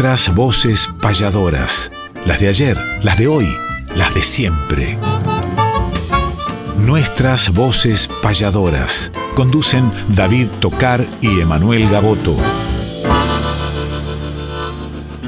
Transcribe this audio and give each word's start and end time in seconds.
Nuestras 0.00 0.34
voces 0.34 0.90
payadoras, 1.02 1.92
las 2.24 2.40
de 2.40 2.48
ayer, 2.48 2.78
las 3.02 3.18
de 3.18 3.26
hoy, 3.26 3.46
las 3.94 4.14
de 4.14 4.22
siempre. 4.22 4.96
Nuestras 6.78 7.52
voces 7.52 8.08
payadoras. 8.22 9.12
Conducen 9.34 9.92
David 10.08 10.48
Tocar 10.58 11.06
y 11.20 11.40
Emanuel 11.40 11.86
Gaboto. 11.90 12.34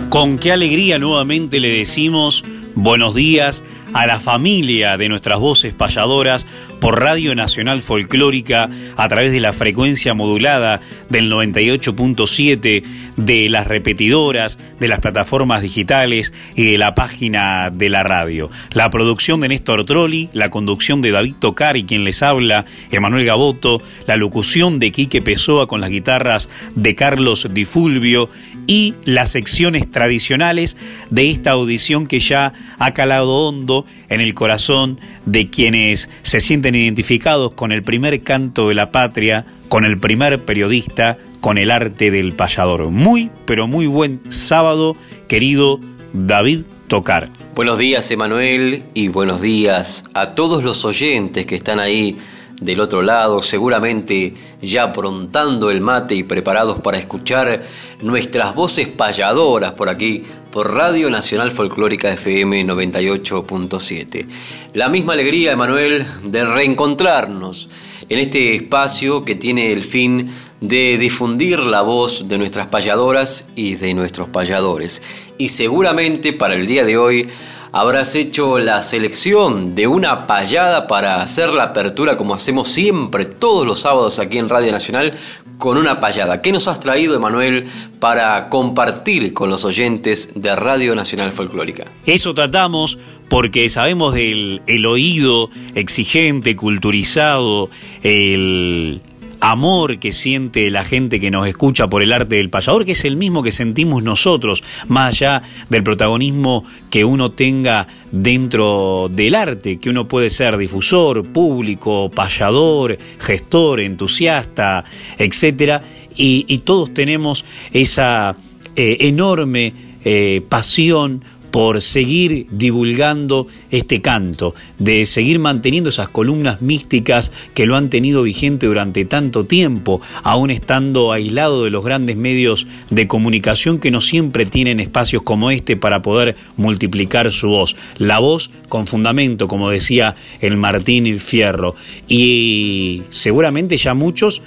Con 0.08 0.38
qué 0.38 0.52
alegría 0.52 0.98
nuevamente 0.98 1.60
le 1.60 1.68
decimos 1.68 2.42
buenos 2.74 3.14
días 3.14 3.62
a 3.92 4.06
la 4.06 4.18
familia 4.18 4.96
de 4.96 5.08
nuestras 5.08 5.38
voces 5.38 5.74
payadoras 5.74 6.46
por 6.80 7.00
Radio 7.00 7.34
Nacional 7.34 7.82
Folclórica 7.82 8.68
a 8.96 9.08
través 9.08 9.32
de 9.32 9.40
la 9.40 9.52
frecuencia 9.52 10.14
modulada 10.14 10.80
del 11.08 11.30
98.7, 11.30 12.82
de 13.16 13.48
las 13.48 13.66
repetidoras, 13.66 14.58
de 14.80 14.88
las 14.88 15.00
plataformas 15.00 15.62
digitales 15.62 16.32
y 16.54 16.70
de 16.72 16.78
la 16.78 16.94
página 16.94 17.70
de 17.70 17.88
la 17.88 18.02
radio. 18.02 18.50
La 18.72 18.90
producción 18.90 19.40
de 19.40 19.48
Néstor 19.48 19.84
Trolli, 19.84 20.30
la 20.32 20.50
conducción 20.50 21.02
de 21.02 21.10
David 21.10 21.34
Tocar 21.38 21.76
y 21.76 21.84
quien 21.84 22.04
les 22.04 22.22
habla, 22.22 22.64
Emanuel 22.90 23.24
Gaboto, 23.24 23.82
la 24.06 24.16
locución 24.16 24.78
de 24.78 24.92
Quique 24.92 25.22
Pessoa 25.22 25.66
con 25.66 25.80
las 25.80 25.90
guitarras 25.90 26.48
de 26.74 26.94
Carlos 26.94 27.48
Di 27.52 27.64
Fulvio 27.64 28.30
y 28.66 28.94
las 29.04 29.30
secciones 29.30 29.90
tradicionales 29.90 30.76
de 31.10 31.30
esta 31.30 31.50
audición 31.50 32.06
que 32.06 32.20
ya 32.20 32.52
ha 32.78 32.94
calado 32.94 33.34
hondo 33.34 33.86
en 34.08 34.20
el 34.20 34.34
corazón 34.34 34.98
de 35.26 35.48
quienes 35.48 36.08
se 36.22 36.40
sienten 36.40 36.74
identificados 36.74 37.52
con 37.52 37.72
el 37.72 37.82
primer 37.82 38.22
canto 38.22 38.68
de 38.68 38.74
la 38.74 38.90
patria, 38.90 39.46
con 39.72 39.86
el 39.86 39.98
primer 39.98 40.44
periodista, 40.44 41.16
con 41.40 41.56
el 41.56 41.70
arte 41.70 42.10
del 42.10 42.34
payador. 42.34 42.90
Muy, 42.90 43.30
pero 43.46 43.66
muy 43.66 43.86
buen 43.86 44.20
sábado, 44.30 44.98
querido 45.28 45.80
David 46.12 46.64
Tocar. 46.88 47.30
Buenos 47.54 47.78
días, 47.78 48.10
Emanuel, 48.10 48.82
y 48.92 49.08
buenos 49.08 49.40
días 49.40 50.04
a 50.12 50.34
todos 50.34 50.62
los 50.62 50.84
oyentes 50.84 51.46
que 51.46 51.56
están 51.56 51.80
ahí 51.80 52.18
del 52.60 52.80
otro 52.80 53.00
lado, 53.00 53.42
seguramente 53.42 54.34
ya 54.60 54.82
aprontando 54.82 55.70
el 55.70 55.80
mate 55.80 56.16
y 56.16 56.22
preparados 56.22 56.80
para 56.80 56.98
escuchar 56.98 57.62
nuestras 58.02 58.54
voces 58.54 58.88
payadoras 58.88 59.72
por 59.72 59.88
aquí, 59.88 60.22
por 60.50 60.74
Radio 60.74 61.08
Nacional 61.08 61.50
Folclórica 61.50 62.12
FM 62.12 62.66
98.7. 62.66 64.26
La 64.74 64.90
misma 64.90 65.14
alegría, 65.14 65.52
Emanuel, 65.52 66.04
de 66.24 66.44
reencontrarnos 66.44 67.70
en 68.12 68.18
este 68.18 68.54
espacio 68.54 69.24
que 69.24 69.34
tiene 69.34 69.72
el 69.72 69.82
fin 69.82 70.30
de 70.60 70.98
difundir 70.98 71.60
la 71.60 71.80
voz 71.80 72.28
de 72.28 72.36
nuestras 72.36 72.66
payadoras 72.66 73.48
y 73.56 73.76
de 73.76 73.94
nuestros 73.94 74.28
payadores. 74.28 75.02
Y 75.38 75.48
seguramente 75.48 76.34
para 76.34 76.52
el 76.52 76.66
día 76.66 76.84
de 76.84 76.98
hoy 76.98 77.30
habrás 77.72 78.14
hecho 78.14 78.58
la 78.58 78.82
selección 78.82 79.74
de 79.74 79.86
una 79.86 80.26
payada 80.26 80.86
para 80.86 81.22
hacer 81.22 81.52
la 81.54 81.64
apertura 81.64 82.16
como 82.16 82.34
hacemos 82.34 82.68
siempre 82.68 83.24
todos 83.24 83.66
los 83.66 83.80
sábados 83.80 84.18
aquí 84.18 84.38
en 84.38 84.48
Radio 84.48 84.70
Nacional 84.70 85.14
con 85.58 85.78
una 85.78 86.00
payada. 86.00 86.42
¿Qué 86.42 86.52
nos 86.52 86.68
has 86.68 86.80
traído, 86.80 87.14
Emanuel, 87.14 87.66
para 88.00 88.46
compartir 88.46 89.32
con 89.32 89.48
los 89.48 89.64
oyentes 89.64 90.32
de 90.34 90.54
Radio 90.56 90.94
Nacional 90.94 91.32
Folclórica? 91.32 91.86
Eso 92.04 92.34
tratamos 92.34 92.98
porque 93.28 93.68
sabemos 93.68 94.12
del 94.12 94.60
el 94.66 94.84
oído 94.84 95.50
exigente, 95.74 96.56
culturizado, 96.56 97.70
el 98.02 99.00
amor 99.42 99.98
que 99.98 100.12
siente 100.12 100.70
la 100.70 100.84
gente 100.84 101.18
que 101.18 101.32
nos 101.32 101.48
escucha 101.48 101.88
por 101.88 102.00
el 102.00 102.12
arte 102.12 102.36
del 102.36 102.48
payador, 102.48 102.84
que 102.84 102.92
es 102.92 103.04
el 103.04 103.16
mismo 103.16 103.42
que 103.42 103.50
sentimos 103.50 104.04
nosotros, 104.04 104.62
más 104.86 105.14
allá 105.14 105.42
del 105.68 105.82
protagonismo 105.82 106.64
que 106.90 107.04
uno 107.04 107.32
tenga 107.32 107.88
dentro 108.12 109.10
del 109.10 109.34
arte, 109.34 109.80
que 109.80 109.90
uno 109.90 110.06
puede 110.06 110.30
ser 110.30 110.56
difusor, 110.56 111.26
público, 111.26 112.08
payador, 112.08 112.96
gestor, 113.18 113.80
entusiasta, 113.80 114.84
etcétera, 115.18 115.82
y, 116.14 116.58
todos 116.58 116.94
tenemos 116.94 117.44
esa 117.72 118.36
eh, 118.76 118.96
enorme 119.00 119.72
eh, 120.04 120.42
pasión 120.48 121.24
por 121.52 121.82
seguir 121.82 122.46
divulgando 122.50 123.46
este 123.70 124.00
canto, 124.00 124.54
de 124.78 125.06
seguir 125.06 125.38
manteniendo 125.38 125.90
esas 125.90 126.08
columnas 126.08 126.62
místicas 126.62 127.30
que 127.54 127.66
lo 127.66 127.76
han 127.76 127.90
tenido 127.90 128.22
vigente 128.22 128.66
durante 128.66 129.04
tanto 129.04 129.44
tiempo, 129.44 130.00
aún 130.24 130.50
estando 130.50 131.12
aislado 131.12 131.62
de 131.62 131.70
los 131.70 131.84
grandes 131.84 132.16
medios 132.16 132.66
de 132.90 133.06
comunicación 133.06 133.78
que 133.78 133.90
no 133.90 134.00
siempre 134.00 134.46
tienen 134.46 134.80
espacios 134.80 135.22
como 135.22 135.50
este 135.50 135.76
para 135.76 136.02
poder 136.02 136.36
multiplicar 136.56 137.30
su 137.30 137.48
voz. 137.48 137.76
La 137.98 138.18
voz 138.18 138.50
con 138.68 138.86
fundamento, 138.86 139.46
como 139.46 139.68
decía 139.70 140.16
el 140.40 140.56
Martín 140.56 141.18
Fierro. 141.18 141.76
Y 142.08 143.02
seguramente 143.10 143.76
ya 143.76 143.92
muchos 143.92 144.42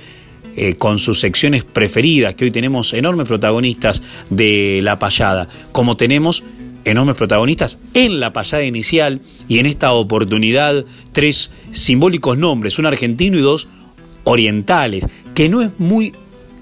eh, 0.58 0.76
con 0.76 1.00
sus 1.00 1.20
secciones 1.20 1.66
preferidas, 1.66 2.34
que 2.36 2.46
hoy 2.46 2.52
tenemos 2.52 2.94
enormes 2.94 3.28
protagonistas 3.28 4.02
de 4.30 4.80
la 4.82 4.98
payada, 5.00 5.50
como 5.74 5.98
tenemos 5.98 6.44
enormes 6.85 7.16
protagonistas 7.16 7.78
en 7.94 8.19
la 8.19 8.31
pasada 8.31 8.63
inicial 8.63 9.22
y 9.47 9.59
en 9.59 9.66
esta 9.66 9.91
oportunidad 9.91 10.85
tres 11.12 11.51
simbólicos 11.72 12.38
nombres, 12.38 12.79
un 12.79 12.85
argentino 12.85 13.38
y 13.38 13.41
dos 13.41 13.68
orientales, 14.23 15.07
que 15.34 15.50
no 15.50 15.62
es 15.62 15.72
muy 15.79 16.13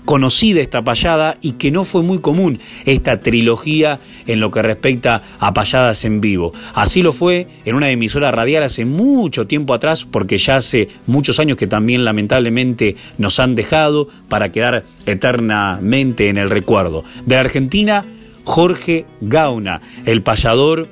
conocida 0.05 0.61
esta 0.61 0.83
payada 0.83 1.37
y 1.41 1.53
que 1.53 1.71
no 1.71 1.83
fue 1.85 2.03
muy 2.03 2.19
común 2.19 2.59
esta 2.85 3.21
trilogía 3.21 3.99
en 4.27 4.39
lo 4.39 4.51
que 4.51 4.61
respecta 4.61 5.21
a 5.39 5.53
payadas 5.53 6.03
en 6.05 6.21
vivo. 6.21 6.53
Así 6.73 7.01
lo 7.01 7.13
fue 7.13 7.47
en 7.65 7.75
una 7.75 7.89
emisora 7.89 8.31
radial 8.31 8.63
hace 8.63 8.85
mucho 8.85 9.47
tiempo 9.47 9.73
atrás, 9.73 10.05
porque 10.05 10.37
ya 10.37 10.57
hace 10.57 10.89
muchos 11.07 11.39
años 11.39 11.57
que 11.57 11.67
también 11.67 12.05
lamentablemente 12.05 12.95
nos 13.17 13.39
han 13.39 13.55
dejado 13.55 14.09
para 14.27 14.51
quedar 14.51 14.83
eternamente 15.05 16.29
en 16.29 16.37
el 16.37 16.49
recuerdo. 16.49 17.03
De 17.25 17.35
la 17.35 17.41
Argentina, 17.41 18.05
Jorge 18.43 19.05
Gauna, 19.21 19.81
el 20.05 20.21
payador 20.21 20.87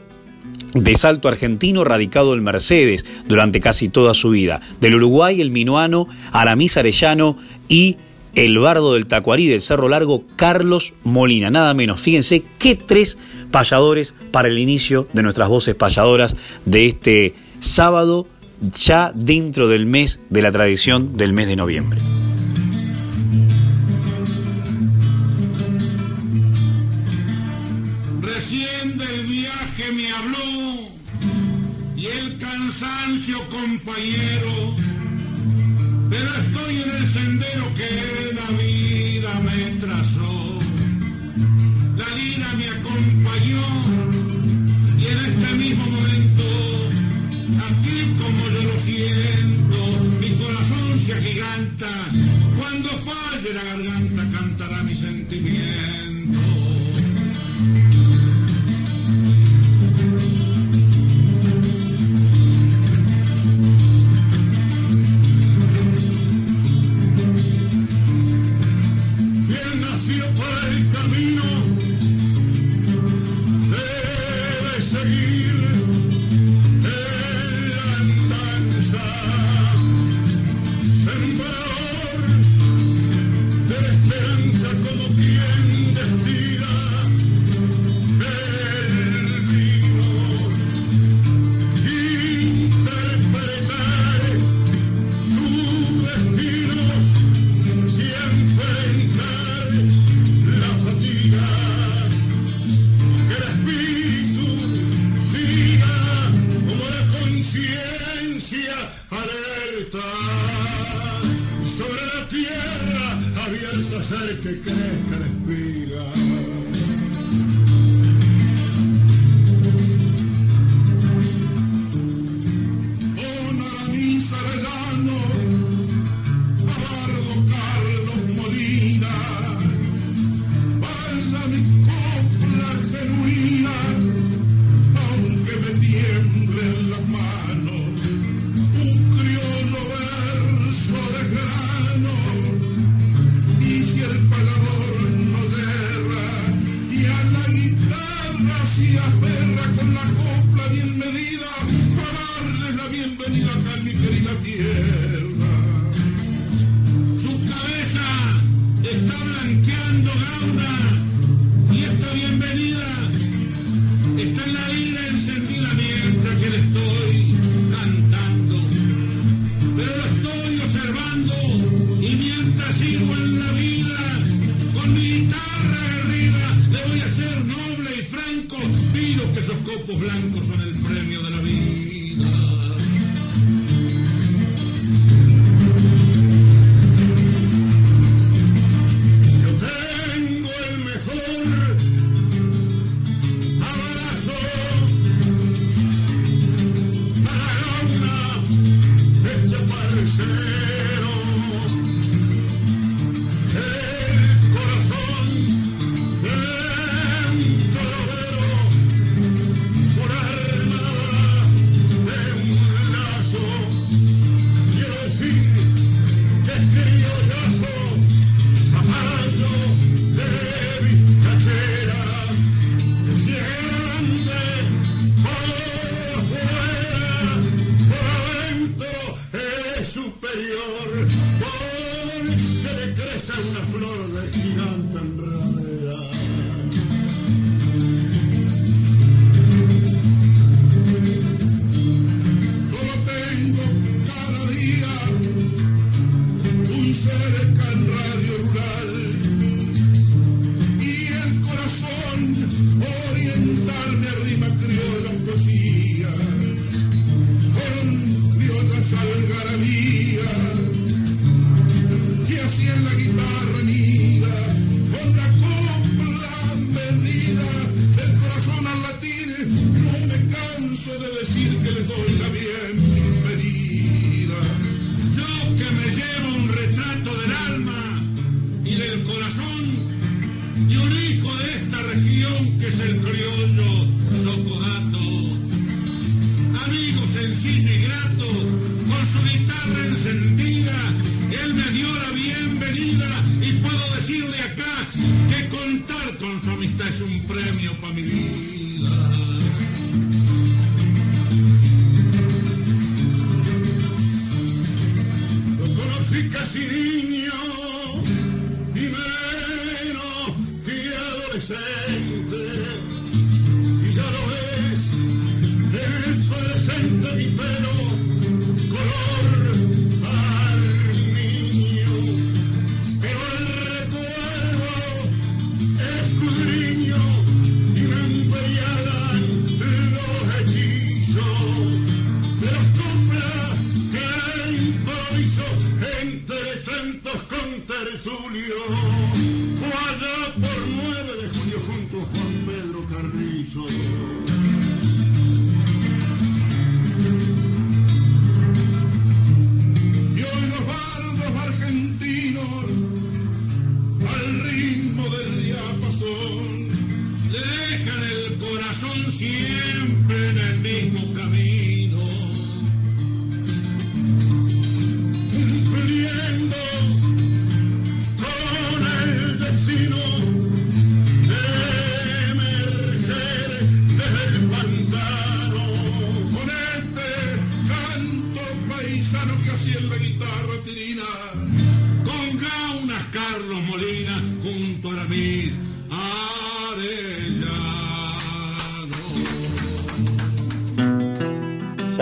de 0.74 0.96
salto 0.96 1.28
argentino 1.28 1.84
radicado 1.84 2.34
en 2.34 2.44
Mercedes 2.44 3.06
durante 3.28 3.60
casi 3.60 3.90
toda 3.90 4.14
su 4.14 4.30
vida. 4.30 4.62
Del 4.80 4.96
Uruguay, 4.96 5.42
el 5.42 5.52
minuano 5.52 6.08
Aramis 6.32 6.78
Arellano 6.78 7.38
y 7.68 7.98
el 8.36 8.58
bardo 8.60 8.94
del 8.94 9.08
Tacuarí 9.08 9.48
del 9.48 9.62
Cerro 9.62 9.90
Largo, 9.90 10.24
Carlos 10.36 10.94
Molina. 11.04 11.50
Nada 11.50 11.74
menos, 11.74 12.00
fíjense 12.00 12.44
qué 12.60 12.76
tres 12.76 13.18
payadores 13.52 14.14
para 14.32 14.48
el 14.48 14.58
inicio 14.58 15.08
de 15.14 15.24
nuestras 15.24 15.50
voces 15.50 15.76
payadoras 15.76 16.36
de 16.66 16.88
este 16.88 17.34
sábado, 17.60 18.28
ya 18.62 19.12
dentro 19.14 19.68
del 19.68 19.86
mes 19.86 20.20
de 20.30 20.42
la 20.42 20.52
tradición 20.52 21.18
del 21.18 21.34
mes 21.34 21.48
de 21.48 21.56
noviembre. 21.56 22.00
Compañero, 34.02 34.76
pero 36.10 36.36
estoy 36.36 36.71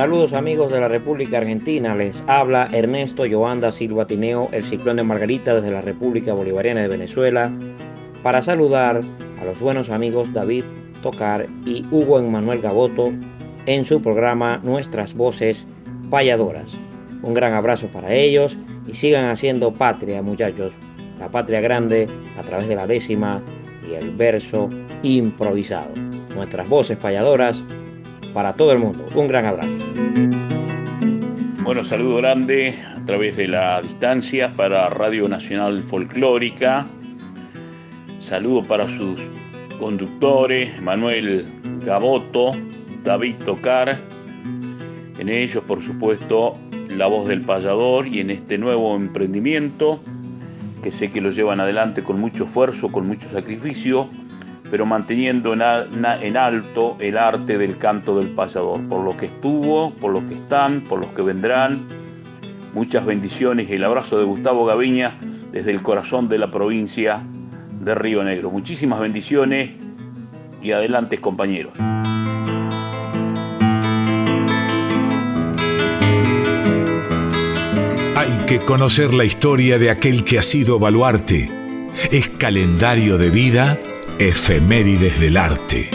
Saludos 0.10 0.34
amigos 0.34 0.72
de 0.72 0.80
la 0.80 0.88
República 0.88 1.38
Argentina, 1.38 1.94
les 1.94 2.24
habla 2.26 2.68
Ernesto 2.74 3.28
Yoanda 3.28 3.72
Silva 3.72 4.08
Tineo, 4.08 4.50
el 4.52 4.64
ciclón 4.64 4.98
de 4.98 5.04
Margarita 5.04 5.54
desde 5.54 5.70
la 5.70 5.82
República 5.82 6.34
Bolivariana 6.34 6.82
de 6.82 6.88
Venezuela, 6.88 7.52
para 8.24 8.42
saludar 8.42 9.02
a 9.40 9.46
los 9.46 9.60
buenos 9.60 9.92
amigos 9.92 10.34
David 10.34 10.64
Tocar 11.04 11.46
y 11.64 11.86
Hugo 11.92 12.18
Emanuel 12.18 12.60
Gaboto 12.60 13.14
en 13.68 13.86
su 13.86 14.02
programa 14.02 14.58
Nuestras 14.64 15.14
Voces 15.14 15.68
Payadoras. 16.10 16.76
Un 17.22 17.36
gran 17.36 17.54
abrazo 17.54 17.86
para 17.90 18.12
ellos 18.12 18.58
y 18.88 18.96
sigan 18.96 19.30
haciendo 19.30 19.72
patria 19.76 20.24
muchachos, 20.24 20.74
la 21.20 21.30
patria 21.30 21.62
grande 21.62 22.08
a 22.36 22.42
través 22.42 22.68
de 22.68 22.76
la 22.76 22.88
décima 22.88 23.44
y 23.88 23.94
el 23.94 24.10
verso 24.16 24.70
improvisado. 25.04 25.92
Nuestras 26.36 26.68
voces 26.68 26.98
payadoras 26.98 27.64
para 28.34 28.54
todo 28.54 28.72
el 28.72 28.80
mundo. 28.80 29.06
Un 29.16 29.28
gran 29.28 29.46
abrazo. 29.46 29.70
Bueno, 31.64 31.84
saludo 31.84 32.18
grande 32.18 32.76
a 32.96 33.06
través 33.06 33.38
de 33.38 33.48
la 33.48 33.82
distancia 33.82 34.54
para 34.54 34.90
Radio 34.90 35.28
Nacional 35.28 35.84
Folclórica. 35.84 36.88
Saludo 38.20 38.64
para 38.64 38.88
sus 38.88 39.22
conductores, 39.80 40.82
Manuel 40.82 41.46
Gaboto, 41.86 42.52
David 43.04 43.36
Tocar. 43.46 43.98
En 45.20 45.30
ellos, 45.30 45.64
por 45.66 45.84
supuesto, 45.84 46.54
la 46.90 47.08
voz 47.08 47.28
del 47.28 47.42
payador 47.42 48.08
y 48.08 48.20
en 48.20 48.32
este 48.32 48.58
nuevo 48.58 48.96
emprendimiento 48.96 50.02
que 50.82 50.92
sé 50.92 51.10
que 51.10 51.22
lo 51.22 51.30
llevan 51.30 51.60
adelante 51.60 52.04
con 52.04 52.20
mucho 52.20 52.46
esfuerzo, 52.46 52.92
con 52.92 53.08
mucho 53.08 53.30
sacrificio, 53.30 54.10
pero 54.70 54.86
manteniendo 54.86 55.54
en, 55.54 55.62
alto 56.38 56.96
el 57.00 57.18
arte 57.18 57.58
del 57.58 57.78
canto 57.78 58.18
del 58.18 58.30
payador, 58.30 58.88
por 58.88 59.04
lo 59.04 59.18
que 59.18 59.26
estuvo, 59.28 59.92
por 59.92 60.12
los 60.12 60.24
que 60.24 60.36
están, 60.36 60.82
por 60.82 61.00
los 61.00 61.08
que 61.14 61.22
vendrán. 61.22 61.88
Muchas 62.74 63.06
bendiciones 63.06 63.70
y 63.70 63.74
el 63.74 63.84
abrazo 63.84 64.18
de 64.20 64.26
Gustavo 64.26 64.66
Gaviña 64.66 65.16
desde 65.52 65.72
el 65.72 65.82
corazón 65.82 66.30
de 66.30 66.38
la 66.38 66.52
provincia 66.52 67.24
de 67.82 67.96
Río 67.96 68.24
Negro. 68.24 68.52
Muchísimas 68.52 69.00
bendiciones 69.00 69.72
y 70.62 70.72
adelante 70.72 71.18
compañeros. 71.18 71.74
Hay 78.16 78.46
que 78.46 78.60
conocer 78.60 79.14
la 79.14 79.26
historia 79.26 79.80
de 79.80 79.90
aquel 79.90 80.24
que 80.24 80.38
ha 80.38 80.44
sido 80.44 80.78
baluarte. 80.78 81.50
Es 82.12 82.30
calendario 82.30 83.18
de 83.18 83.30
vida, 83.30 83.80
efemérides 84.20 85.18
del 85.18 85.38
arte. 85.38 85.90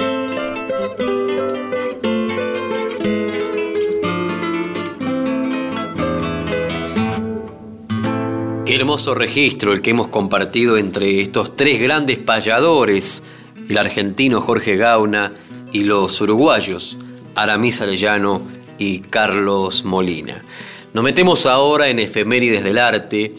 Qué 8.64 8.74
hermoso 8.74 9.14
registro 9.14 9.74
el 9.74 9.82
que 9.82 9.90
hemos 9.90 10.08
compartido 10.08 10.78
entre 10.78 11.20
estos 11.20 11.54
tres 11.54 11.78
grandes 11.78 12.16
payadores, 12.16 13.24
el 13.68 13.76
argentino 13.76 14.40
Jorge 14.40 14.78
Gauna 14.78 15.34
y 15.70 15.82
los 15.82 16.18
uruguayos 16.22 16.96
Aramis 17.34 17.82
Arellano 17.82 18.40
y 18.78 19.00
Carlos 19.00 19.84
Molina. 19.84 20.42
Nos 20.94 21.04
metemos 21.04 21.44
ahora 21.44 21.88
en 21.88 21.98
efemérides 21.98 22.64
del 22.64 22.78
arte 22.78 23.34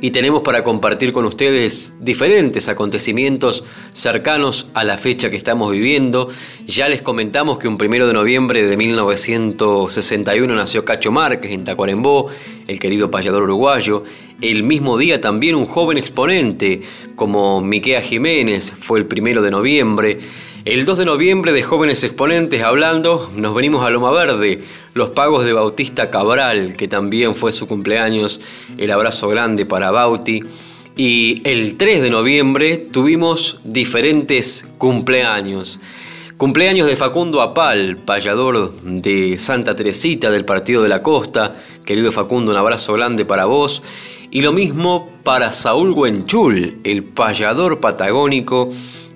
y 0.00 0.10
tenemos 0.10 0.42
para 0.42 0.64
compartir 0.64 1.12
con 1.12 1.24
ustedes 1.24 1.92
diferentes 2.00 2.68
acontecimientos 2.68 3.64
cercanos 3.92 4.68
a 4.74 4.84
la 4.84 4.96
fecha 4.96 5.30
que 5.30 5.36
estamos 5.36 5.70
viviendo. 5.70 6.28
Ya 6.66 6.88
les 6.88 7.02
comentamos 7.02 7.58
que 7.58 7.68
un 7.68 7.76
primero 7.76 8.06
de 8.06 8.14
noviembre 8.14 8.64
de 8.64 8.76
1961 8.76 10.54
nació 10.54 10.84
Cacho 10.84 11.12
Márquez 11.12 11.52
en 11.52 11.64
Tacuarembó, 11.64 12.28
el 12.66 12.78
querido 12.80 13.10
payador 13.10 13.42
uruguayo. 13.42 14.04
El 14.40 14.62
mismo 14.62 14.96
día 14.96 15.20
también 15.20 15.54
un 15.54 15.66
joven 15.66 15.98
exponente 15.98 16.80
como 17.14 17.60
Miquea 17.60 18.00
Jiménez 18.00 18.72
fue 18.78 19.00
el 19.00 19.06
primero 19.06 19.42
de 19.42 19.50
noviembre. 19.50 20.18
El 20.66 20.84
2 20.84 20.98
de 20.98 21.04
noviembre 21.06 21.52
de 21.52 21.62
jóvenes 21.62 22.04
exponentes 22.04 22.60
hablando, 22.60 23.30
nos 23.34 23.54
venimos 23.54 23.82
a 23.82 23.88
Loma 23.88 24.10
Verde, 24.10 24.62
los 24.92 25.08
pagos 25.08 25.46
de 25.46 25.54
Bautista 25.54 26.10
Cabral, 26.10 26.76
que 26.76 26.86
también 26.86 27.34
fue 27.34 27.50
su 27.50 27.66
cumpleaños, 27.66 28.42
el 28.76 28.90
abrazo 28.90 29.28
grande 29.28 29.64
para 29.64 29.90
Bauti. 29.90 30.42
Y 30.96 31.40
el 31.44 31.78
3 31.78 32.02
de 32.02 32.10
noviembre 32.10 32.76
tuvimos 32.76 33.58
diferentes 33.64 34.66
cumpleaños. 34.76 35.80
Cumpleaños 36.36 36.88
de 36.88 36.96
Facundo 36.96 37.40
Apal, 37.40 37.96
payador 37.96 38.70
de 38.82 39.38
Santa 39.38 39.74
Teresita 39.74 40.30
del 40.30 40.44
Partido 40.44 40.82
de 40.82 40.90
la 40.90 41.02
Costa. 41.02 41.56
Querido 41.86 42.12
Facundo, 42.12 42.52
un 42.52 42.58
abrazo 42.58 42.92
grande 42.92 43.24
para 43.24 43.46
vos. 43.46 43.82
Y 44.30 44.42
lo 44.42 44.52
mismo 44.52 45.08
para 45.24 45.52
Saúl 45.52 45.92
Huenchul, 45.92 46.80
el 46.84 47.02
payador 47.02 47.80
patagónico 47.80 48.68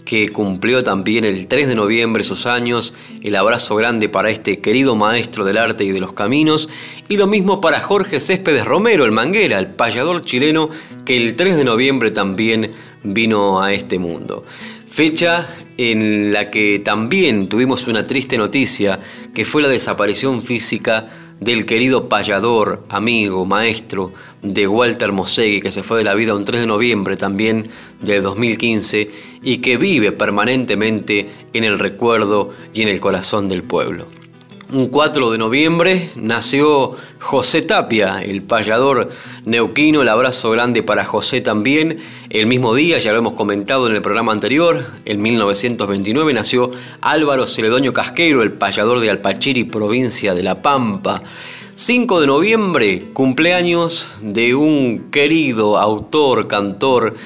que 0.04 0.28
cumplió 0.28 0.82
también 0.82 1.24
el 1.24 1.46
3 1.46 1.68
de 1.68 1.74
noviembre 1.74 2.24
sus 2.24 2.46
años. 2.46 2.94
El 3.22 3.36
abrazo 3.36 3.76
grande 3.76 4.08
para 4.08 4.30
este 4.30 4.58
querido 4.58 4.96
maestro 4.96 5.44
del 5.44 5.58
arte 5.58 5.84
y 5.84 5.92
de 5.92 6.00
los 6.00 6.12
caminos. 6.12 6.68
Y 7.08 7.16
lo 7.16 7.26
mismo 7.26 7.60
para 7.60 7.80
Jorge 7.80 8.20
Céspedes 8.20 8.64
Romero, 8.64 9.04
el 9.04 9.12
manguera, 9.12 9.58
el 9.58 9.68
payador 9.68 10.22
chileno, 10.22 10.68
que 11.04 11.16
el 11.16 11.36
3 11.36 11.56
de 11.56 11.64
noviembre 11.64 12.10
también 12.10 12.70
vino 13.02 13.62
a 13.62 13.72
este 13.72 13.98
mundo. 13.98 14.44
Fecha 14.86 15.48
en 15.76 16.32
la 16.32 16.50
que 16.50 16.80
también 16.84 17.48
tuvimos 17.48 17.86
una 17.88 18.04
triste 18.04 18.38
noticia, 18.38 19.00
que 19.34 19.44
fue 19.44 19.62
la 19.62 19.68
desaparición 19.68 20.42
física 20.42 21.08
del 21.40 21.66
querido 21.66 22.08
payador, 22.08 22.84
amigo, 22.88 23.44
maestro 23.44 24.12
de 24.42 24.66
Walter 24.66 25.12
Mosegui, 25.12 25.60
que 25.60 25.72
se 25.72 25.82
fue 25.82 25.98
de 25.98 26.04
la 26.04 26.14
vida 26.14 26.34
un 26.34 26.44
3 26.44 26.62
de 26.62 26.66
noviembre 26.66 27.16
también 27.16 27.68
de 28.00 28.20
2015 28.20 29.10
y 29.42 29.58
que 29.58 29.76
vive 29.76 30.12
permanentemente 30.12 31.30
en 31.52 31.64
el 31.64 31.78
recuerdo 31.78 32.50
y 32.72 32.82
en 32.82 32.88
el 32.88 33.00
corazón 33.00 33.48
del 33.48 33.62
pueblo. 33.62 34.06
Un 34.72 34.86
4 34.88 35.30
de 35.30 35.36
noviembre 35.36 36.10
nació 36.16 36.96
José 37.20 37.60
Tapia, 37.60 38.22
el 38.22 38.42
payador 38.42 39.10
neuquino. 39.44 40.00
El 40.00 40.08
abrazo 40.08 40.50
grande 40.50 40.82
para 40.82 41.04
José 41.04 41.42
también. 41.42 41.98
El 42.30 42.46
mismo 42.46 42.74
día, 42.74 42.98
ya 42.98 43.12
lo 43.12 43.18
hemos 43.18 43.34
comentado 43.34 43.86
en 43.86 43.94
el 43.94 44.00
programa 44.00 44.32
anterior, 44.32 44.82
en 45.04 45.20
1929 45.20 46.32
nació 46.32 46.70
Álvaro 47.02 47.46
Celedonio 47.46 47.92
Casqueiro, 47.92 48.42
el 48.42 48.52
payador 48.52 49.00
de 49.00 49.10
Alpachiri, 49.10 49.64
provincia 49.64 50.34
de 50.34 50.42
La 50.42 50.62
Pampa. 50.62 51.22
5 51.74 52.20
de 52.22 52.26
noviembre, 52.26 53.04
cumpleaños 53.12 54.12
de 54.22 54.54
un 54.54 55.10
querido 55.10 55.76
autor, 55.76 56.48
cantor, 56.48 57.16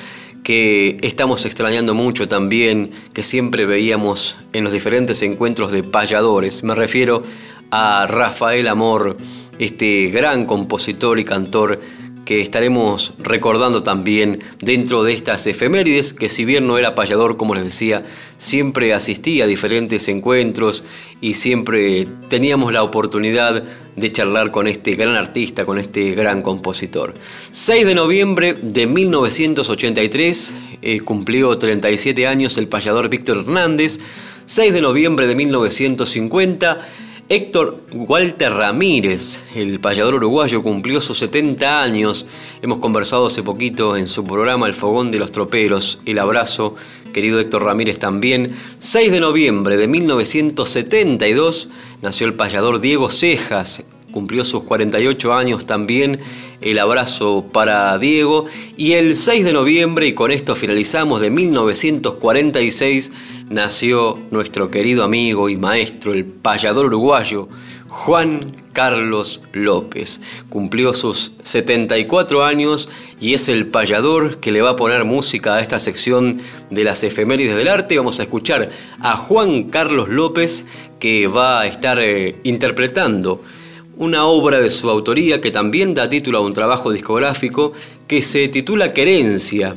que 0.49 0.97
estamos 1.03 1.45
extrañando 1.45 1.93
mucho 1.93 2.27
también, 2.27 2.91
que 3.13 3.23
siempre 3.23 3.67
veíamos 3.67 4.35
en 4.55 4.65
los 4.65 4.73
diferentes 4.73 5.21
encuentros 5.21 5.73
de 5.73 5.83
payadores. 5.83 6.65
Me 6.65 6.75
refiero 6.75 7.23
a 7.71 8.07
Rafael 8.07 8.67
Amor, 8.69 9.19
este 9.59 10.09
gran 10.09 10.47
compositor 10.47 11.19
y 11.19 11.25
cantor 11.27 11.83
que 12.29 12.43
estaremos 12.43 13.15
recordando 13.19 13.83
también 13.83 14.41
dentro 14.61 15.03
de 15.03 15.15
estas 15.15 15.47
efemérides, 15.47 16.13
que 16.13 16.29
si 16.29 16.45
bien 16.45 16.67
no 16.67 16.77
era 16.77 16.95
payador, 16.95 17.39
como 17.39 17.55
les 17.55 17.65
decía, 17.65 18.05
siempre 18.37 18.93
asistía 18.93 19.45
a 19.45 19.47
diferentes 19.47 20.09
encuentros 20.09 20.85
y 21.23 21.33
siempre 21.33 22.07
teníamos 22.29 22.75
la 22.75 22.83
oportunidad 22.83 23.65
de 23.97 24.13
charlar 24.13 24.51
con 24.51 24.69
este 24.69 24.95
gran 24.95 25.15
artista, 25.15 25.65
con 25.65 25.79
este 25.79 26.11
gran 26.11 26.43
compositor. 26.43 27.15
6 27.51 27.87
de 27.87 27.95
noviembre 27.95 28.53
de 28.61 28.87
1983 28.87 30.55
eh, 30.83 31.01
cumplió 31.01 31.57
37 31.57 32.27
años 32.27 32.59
el 32.59 32.69
payador 32.69 33.09
Víctor 33.09 33.39
Hernández. 33.39 34.01
6 34.45 34.75
de 34.75 34.83
noviembre 34.83 35.27
de 35.27 35.35
1950 35.35 36.79
Héctor 37.31 37.83
Walter 37.93 38.51
Ramírez, 38.51 39.43
el 39.55 39.81
payador 39.81 40.15
uruguayo, 40.15 40.63
cumplió 40.63 40.99
sus 41.03 41.19
70 41.19 41.83
años. 41.83 42.25
Hemos 42.63 42.79
conversado 42.79 43.27
hace 43.27 43.43
poquito 43.43 43.99
en 43.99 44.07
su 44.07 44.25
programa 44.25 44.67
El 44.67 44.73
Fogón 44.73 45.11
de 45.11 45.19
los 45.19 45.31
Troperos. 45.31 45.99
El 46.07 46.21
abrazo, 46.21 46.75
querido 47.13 47.39
Héctor 47.39 47.65
Ramírez 47.65 47.99
también. 47.99 48.57
6 48.79 49.13
de 49.13 49.21
noviembre 49.21 49.77
de 49.77 49.89
1972 49.89 51.69
nació 52.01 52.27
el 52.27 52.33
payador 52.33 52.81
Diego 52.81 53.11
Cejas, 53.11 53.85
cumplió 54.13 54.45
sus 54.45 54.65
48 54.65 55.35
años 55.35 55.67
también. 55.67 56.21
El 56.61 56.79
abrazo 56.79 57.47
para 57.53 57.97
Diego. 57.99 58.47
Y 58.77 58.93
el 58.93 59.17
6 59.17 59.45
de 59.45 59.53
noviembre, 59.53 60.07
y 60.07 60.13
con 60.13 60.31
esto 60.31 60.57
finalizamos, 60.57 61.21
de 61.21 61.31
1946, 61.31 63.13
nació 63.49 64.19
nuestro 64.31 64.71
querido 64.71 65.05
amigo 65.05 65.49
y 65.49 65.57
maestro, 65.57 66.13
el 66.13 66.25
payador 66.25 66.87
uruguayo, 66.87 67.49
Juan 67.89 68.41
Carlos 68.73 69.41
López. 69.53 70.21
Cumplió 70.49 70.95
sus 70.95 71.33
74 71.43 72.45
años 72.45 72.89
y 73.21 73.35
es 73.35 73.49
el 73.49 73.67
payador 73.67 74.39
que 74.39 74.53
le 74.53 74.63
va 74.63 74.71
a 74.71 74.77
poner 74.77 75.05
música 75.05 75.57
a 75.57 75.61
esta 75.61 75.79
sección 75.79 76.41
de 76.71 76.85
las 76.85 77.03
efemérides 77.03 77.57
del 77.57 77.69
arte. 77.69 77.97
Vamos 77.97 78.21
a 78.21 78.25
escuchar 78.25 78.71
a 79.01 79.17
Juan 79.17 79.65
Carlos 79.65 80.09
López 80.09 80.67
que 81.01 81.27
va 81.27 81.61
a 81.61 81.67
estar 81.67 81.99
eh, 81.99 82.37
interpretando 82.45 83.43
una 83.99 84.27
obra 84.27 84.61
de 84.61 84.71
su 84.71 84.89
autoría 84.89 85.41
que 85.41 85.51
también 85.51 85.93
da 85.93 86.09
título 86.09 86.39
a 86.39 86.41
un 86.41 86.55
trabajo 86.55 86.93
discográfico 86.93 87.73
que 88.07 88.23
se 88.23 88.49
titula 88.49 88.93
Querencia 88.93 89.77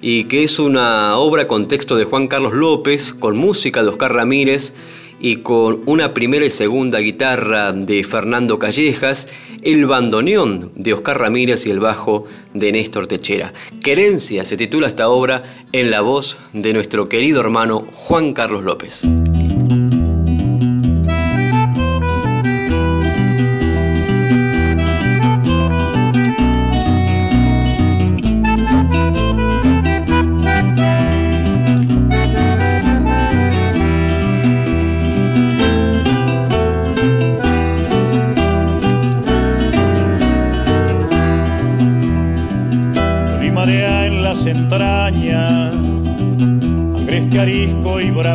y 0.00 0.24
que 0.24 0.44
es 0.44 0.58
una 0.58 1.16
obra 1.16 1.48
con 1.48 1.66
texto 1.66 1.96
de 1.96 2.04
Juan 2.04 2.28
Carlos 2.28 2.52
López, 2.52 3.14
con 3.14 3.36
música 3.36 3.82
de 3.82 3.88
Oscar 3.88 4.12
Ramírez 4.12 4.74
y 5.20 5.36
con 5.36 5.82
una 5.86 6.12
primera 6.12 6.44
y 6.44 6.50
segunda 6.50 6.98
guitarra 6.98 7.72
de 7.72 8.04
Fernando 8.04 8.58
Callejas, 8.58 9.28
el 9.62 9.86
bandoneón 9.86 10.72
de 10.74 10.92
Oscar 10.92 11.20
Ramírez 11.20 11.64
y 11.66 11.70
el 11.70 11.80
bajo 11.80 12.26
de 12.52 12.72
Néstor 12.72 13.06
Techera. 13.06 13.54
Querencia 13.80 14.44
se 14.44 14.56
titula 14.56 14.88
esta 14.88 15.08
obra 15.08 15.64
en 15.72 15.90
la 15.90 16.02
voz 16.02 16.36
de 16.52 16.74
nuestro 16.74 17.08
querido 17.08 17.40
hermano 17.40 17.86
Juan 17.92 18.32
Carlos 18.34 18.64
López. 18.64 19.02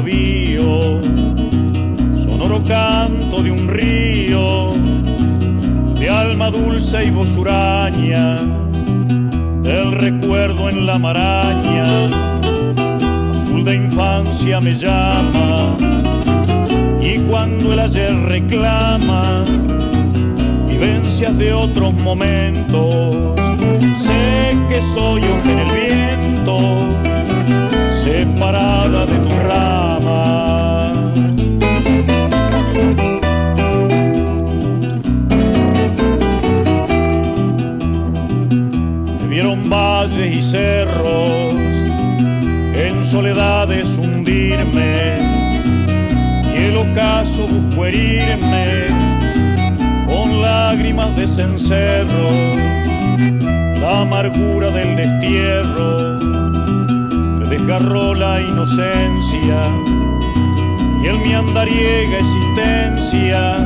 Bravío, 0.07 1.01
sonoro 2.15 2.63
canto 2.63 3.43
de 3.43 3.51
un 3.51 3.67
río, 3.67 4.73
de 5.99 6.09
alma 6.09 6.49
dulce 6.49 7.05
y 7.05 7.09
voz 7.09 7.35
huraña, 7.37 8.39
del 9.63 9.91
recuerdo 9.91 10.69
en 10.69 10.85
la 10.85 10.97
maraña, 10.97 12.05
azul 13.35 13.63
de 13.65 13.75
infancia 13.75 14.61
me 14.61 14.73
llama, 14.73 15.75
y 17.01 17.19
cuando 17.29 17.73
el 17.73 17.79
ayer 17.79 18.15
reclama, 18.15 19.43
vivencias 20.67 21.37
de 21.37 21.53
otros 21.53 21.93
momentos, 21.93 23.35
sé 23.97 24.55
que 24.69 24.81
soy 24.81 25.21
hoja 25.21 25.51
en 25.51 25.59
el 25.59 25.71
viento, 25.75 26.59
separada 27.91 29.05
de 29.05 29.26
y 40.27 40.41
cerros, 40.41 41.53
en 42.75 43.03
soledades 43.03 43.97
hundirme, 43.97 45.17
y 46.53 46.63
el 46.63 46.77
ocaso 46.77 47.47
busco 47.47 47.85
herirme 47.85 48.87
con 50.07 50.41
lágrimas 50.41 51.15
de 51.15 51.27
cencerro 51.27 52.57
la 53.79 54.01
amargura 54.01 54.69
del 54.71 54.95
destierro 54.95 56.19
me 57.39 57.45
desgarró 57.45 58.13
la 58.13 58.41
inocencia 58.41 59.69
y 61.03 61.07
en 61.07 61.23
mi 61.23 61.33
andariega 61.33 62.17
existencia 62.19 63.57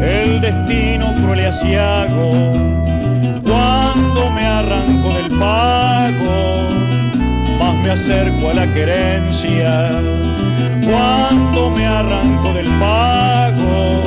el 0.00 0.40
destino 0.40 1.14
cruel 1.22 1.40
y 1.40 1.44
asiago 1.44 2.75
cuando 3.46 4.30
me 4.30 4.44
arranco 4.44 5.14
del 5.14 5.30
pago 5.38 6.68
más 7.58 7.74
me 7.82 7.90
acerco 7.90 8.50
a 8.50 8.54
la 8.54 8.66
querencia. 8.74 10.00
Cuando 10.84 11.70
me 11.70 11.86
arranco 11.86 12.52
del 12.52 12.66
pago 12.78 14.02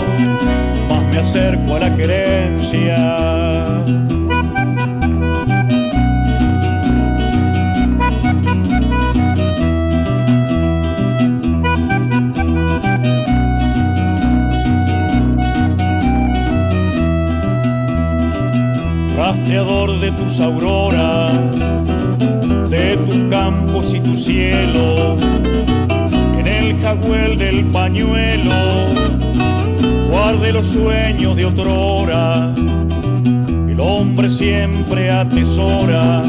más 0.89 1.03
me 1.11 1.19
acerco 1.19 1.75
a 1.75 1.79
la 1.79 1.95
querencia 1.95 3.79
de 19.49 20.12
tus 20.12 20.39
auroras, 20.39 21.33
de 22.69 22.97
tus 22.97 23.17
campos 23.31 23.95
y 23.95 23.99
tu 23.99 24.15
cielo, 24.15 25.17
en 26.38 26.45
el 26.45 26.79
jaguel 26.79 27.35
del 27.35 27.65
pañuelo, 27.65 28.53
guarde 30.07 30.53
los 30.53 30.67
sueños 30.67 31.35
de 31.35 31.45
otrora, 31.45 32.53
el 33.67 33.79
hombre 33.79 34.29
siempre 34.29 35.09
atesora 35.09 36.21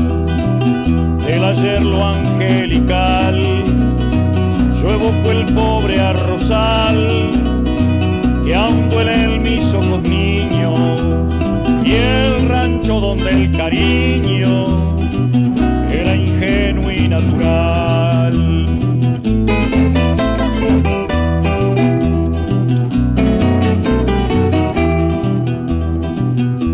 el 1.29 1.45
ayer 1.45 1.83
lo 1.83 2.09
angelical, 2.09 3.37
yo 4.81 4.93
evoco 4.93 5.31
el 5.31 5.53
pobre 5.53 6.01
arrozal, 6.01 7.31
que 8.47 8.55
aún 8.55 8.89
duele 8.89 9.25
en 9.25 9.43
mis 9.43 9.75
ojos 9.75 10.03
el 10.05 10.30
donde 12.99 13.31
el 13.31 13.53
cariño 13.53 14.99
era 15.89 16.17
ingenuo 16.17 16.91
y 16.91 17.09
natural. 17.09 18.67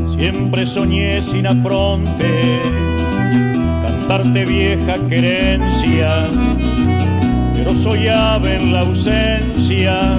Siempre 0.06 0.64
soñé 0.64 1.20
sin 1.20 1.46
apronte 1.46 2.60
cantarte 3.82 4.46
vieja 4.46 4.98
querencia, 5.08 6.28
pero 7.54 7.74
soy 7.74 8.08
ave 8.08 8.56
en 8.56 8.72
la 8.72 8.80
ausencia 8.80 10.18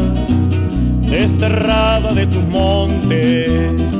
desterrada 1.01 2.13
de 2.13 2.27
tus 2.27 2.43
montes 2.43 3.96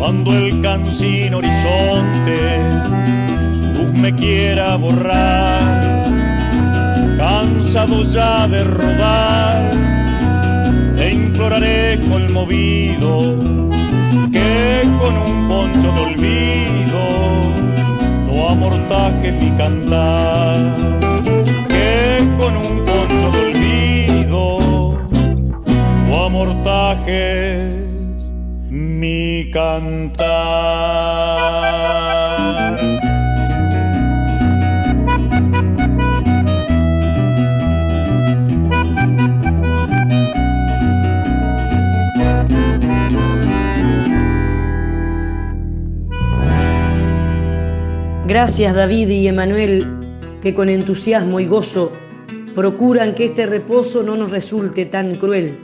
cuando 0.00 0.32
el 0.32 0.60
cansino 0.60 1.36
horizonte 1.36 2.62
su 3.52 3.66
luz 3.74 3.92
me 3.92 4.14
quiera 4.14 4.76
borrar, 4.76 6.10
cansado 7.18 8.02
ya 8.04 8.48
de 8.48 8.64
rodar, 8.64 9.72
te 10.96 11.12
imploraré 11.12 12.00
conmovido 12.08 13.36
que 14.32 14.88
con 14.98 15.14
un 15.28 15.48
poncho 15.48 15.92
de 15.92 16.00
olvido 16.00 17.02
no 18.26 18.48
amortaje 18.48 19.32
mi 19.32 19.50
cantar, 19.50 20.60
que 21.68 22.24
con 22.38 22.56
un 22.56 22.84
poncho 22.86 23.30
de 23.32 23.38
olvido 23.48 24.98
no 26.08 26.24
amortaje 26.24 27.79
cantar. 29.50 30.30
Gracias 48.26 48.74
David 48.74 49.08
y 49.08 49.28
Emanuel, 49.28 49.86
que 50.40 50.54
con 50.54 50.68
entusiasmo 50.68 51.40
y 51.40 51.46
gozo 51.46 51.92
procuran 52.54 53.14
que 53.14 53.26
este 53.26 53.46
reposo 53.46 54.02
no 54.02 54.16
nos 54.16 54.30
resulte 54.30 54.86
tan 54.86 55.16
cruel 55.16 55.58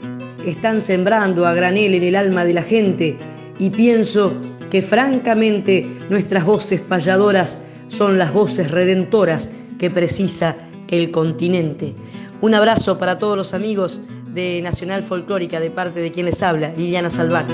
están 0.45 0.79
sembrando 0.79 1.45
a 1.45 1.53
granel 1.53 1.93
en 1.95 2.03
el 2.03 2.15
alma 2.15 2.45
de 2.45 2.53
la 2.53 2.61
gente 2.61 3.17
y 3.59 3.69
pienso 3.69 4.33
que 4.69 4.81
francamente 4.81 5.87
nuestras 6.09 6.45
voces 6.45 6.81
payadoras 6.81 7.65
son 7.87 8.17
las 8.17 8.33
voces 8.33 8.71
redentoras 8.71 9.51
que 9.79 9.89
precisa 9.89 10.55
el 10.89 11.11
continente. 11.11 11.95
Un 12.41 12.53
abrazo 12.53 12.97
para 12.97 13.17
todos 13.17 13.37
los 13.37 13.53
amigos 13.53 13.99
de 14.33 14.61
Nacional 14.61 15.03
Folclórica 15.03 15.59
de 15.59 15.71
parte 15.71 15.99
de 15.99 16.11
quien 16.11 16.25
les 16.25 16.43
habla, 16.43 16.73
Liliana 16.77 17.09
Salvat. 17.09 17.49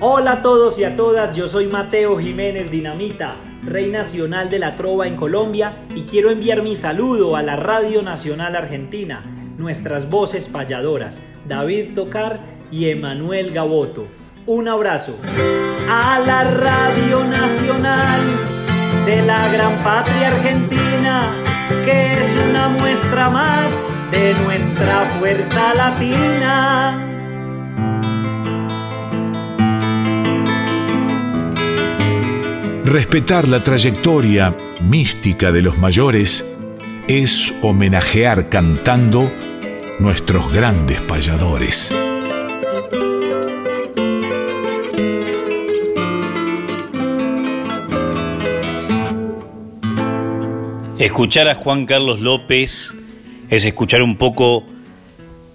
Hola 0.00 0.32
a 0.32 0.42
todos 0.42 0.78
y 0.78 0.84
a 0.84 0.96
todas, 0.96 1.34
yo 1.34 1.48
soy 1.48 1.68
Mateo 1.68 2.18
Jiménez 2.18 2.70
Dinamita, 2.70 3.36
Rey 3.64 3.90
Nacional 3.90 4.50
de 4.50 4.58
la 4.58 4.76
Trova 4.76 5.06
en 5.06 5.16
Colombia 5.16 5.72
y 5.94 6.02
quiero 6.02 6.30
enviar 6.30 6.62
mi 6.62 6.76
saludo 6.76 7.36
a 7.36 7.42
la 7.42 7.56
Radio 7.56 8.02
Nacional 8.02 8.54
Argentina 8.56 9.24
nuestras 9.56 10.10
voces 10.10 10.48
payadoras, 10.48 11.20
David 11.48 11.94
Tocar 11.94 12.40
y 12.70 12.90
Emanuel 12.90 13.52
Gaboto. 13.52 14.06
Un 14.46 14.68
abrazo. 14.68 15.16
A 15.88 16.18
la 16.20 16.44
Radio 16.44 17.24
Nacional 17.24 18.20
de 19.06 19.22
la 19.22 19.48
gran 19.48 19.72
patria 19.82 20.28
argentina, 20.28 21.22
que 21.86 22.12
es 22.12 22.36
una 22.50 22.68
muestra 22.68 23.30
más 23.30 23.82
de 24.10 24.34
nuestra 24.44 25.06
fuerza 25.18 25.72
latina. 25.74 27.00
Respetar 32.84 33.48
la 33.48 33.64
trayectoria 33.64 34.54
mística 34.82 35.52
de 35.52 35.62
los 35.62 35.78
mayores 35.78 36.44
es 37.08 37.54
homenajear 37.62 38.50
cantando 38.50 39.32
nuestros 40.00 40.52
grandes 40.52 41.00
payadores. 41.00 41.94
Escuchar 51.04 51.48
a 51.48 51.54
Juan 51.54 51.84
Carlos 51.84 52.20
López 52.22 52.96
es 53.50 53.66
escuchar 53.66 54.02
un 54.02 54.16
poco 54.16 54.64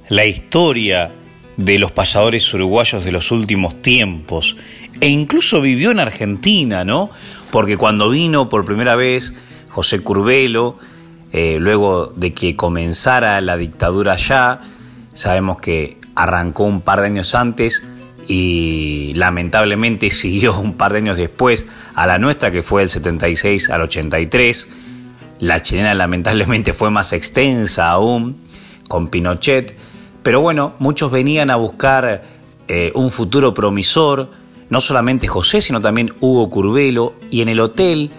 la 0.08 0.28
historia 0.28 1.12
de 1.58 1.80
los 1.80 1.92
payadores 1.92 2.54
uruguayos 2.54 3.04
de 3.04 3.12
los 3.12 3.32
últimos 3.32 3.82
tiempos. 3.82 4.58
E 5.02 5.08
incluso 5.08 5.60
vivió 5.60 5.90
en 5.90 6.00
Argentina, 6.00 6.84
¿no? 6.84 7.10
Porque 7.50 7.78
cuando 7.78 8.12
vino 8.12 8.48
por 8.48 8.64
primera 8.64 8.96
vez 8.96 9.34
José 9.70 10.02
Curbelo, 10.02 10.78
eh, 11.34 11.58
luego 11.60 12.14
de 12.16 12.32
que 12.32 12.56
comenzara 12.56 13.42
la 13.42 13.58
dictadura 13.58 14.14
allá, 14.14 14.62
sabemos 15.16 15.58
que 15.58 15.98
arrancó 16.14 16.66
un 16.66 16.82
par 16.82 17.02
de 17.02 17.08
años 17.08 17.34
antes 17.34 17.84
y 18.28 19.14
lamentablemente 19.16 20.10
siguió 20.12 20.60
un 20.60 20.74
par 20.74 20.92
de 20.92 21.00
años 21.00 21.18
después 21.18 21.66
a 21.96 22.06
la 22.06 22.20
nuestra, 22.20 22.52
que 22.52 22.62
fue 22.62 22.84
del 22.84 22.90
76 22.90 23.72
al 23.72 23.82
83 23.82 24.70
la 25.40 25.62
chilena 25.62 25.94
lamentablemente 25.94 26.74
fue 26.74 26.92
más 26.92 27.14
extensa 27.14 27.90
aún, 27.90 28.38
con 28.88 29.08
Pinochet, 29.08 29.76
pero 30.24 30.42
bueno, 30.42 30.74
muchos 30.80 31.12
venían 31.12 31.50
a 31.50 31.56
buscar 31.56 32.24
eh, 32.68 32.92
un 32.96 33.10
futuro 33.10 33.54
promisor, 33.54 34.30
no 34.70 34.82
solamente 34.82 35.28
José, 35.28 35.62
sino 35.62 35.82
también 35.82 36.14
Hugo 36.20 36.50
Curbelo, 36.50 37.14
y 37.32 37.42
en 37.42 37.50
el 37.50 37.60
hotel 37.60 38.12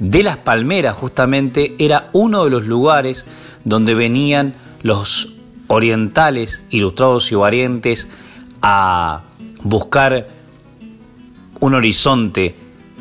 de 0.00 0.22
Las 0.22 0.38
Palmeras 0.38 0.96
justamente 0.96 1.74
era 1.78 2.10
uno 2.12 2.44
de 2.44 2.50
los 2.50 2.66
lugares 2.66 3.26
donde 3.64 3.94
venían 3.94 4.54
los 4.82 5.34
orientales, 5.68 6.64
ilustrados 6.70 7.30
y 7.32 7.36
variantes 7.36 8.08
a 8.60 9.22
buscar 9.62 10.28
un 11.60 11.74
horizonte 11.74 12.54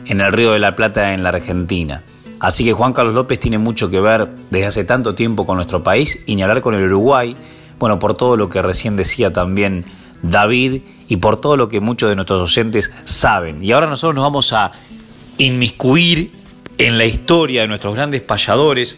en 0.06 0.22
el 0.22 0.32
Río 0.32 0.52
de 0.52 0.60
la 0.60 0.76
Plata 0.76 1.14
en 1.14 1.24
la 1.24 1.30
Argentina. 1.30 2.04
Así 2.44 2.66
que 2.66 2.74
Juan 2.74 2.92
Carlos 2.92 3.16
López 3.16 3.40
tiene 3.40 3.58
mucho 3.58 3.90
que 3.90 4.02
ver 4.02 4.28
desde 4.50 4.66
hace 4.66 4.84
tanto 4.84 5.16
tiempo 5.16 5.46
con 5.46 5.56
nuestro 5.56 5.82
país 5.82 6.26
y 6.28 6.36
ni 6.36 6.44
hablar 6.44 6.60
con 6.60 6.76
el 6.76 6.84
Uruguay, 6.84 7.38
bueno, 7.80 8.00
por 8.00 8.18
todo 8.18 8.36
lo 8.36 8.50
que 8.50 8.62
recién 8.62 8.98
decía 8.98 9.32
también 9.32 9.86
David 10.22 10.82
y 11.08 11.16
por 11.16 11.40
todo 11.40 11.56
lo 11.56 11.70
que 11.70 11.80
muchos 11.80 12.10
de 12.10 12.16
nuestros 12.16 12.42
docentes 12.42 12.92
saben. 13.06 13.64
Y 13.64 13.72
ahora 13.72 13.88
nosotros 13.88 14.16
nos 14.16 14.26
vamos 14.26 14.52
a 14.52 14.74
inmiscuir 15.38 16.32
en 16.78 16.98
la 16.98 17.06
historia 17.06 17.62
de 17.62 17.70
nuestros 17.70 17.96
grandes 17.96 18.20
payadores 18.20 18.98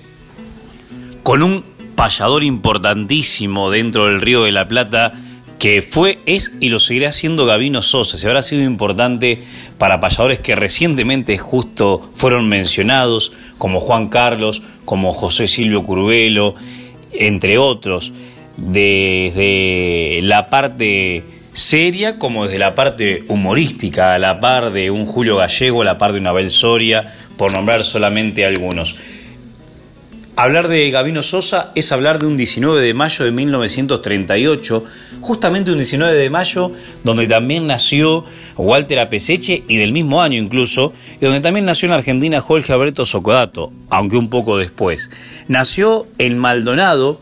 con 1.22 1.44
un 1.44 1.64
payador 1.96 2.44
importantísimo 2.44 3.70
dentro 3.70 4.06
del 4.06 4.22
Río 4.22 4.46
de 4.46 4.54
la 4.54 4.68
Plata 4.68 5.14
que 5.60 5.82
fue, 5.82 6.20
es 6.26 6.52
y 6.60 6.70
lo 6.70 6.80
seguirá 6.80 7.12
siendo 7.12 7.46
Gavino 7.46 7.82
Sosa. 7.82 8.18
Se 8.18 8.28
habrá 8.28 8.42
sido 8.42 8.64
importante 8.64 9.42
para 9.78 10.00
payadores 10.00 10.40
que 10.40 10.56
recientemente 10.56 11.38
justo 11.38 12.10
fueron 12.14 12.50
mencionados, 12.50 13.32
como 13.58 13.80
Juan 13.80 14.10
Carlos, 14.10 14.62
como 14.84 15.14
José 15.14 15.48
Silvio 15.48 15.84
Curvelo, 15.84 16.56
entre 17.14 17.58
otros, 17.58 18.14
desde 18.58 20.20
la 20.24 20.50
parte 20.50 21.24
seria 21.54 22.20
como 22.20 22.46
desde 22.46 22.60
la 22.60 22.76
parte 22.76 23.24
humorística, 23.30 24.14
a 24.14 24.20
la 24.20 24.42
par 24.42 24.74
de 24.74 24.92
un 24.92 25.06
Julio 25.06 25.38
Gallego, 25.38 25.82
a 25.82 25.86
la 25.86 25.98
par 25.98 26.12
de 26.12 26.20
una 26.20 26.32
Abel 26.32 26.52
Soria, 26.52 27.06
por 27.38 27.54
nombrar 27.54 27.86
solamente 27.86 28.46
algunos. 28.46 28.98
Hablar 30.38 30.68
de 30.68 30.92
Gavino 30.92 31.24
Sosa 31.24 31.72
es 31.76 31.94
hablar 31.94 32.20
de 32.20 32.26
un 32.26 32.36
19 32.36 32.82
de 32.82 32.94
mayo 32.94 33.24
de 33.24 33.32
1938, 33.32 34.84
justamente 35.22 35.72
un 35.72 35.78
19 35.78 36.14
de 36.14 36.30
mayo 36.30 36.74
donde 37.06 37.26
también 37.26 37.68
nació 37.68 38.26
Walter 38.58 39.00
Apeseche 39.00 39.64
y 39.66 39.78
del 39.78 39.94
mismo 39.94 40.22
año 40.22 40.38
incluso, 40.38 40.92
y 41.22 41.24
donde 41.24 41.40
también 41.40 41.64
nació 41.64 41.88
en 41.88 41.94
Argentina 41.94 42.42
Jorge 42.42 42.74
Alberto 42.74 43.06
Socodato, 43.06 43.72
aunque 43.90 44.18
un 44.18 44.30
poco 44.30 44.58
después. 44.58 45.10
Nació 45.48 46.06
en 46.18 46.38
Maldonado, 46.38 47.22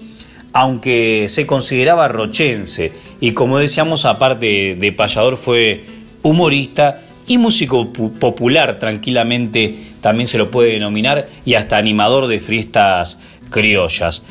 aunque 0.52 1.28
se 1.30 1.46
consideraba 1.46 2.08
rochense, 2.08 2.94
y 3.22 3.34
como 3.34 3.60
decíamos, 3.60 4.06
aparte 4.06 4.76
de 4.76 4.92
payador, 4.92 5.38
fue 5.38 5.86
humorista 6.24 7.04
y 7.28 7.38
músico 7.38 7.92
popular 7.94 8.80
tranquilamente 8.80 9.76
también 10.02 10.28
se 10.28 10.38
lo 10.38 10.52
puede 10.52 10.74
denominar 10.74 11.28
y 11.46 11.54
hasta 11.54 11.78
animador 11.78 12.28
de 12.28 12.40
fiestas 12.40 13.20
criollas. 13.50 14.24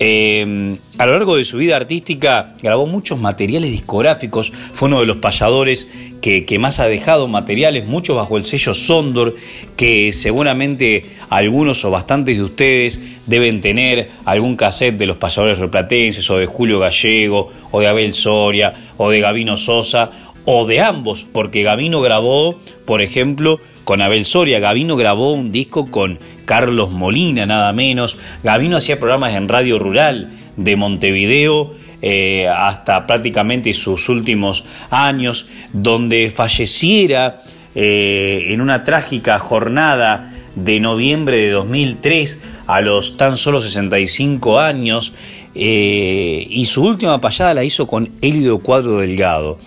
Em, 0.00 0.78
a 0.96 1.06
lo 1.06 1.12
largo 1.12 1.36
de 1.36 1.44
su 1.44 1.56
vida 1.56 1.74
artística 1.74 2.54
grabó 2.62 2.86
muchos 2.86 3.18
materiales 3.18 3.72
discográficos, 3.72 4.52
fue 4.72 4.86
uno 4.86 5.00
de 5.00 5.06
los 5.06 5.16
payadores 5.16 5.88
que, 6.20 6.58
más 6.60 6.78
ha 6.78 6.86
dejado 6.86 7.26
materiales, 7.26 7.86
muchos 7.86 8.14
bajo 8.14 8.36
el 8.36 8.44
sello 8.44 8.74
Sondor, 8.74 9.34
que 9.76 10.12
seguramente 10.12 11.16
algunos 11.30 11.84
o 11.84 11.90
bastantes 11.90 12.36
de 12.36 12.42
ustedes 12.44 13.00
deben 13.26 13.60
tener 13.60 14.10
algún 14.24 14.54
cassette 14.54 14.98
de 14.98 15.06
los 15.06 15.16
payadores 15.16 15.58
replatenses 15.58 16.28
o 16.30 16.36
de 16.36 16.46
Julio 16.46 16.78
Gallego 16.78 17.50
o 17.70 17.80
de 17.80 17.88
Abel 17.88 18.14
Soria 18.14 18.72
o 18.98 19.10
de 19.10 19.20
Gavino 19.20 19.56
Sosa 19.56 20.10
o 20.50 20.66
de 20.66 20.80
ambos, 20.80 21.26
porque 21.30 21.62
Gavino 21.62 22.00
grabó, 22.00 22.58
por 22.86 23.02
ejemplo, 23.02 23.60
con 23.84 24.00
Abel 24.00 24.24
Soria, 24.24 24.60
Gavino 24.60 24.96
grabó 24.96 25.34
un 25.34 25.52
disco 25.52 25.90
con 25.90 26.18
Carlos 26.46 26.90
Molina, 26.90 27.44
nada 27.44 27.74
menos, 27.74 28.16
Gavino 28.42 28.78
hacía 28.78 28.98
programas 28.98 29.34
en 29.34 29.46
Radio 29.46 29.78
Rural 29.78 30.30
de 30.56 30.74
Montevideo, 30.74 31.74
eh, 32.00 32.48
hasta 32.48 33.06
prácticamente 33.06 33.74
sus 33.74 34.08
últimos 34.08 34.64
años, 34.88 35.48
donde 35.74 36.30
falleciera 36.30 37.42
eh, 37.74 38.46
en 38.48 38.62
una 38.62 38.84
trágica 38.84 39.38
jornada 39.38 40.32
de 40.54 40.80
noviembre 40.80 41.36
de 41.36 41.50
2003 41.50 42.38
a 42.66 42.80
los 42.80 43.18
tan 43.18 43.36
solo 43.36 43.60
65 43.60 44.58
años, 44.58 45.12
eh, 45.54 46.46
y 46.48 46.64
su 46.64 46.84
última 46.86 47.20
payada 47.20 47.52
la 47.52 47.64
hizo 47.64 47.86
con 47.86 48.08
Elido 48.22 48.60
Cuadro 48.60 48.96
Delgado. 49.00 49.58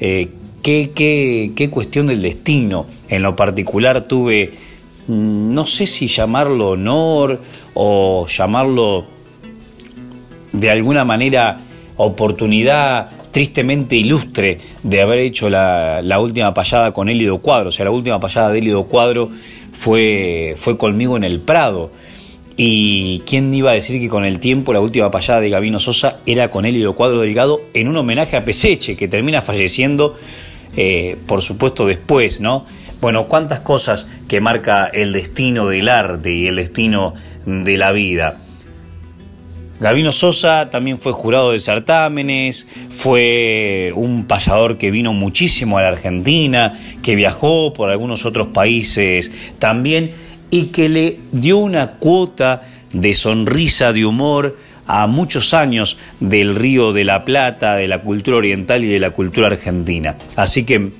Eh, 0.00 0.28
qué, 0.62 0.90
qué, 1.54 1.70
cuestión 1.70 2.06
del 2.06 2.22
destino. 2.22 2.86
En 3.08 3.22
lo 3.22 3.34
particular 3.34 4.02
tuve, 4.02 4.52
mm, 5.06 5.52
no 5.52 5.66
sé 5.66 5.86
si 5.86 6.06
llamarlo 6.06 6.70
honor 6.70 7.40
o 7.74 8.26
llamarlo 8.26 9.06
de 10.52 10.70
alguna 10.70 11.04
manera 11.04 11.60
oportunidad 11.96 13.10
tristemente 13.30 13.96
ilustre 13.96 14.58
de 14.82 15.02
haber 15.02 15.18
hecho 15.18 15.50
la, 15.50 16.18
última 16.20 16.54
payada 16.54 16.92
con 16.92 17.08
Elido 17.08 17.38
Cuadro. 17.38 17.68
O 17.68 17.72
sea, 17.72 17.84
la 17.84 17.90
última 17.90 18.18
payada 18.18 18.50
de 18.50 18.58
Elido 18.58 18.84
Cuadro 18.84 19.30
fue, 19.72 20.54
fue 20.56 20.76
conmigo 20.76 21.16
en 21.16 21.24
el 21.24 21.40
Prado. 21.40 21.90
Y 22.60 23.20
quién 23.20 23.54
iba 23.54 23.70
a 23.70 23.74
decir 23.74 24.00
que 24.00 24.08
con 24.08 24.24
el 24.24 24.40
tiempo 24.40 24.72
la 24.72 24.80
última 24.80 25.12
payada 25.12 25.40
de 25.40 25.48
Gabino 25.48 25.78
Sosa 25.78 26.18
era 26.26 26.50
con 26.50 26.66
Hélio 26.66 26.96
Cuadro 26.96 27.20
Delgado 27.20 27.62
en 27.72 27.86
un 27.86 27.96
homenaje 27.96 28.36
a 28.36 28.44
Peseche, 28.44 28.96
que 28.96 29.06
termina 29.06 29.42
falleciendo, 29.42 30.18
eh, 30.76 31.16
por 31.28 31.40
supuesto, 31.40 31.86
después, 31.86 32.40
¿no? 32.40 32.66
Bueno, 33.00 33.28
cuántas 33.28 33.60
cosas 33.60 34.08
que 34.26 34.40
marca 34.40 34.86
el 34.86 35.12
destino 35.12 35.68
del 35.68 35.88
arte 35.88 36.34
y 36.34 36.48
el 36.48 36.56
destino 36.56 37.14
de 37.46 37.78
la 37.78 37.92
vida. 37.92 38.38
Gabino 39.78 40.10
Sosa 40.10 40.68
también 40.68 40.98
fue 40.98 41.12
jurado 41.12 41.52
de 41.52 41.60
certámenes, 41.60 42.66
fue 42.90 43.92
un 43.94 44.26
payador 44.26 44.78
que 44.78 44.90
vino 44.90 45.12
muchísimo 45.12 45.78
a 45.78 45.82
la 45.82 45.88
Argentina, 45.88 46.76
que 47.04 47.14
viajó 47.14 47.72
por 47.72 47.88
algunos 47.88 48.26
otros 48.26 48.48
países 48.48 49.30
también 49.60 50.10
y 50.50 50.64
que 50.66 50.88
le 50.88 51.18
dio 51.32 51.58
una 51.58 51.92
cuota 51.92 52.62
de 52.92 53.14
sonrisa, 53.14 53.92
de 53.92 54.04
humor 54.04 54.56
a 54.86 55.06
muchos 55.06 55.52
años 55.52 55.98
del 56.18 56.54
Río 56.54 56.92
de 56.92 57.04
la 57.04 57.24
Plata, 57.24 57.76
de 57.76 57.86
la 57.86 58.00
cultura 58.00 58.38
oriental 58.38 58.82
y 58.84 58.88
de 58.88 58.98
la 58.98 59.10
cultura 59.10 59.48
argentina. 59.48 60.16
Así 60.34 60.64
que, 60.64 60.90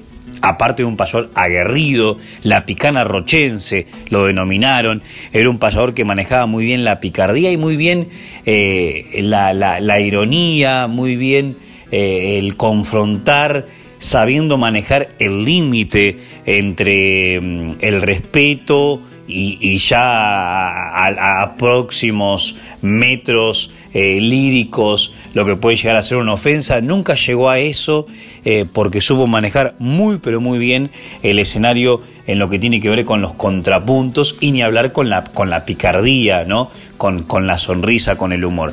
aparte 0.43 0.83
de 0.83 0.87
un 0.87 0.97
payador 0.97 1.31
aguerrido, 1.35 2.19
la 2.43 2.67
picana 2.67 3.03
rochense 3.03 3.87
lo 4.11 4.27
denominaron, 4.27 5.03
era 5.33 5.49
un 5.49 5.59
payador 5.59 5.95
que 5.95 6.05
manejaba 6.05 6.45
muy 6.45 6.67
bien 6.67 6.85
la 6.85 7.01
picardía 7.01 7.51
y 7.51 7.57
muy 7.57 7.77
bien 7.77 8.09
eh, 8.45 9.21
la, 9.23 10.01
ironía, 10.01 10.87
muy 10.87 11.17
bien 11.17 11.57
eh, 11.91 12.39
el 12.39 12.59
confrontar, 12.59 13.67
sabiendo 13.99 14.59
manejar 14.59 15.09
el 15.19 15.47
límite 15.47 16.19
entre 16.45 17.41
mm, 17.41 17.77
el 17.81 18.03
respeto, 18.03 19.01
y, 19.29 19.77
ya 19.79 21.05
a, 21.05 21.57
próximos 21.57 22.57
metros 22.81 23.71
eh, 23.93 24.19
líricos 24.21 25.13
lo 25.35 25.45
que 25.45 25.57
puede 25.57 25.77
llegar 25.77 25.97
a 25.97 26.03
ser 26.03 26.17
una 26.17 26.33
ofensa, 26.33 26.81
nunca 26.81 27.15
llegó 27.15 27.51
a 27.51 27.59
eso 27.59 28.07
eh, 28.45 28.65
porque 28.73 29.01
supo 29.01 29.27
manejar 29.27 29.75
muy 29.79 30.19
pero 30.19 30.41
muy 30.41 30.59
bien 30.59 30.91
el 31.23 31.39
escenario 31.39 32.01
en 32.27 32.39
lo 32.39 32.49
que 32.49 32.59
tiene 32.59 32.81
que 32.81 32.89
ver 32.89 33.05
con 33.05 33.21
los 33.21 33.35
contrapuntos 33.35 34.37
y 34.41 34.51
ni 34.53 34.63
hablar 34.63 34.93
con 34.93 35.11
la, 35.11 35.25
con 35.25 35.51
la 35.51 35.65
picardía, 35.65 36.45
¿no? 36.45 36.71
con, 36.97 37.23
con 37.25 37.47
la 37.47 37.59
sonrisa, 37.59 38.17
con 38.17 38.33
el 38.33 38.45
humor. 38.45 38.73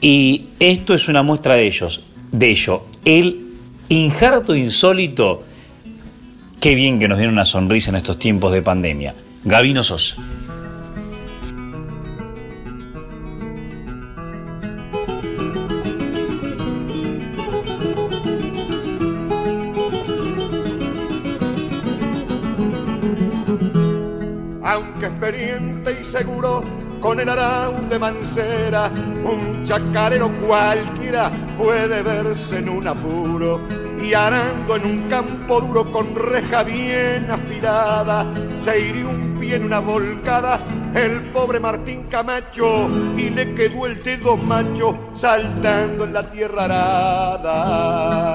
Y 0.00 0.46
esto 0.60 0.94
es 0.94 1.08
una 1.08 1.22
muestra 1.22 1.54
de 1.54 1.66
ellos, 1.66 2.02
de 2.32 2.50
ello. 2.50 2.84
El 3.04 3.46
injerto 3.88 4.54
insólito, 4.54 5.44
qué 6.60 6.74
bien 6.74 6.98
que 6.98 7.08
nos 7.08 7.18
viene 7.18 7.32
una 7.32 7.44
sonrisa 7.44 7.90
en 7.90 7.96
estos 7.96 8.18
tiempos 8.18 8.52
de 8.52 8.62
pandemia. 8.62 9.14
Gabino 9.46 9.80
Sosa. 9.80 10.16
Aunque 24.64 25.06
experiente 25.06 25.98
y 26.00 26.02
seguro 26.02 26.64
con 27.00 27.20
el 27.20 27.28
arau 27.28 27.88
de 27.88 28.00
Mancera, 28.00 28.90
un 28.90 29.62
chacarero 29.62 30.28
cualquiera 30.44 31.30
puede 31.56 32.02
verse 32.02 32.58
en 32.58 32.68
un 32.68 32.88
apuro 32.88 33.60
y 34.02 34.12
arando 34.12 34.74
en 34.74 34.84
un 34.84 35.08
campo 35.08 35.60
duro 35.60 35.84
con 35.92 36.16
reja 36.16 36.64
bien 36.64 37.30
afilada, 37.30 38.26
se 38.58 38.80
hirió 38.80 39.08
un 39.08 39.25
en 39.52 39.64
una 39.64 39.80
volcada 39.80 40.60
el 40.94 41.22
pobre 41.32 41.60
Martín 41.60 42.04
Camacho 42.04 42.88
y 43.16 43.30
le 43.30 43.54
quedó 43.54 43.86
el 43.86 44.02
dedo 44.02 44.36
macho 44.36 45.10
saltando 45.14 46.04
en 46.04 46.12
la 46.12 46.30
tierra 46.30 46.64
arada. 46.64 48.26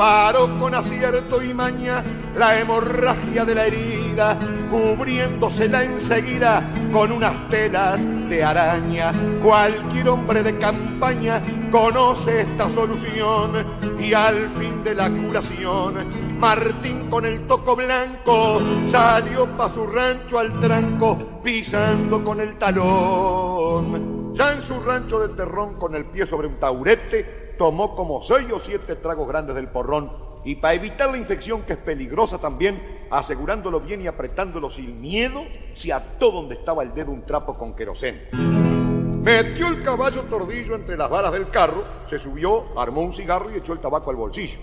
paró 0.00 0.58
con 0.58 0.74
acierto 0.74 1.44
y 1.44 1.52
maña 1.52 2.02
la 2.34 2.58
hemorragia 2.58 3.44
de 3.44 3.54
la 3.54 3.66
herida, 3.66 4.38
cubriéndosela 4.70 5.84
enseguida 5.84 6.62
con 6.90 7.12
unas 7.12 7.50
telas 7.50 8.06
de 8.30 8.42
araña. 8.42 9.12
Cualquier 9.42 10.08
hombre 10.08 10.42
de 10.42 10.56
campaña 10.56 11.42
conoce 11.70 12.40
esta 12.40 12.70
solución 12.70 13.69
y 13.98 14.12
al 14.14 14.48
fin 14.50 14.82
de 14.82 14.94
la 14.94 15.10
curación, 15.10 15.94
Martín 16.38 17.08
con 17.10 17.24
el 17.24 17.46
toco 17.46 17.76
blanco 17.76 18.60
salió 18.86 19.46
pa' 19.56 19.68
su 19.68 19.86
rancho 19.86 20.38
al 20.38 20.58
tranco, 20.60 21.40
pisando 21.42 22.24
con 22.24 22.40
el 22.40 22.58
talón. 22.58 24.32
Ya 24.34 24.52
en 24.52 24.62
su 24.62 24.80
rancho 24.80 25.20
de 25.20 25.34
terrón 25.34 25.74
con 25.74 25.94
el 25.94 26.04
pie 26.06 26.24
sobre 26.26 26.48
un 26.48 26.54
taurete, 26.54 27.54
tomó 27.58 27.94
como 27.94 28.22
seis 28.22 28.50
o 28.52 28.58
siete 28.58 28.96
tragos 28.96 29.28
grandes 29.28 29.54
del 29.54 29.68
porrón 29.68 30.30
y 30.44 30.54
para 30.54 30.74
evitar 30.74 31.10
la 31.10 31.18
infección 31.18 31.62
que 31.62 31.74
es 31.74 31.78
peligrosa 31.78 32.38
también, 32.38 33.06
asegurándolo 33.10 33.80
bien 33.80 34.00
y 34.00 34.06
apretándolo 34.06 34.70
sin 34.70 35.00
miedo, 35.00 35.42
se 35.74 35.92
ató 35.92 36.30
donde 36.30 36.54
estaba 36.54 36.82
el 36.82 36.94
dedo 36.94 37.10
un 37.10 37.26
trapo 37.26 37.58
con 37.58 37.74
querosén. 37.74 38.79
Metió 39.22 39.68
el 39.68 39.82
caballo 39.82 40.22
tordillo 40.22 40.76
entre 40.76 40.96
las 40.96 41.10
varas 41.10 41.32
del 41.32 41.50
carro, 41.50 41.84
se 42.06 42.18
subió, 42.18 42.78
armó 42.78 43.02
un 43.02 43.12
cigarro 43.12 43.50
y 43.50 43.58
echó 43.58 43.74
el 43.74 43.78
tabaco 43.78 44.08
al 44.08 44.16
bolsillo. 44.16 44.58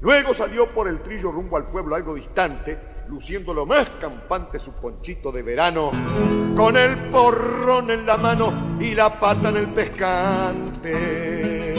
Luego 0.00 0.32
salió 0.32 0.66
por 0.68 0.88
el 0.88 1.02
trillo 1.02 1.30
rumbo 1.30 1.58
al 1.58 1.66
pueblo 1.66 1.94
algo 1.94 2.14
distante, 2.14 2.78
luciendo 3.08 3.52
lo 3.52 3.66
más 3.66 3.86
campante 4.00 4.58
su 4.58 4.72
ponchito 4.72 5.30
de 5.30 5.42
verano, 5.42 5.90
con 6.56 6.78
el 6.78 6.96
porrón 7.10 7.90
en 7.90 8.06
la 8.06 8.16
mano 8.16 8.78
y 8.80 8.94
la 8.94 9.20
pata 9.20 9.50
en 9.50 9.56
el 9.58 9.66
pescante. 9.74 11.74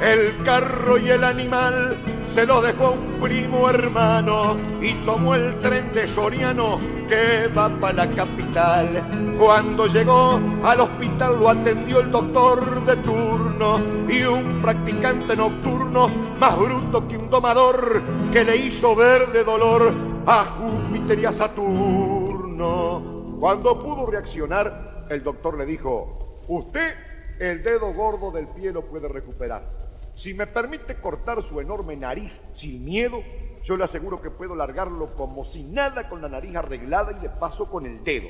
El 0.00 0.42
carro 0.42 0.98
y 0.98 1.10
el 1.10 1.22
animal 1.22 2.11
se 2.32 2.46
lo 2.46 2.62
dejó 2.62 2.86
a 2.86 2.90
un 2.92 3.20
primo 3.20 3.68
hermano 3.68 4.56
y 4.80 4.94
tomó 5.04 5.34
el 5.34 5.60
tren 5.60 5.92
de 5.92 6.08
Soriano 6.08 6.78
que 7.06 7.48
va 7.48 7.68
para 7.78 8.06
la 8.06 8.10
capital. 8.14 9.36
Cuando 9.38 9.86
llegó 9.86 10.40
al 10.64 10.80
hospital 10.80 11.38
lo 11.38 11.50
atendió 11.50 12.00
el 12.00 12.10
doctor 12.10 12.86
de 12.86 12.96
turno 12.96 13.78
y 14.08 14.22
un 14.22 14.62
practicante 14.62 15.36
nocturno 15.36 16.08
más 16.40 16.58
bruto 16.58 17.06
que 17.06 17.18
un 17.18 17.28
domador 17.28 18.00
que 18.32 18.44
le 18.44 18.56
hizo 18.56 18.96
ver 18.96 19.30
de 19.30 19.44
dolor 19.44 19.92
a 20.24 20.46
Júpiter 20.46 21.18
y 21.18 21.26
a 21.26 21.32
Saturno. 21.32 23.02
Cuando 23.40 23.78
pudo 23.78 24.06
reaccionar, 24.06 25.04
el 25.10 25.22
doctor 25.22 25.58
le 25.58 25.66
dijo, 25.66 26.40
usted 26.48 26.94
el 27.38 27.62
dedo 27.62 27.92
gordo 27.92 28.30
del 28.30 28.48
pie 28.48 28.72
lo 28.72 28.86
puede 28.86 29.06
recuperar 29.06 29.81
si 30.14 30.34
me 30.34 30.46
permite 30.46 31.00
cortar 31.00 31.42
su 31.42 31.60
enorme 31.60 31.96
nariz 31.96 32.40
sin 32.52 32.84
miedo, 32.84 33.22
yo 33.62 33.76
le 33.76 33.84
aseguro 33.84 34.20
que 34.20 34.30
puedo 34.30 34.54
largarlo 34.54 35.14
como 35.14 35.44
si 35.44 35.62
nada 35.64 36.08
con 36.08 36.20
la 36.20 36.28
nariz 36.28 36.54
arreglada 36.56 37.12
y 37.12 37.20
de 37.20 37.30
paso 37.30 37.70
con 37.70 37.86
el 37.86 38.02
dedo. 38.02 38.28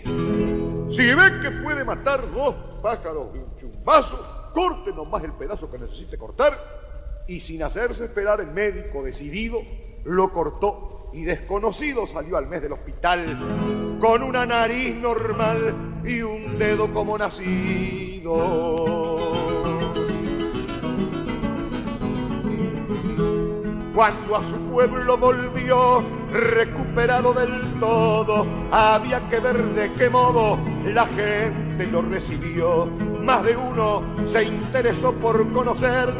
Si 0.90 1.14
ve 1.14 1.40
que 1.42 1.50
puede 1.62 1.84
matar 1.84 2.30
dos 2.32 2.54
pájaros 2.82 3.32
de 3.32 3.38
un 3.38 3.56
chumbazo, 3.56 4.50
corte 4.52 4.92
nomás 4.92 5.24
el 5.24 5.32
pedazo 5.32 5.70
que 5.70 5.78
necesite 5.78 6.18
cortar. 6.18 6.58
Y 7.26 7.40
sin 7.40 7.62
hacerse 7.62 8.04
esperar 8.04 8.40
el 8.40 8.48
médico 8.48 9.02
decidido, 9.02 9.60
lo 10.04 10.32
cortó 10.32 11.10
y 11.14 11.24
desconocido 11.24 12.06
salió 12.06 12.36
al 12.36 12.46
mes 12.46 12.62
del 12.62 12.72
hospital 12.72 13.98
con 14.00 14.22
una 14.22 14.44
nariz 14.44 14.94
normal 14.96 16.02
y 16.04 16.20
un 16.22 16.58
dedo 16.58 16.92
como 16.92 17.16
nacido. 17.16 18.32
Cuando 23.94 24.36
a 24.36 24.42
su 24.42 24.56
pueblo 24.70 25.18
volvió, 25.18 26.02
recuperado 26.32 27.34
del 27.34 27.78
todo, 27.78 28.46
había 28.70 29.28
que 29.28 29.38
ver 29.38 29.62
de 29.74 29.92
qué 29.92 30.08
modo 30.08 30.58
la 30.86 31.04
gente 31.08 31.86
lo 31.88 32.00
recibió. 32.00 32.86
Más 32.86 33.44
de 33.44 33.54
uno 33.54 34.00
se 34.24 34.44
interesó 34.44 35.12
por 35.12 35.46
conocer 35.52 36.10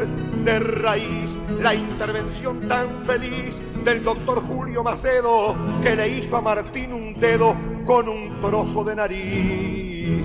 de 0.45 0.59
raíz 0.59 1.35
la 1.59 1.73
intervención 1.73 2.67
tan 2.67 3.05
feliz 3.05 3.59
del 3.83 4.03
doctor 4.03 4.43
Julio 4.43 4.83
Macedo, 4.83 5.55
que 5.81 5.95
le 5.95 6.09
hizo 6.09 6.37
a 6.37 6.41
Martín 6.41 6.93
un 6.93 7.19
dedo 7.19 7.55
con 7.87 8.07
un 8.07 8.39
trozo 8.39 8.83
de 8.83 8.95
nariz. 8.95 10.23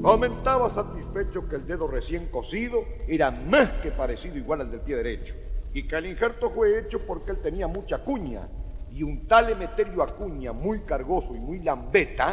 Comentaba 0.00 0.70
satisfecho 0.70 1.48
que 1.48 1.56
el 1.56 1.66
dedo 1.66 1.88
recién 1.88 2.28
cosido 2.30 2.84
era 3.08 3.32
más 3.32 3.68
que 3.82 3.90
parecido 3.90 4.36
igual 4.36 4.60
al 4.60 4.70
del 4.70 4.80
pie 4.80 4.96
derecho 4.96 5.34
y 5.74 5.82
que 5.82 5.96
el 5.96 6.06
injerto 6.06 6.48
fue 6.48 6.78
hecho 6.78 7.00
porque 7.04 7.32
él 7.32 7.38
tenía 7.42 7.66
mucha 7.66 7.98
cuña 7.98 8.48
y 8.92 9.02
un 9.02 9.26
tal 9.26 9.50
Emeterio 9.50 10.04
Acuña, 10.04 10.52
muy 10.52 10.82
cargoso 10.82 11.34
y 11.34 11.40
muy 11.40 11.58
lambeta, 11.58 12.32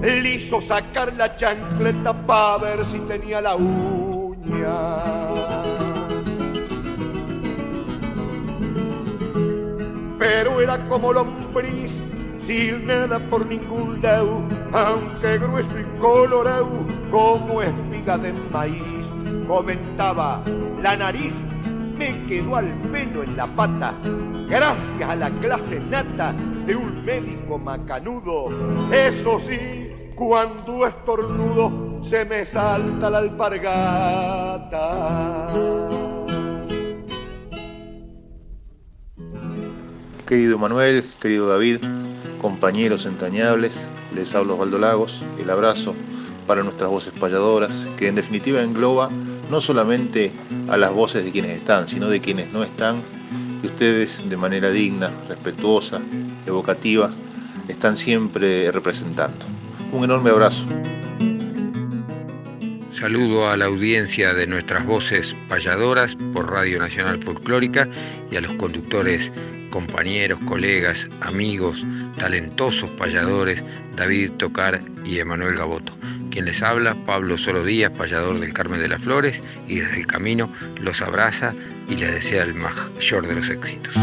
le 0.00 0.34
hizo 0.34 0.62
sacar 0.62 1.12
la 1.12 1.36
chancleta 1.36 2.14
para 2.26 2.56
ver 2.64 2.86
si 2.86 2.98
tenía 3.00 3.42
la 3.42 3.54
uña. 3.54 4.64
Pero 10.18 10.58
era 10.62 10.88
como 10.88 11.12
lombriz, 11.12 12.00
sin 12.38 12.86
nada 12.86 13.18
por 13.28 13.44
ningún 13.44 14.00
lado, 14.00 14.40
aunque 14.72 15.36
grueso 15.36 15.78
y 15.78 15.84
colorado 16.00 16.70
como 17.10 17.60
espiga 17.60 18.16
de 18.16 18.32
maíz. 18.50 19.12
Comentaba, 19.46 20.42
la 20.80 20.96
nariz 20.96 21.44
me 21.96 22.22
quedó 22.26 22.56
al 22.56 22.68
pelo 22.90 23.22
en 23.22 23.36
la 23.36 23.46
pata, 23.46 23.94
gracias 24.48 25.08
a 25.08 25.16
la 25.16 25.30
clase 25.30 25.78
nata 25.80 26.34
de 26.66 26.74
un 26.76 27.04
médico 27.04 27.58
macanudo. 27.58 28.48
Eso 28.92 29.38
sí, 29.40 29.90
cuando 30.14 30.86
estornudo 30.86 32.00
se 32.02 32.24
me 32.24 32.44
salta 32.44 33.10
la 33.10 33.18
alpargata. 33.18 34.72
Querido 40.26 40.58
Manuel, 40.58 41.04
querido 41.20 41.48
David, 41.48 41.78
compañeros 42.40 43.04
entrañables, 43.06 43.74
les 44.14 44.34
hablo 44.34 44.54
Osvaldo 44.54 44.78
Lagos, 44.78 45.22
el 45.38 45.50
abrazo 45.50 45.94
para 46.46 46.62
nuestras 46.62 46.90
voces 46.90 47.12
payadoras, 47.18 47.86
que 47.96 48.08
en 48.08 48.14
definitiva 48.14 48.62
engloba 48.62 49.10
no 49.50 49.60
solamente 49.60 50.32
a 50.68 50.76
las 50.76 50.92
voces 50.92 51.24
de 51.24 51.32
quienes 51.32 51.52
están, 51.52 51.88
sino 51.88 52.08
de 52.08 52.20
quienes 52.20 52.52
no 52.52 52.62
están, 52.62 53.02
que 53.60 53.68
ustedes 53.68 54.28
de 54.28 54.36
manera 54.36 54.70
digna, 54.70 55.10
respetuosa, 55.28 56.00
evocativa, 56.46 57.10
están 57.68 57.96
siempre 57.96 58.70
representando. 58.72 59.46
Un 59.92 60.04
enorme 60.04 60.30
abrazo. 60.30 60.66
Saludo 62.98 63.50
a 63.50 63.56
la 63.56 63.66
audiencia 63.66 64.32
de 64.32 64.46
nuestras 64.46 64.86
voces 64.86 65.34
payadoras 65.48 66.16
por 66.32 66.50
Radio 66.50 66.78
Nacional 66.78 67.22
Folclórica 67.22 67.88
y 68.30 68.36
a 68.36 68.40
los 68.40 68.52
conductores, 68.54 69.30
compañeros, 69.70 70.38
colegas, 70.46 71.06
amigos, 71.20 71.76
talentosos 72.16 72.88
payadores 72.90 73.62
David 73.96 74.32
Tocar 74.38 74.80
y 75.04 75.18
Emanuel 75.18 75.56
Gaboto. 75.56 75.92
Quien 76.34 76.46
les 76.46 76.62
habla, 76.62 76.96
Pablo 77.06 77.38
Solo 77.38 77.64
Díaz, 77.64 77.92
payador 77.96 78.40
del 78.40 78.52
Carmen 78.52 78.80
de 78.80 78.88
las 78.88 79.00
Flores, 79.00 79.40
y 79.68 79.76
desde 79.76 80.00
el 80.00 80.08
camino 80.08 80.50
los 80.80 81.00
abraza 81.00 81.54
y 81.88 81.94
les 81.94 82.12
desea 82.12 82.42
el 82.42 82.54
mayor 82.54 83.28
de 83.28 83.34
los 83.36 83.48
éxitos. 83.48 83.94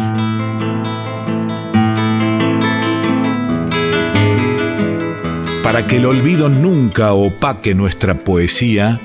Para 5.61 5.85
que 5.87 5.97
el 5.97 6.05
olvido 6.05 6.47
nunca 6.47 7.11
opaque 7.11 7.75
nuestra 7.75 8.19
poesía, 8.19 8.97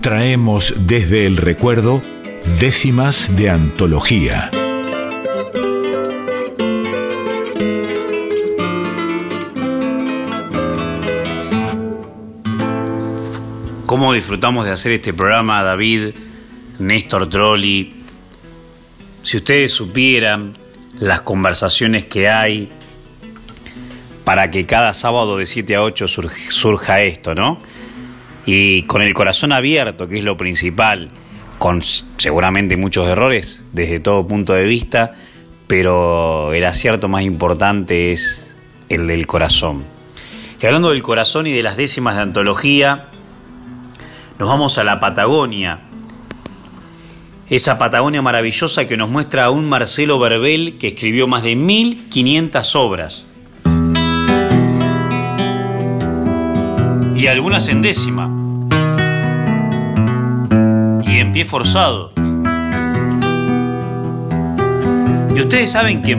traemos 0.00 0.72
desde 0.78 1.26
el 1.26 1.36
recuerdo 1.36 2.00
décimas 2.60 3.34
de 3.34 3.50
antología. 3.50 4.52
¿Cómo 13.98 14.12
disfrutamos 14.12 14.64
de 14.64 14.70
hacer 14.70 14.92
este 14.92 15.12
programa, 15.12 15.60
David, 15.64 16.10
Néstor 16.78 17.28
Trolli? 17.28 17.94
Si 19.22 19.38
ustedes 19.38 19.72
supieran 19.72 20.56
las 21.00 21.22
conversaciones 21.22 22.06
que 22.06 22.28
hay, 22.28 22.68
para 24.22 24.52
que 24.52 24.66
cada 24.66 24.94
sábado 24.94 25.36
de 25.36 25.46
7 25.46 25.74
a 25.74 25.82
8 25.82 26.06
surja 26.06 27.02
esto, 27.02 27.34
¿no? 27.34 27.60
Y 28.46 28.84
con 28.84 29.02
el 29.02 29.12
corazón 29.14 29.50
abierto, 29.50 30.06
que 30.06 30.18
es 30.18 30.24
lo 30.24 30.36
principal, 30.36 31.10
con 31.58 31.82
seguramente 31.82 32.76
muchos 32.76 33.08
errores 33.08 33.64
desde 33.72 33.98
todo 33.98 34.28
punto 34.28 34.52
de 34.52 34.64
vista, 34.64 35.10
pero 35.66 36.52
el 36.52 36.64
acierto 36.66 37.08
más 37.08 37.24
importante 37.24 38.12
es 38.12 38.56
el 38.90 39.08
del 39.08 39.26
corazón. 39.26 39.82
Y 40.62 40.66
hablando 40.66 40.90
del 40.90 41.02
corazón 41.02 41.48
y 41.48 41.52
de 41.52 41.64
las 41.64 41.76
décimas 41.76 42.14
de 42.14 42.22
antología, 42.22 43.08
nos 44.38 44.48
vamos 44.48 44.78
a 44.78 44.84
la 44.84 45.00
Patagonia. 45.00 45.80
Esa 47.48 47.78
Patagonia 47.78 48.22
maravillosa 48.22 48.86
que 48.86 48.96
nos 48.96 49.08
muestra 49.08 49.46
a 49.46 49.50
un 49.50 49.68
Marcelo 49.68 50.18
Verbel 50.18 50.76
que 50.78 50.88
escribió 50.88 51.26
más 51.26 51.42
de 51.42 51.56
1500 51.56 52.76
obras 52.76 53.26
y 57.16 57.26
algunas 57.26 57.66
en 57.68 57.82
décima. 57.82 58.30
Y 61.04 61.18
en 61.18 61.32
pie 61.32 61.44
forzado. 61.44 62.12
Y 65.34 65.40
ustedes 65.40 65.72
saben 65.72 66.02
que 66.02 66.12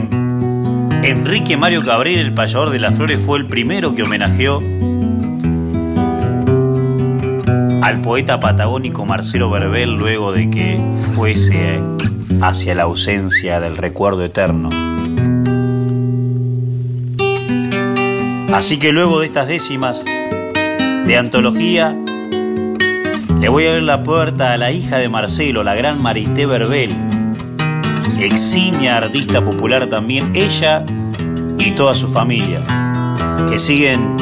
Enrique 1.07 1.55
Mario 1.55 1.85
Cabrera, 1.85 2.21
el 2.21 2.33
payador 2.33 2.71
de 2.71 2.79
las 2.79 2.95
flores, 2.95 3.19
fue 3.25 3.39
el 3.39 3.45
primero 3.45 3.95
que 3.95 4.03
homenajeó 4.03 4.59
al 7.81 8.01
poeta 8.01 8.39
patagónico 8.39 9.05
Marcelo 9.05 9.49
Verbel 9.49 9.95
luego 9.95 10.31
de 10.31 10.49
que 10.49 10.79
fuese 11.15 11.79
hacia 12.41 12.75
la 12.75 12.83
ausencia 12.83 13.59
del 13.59 13.77
recuerdo 13.77 14.23
eterno. 14.23 14.69
Así 18.53 18.79
que 18.79 18.91
luego 18.91 19.19
de 19.19 19.27
estas 19.27 19.47
décimas, 19.47 20.03
de 20.03 21.17
antología, 21.17 21.95
le 23.39 23.47
voy 23.47 23.65
a 23.65 23.69
abrir 23.69 23.83
la 23.83 24.03
puerta 24.03 24.53
a 24.53 24.57
la 24.57 24.71
hija 24.71 24.97
de 24.97 25.07
Marcelo, 25.07 25.63
la 25.63 25.75
gran 25.75 26.01
Marité 26.01 26.45
Verbel, 26.45 26.95
eximia 28.19 28.97
artista 28.97 29.43
popular 29.45 29.87
también, 29.87 30.35
ella 30.35 30.83
y 31.57 31.71
toda 31.71 31.93
su 31.93 32.07
familia, 32.09 32.61
que 33.49 33.57
siguen 33.59 34.17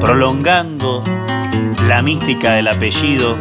prolongando 0.00 1.02
la 1.88 2.00
mística 2.02 2.54
del 2.54 2.68
apellido 2.68 3.38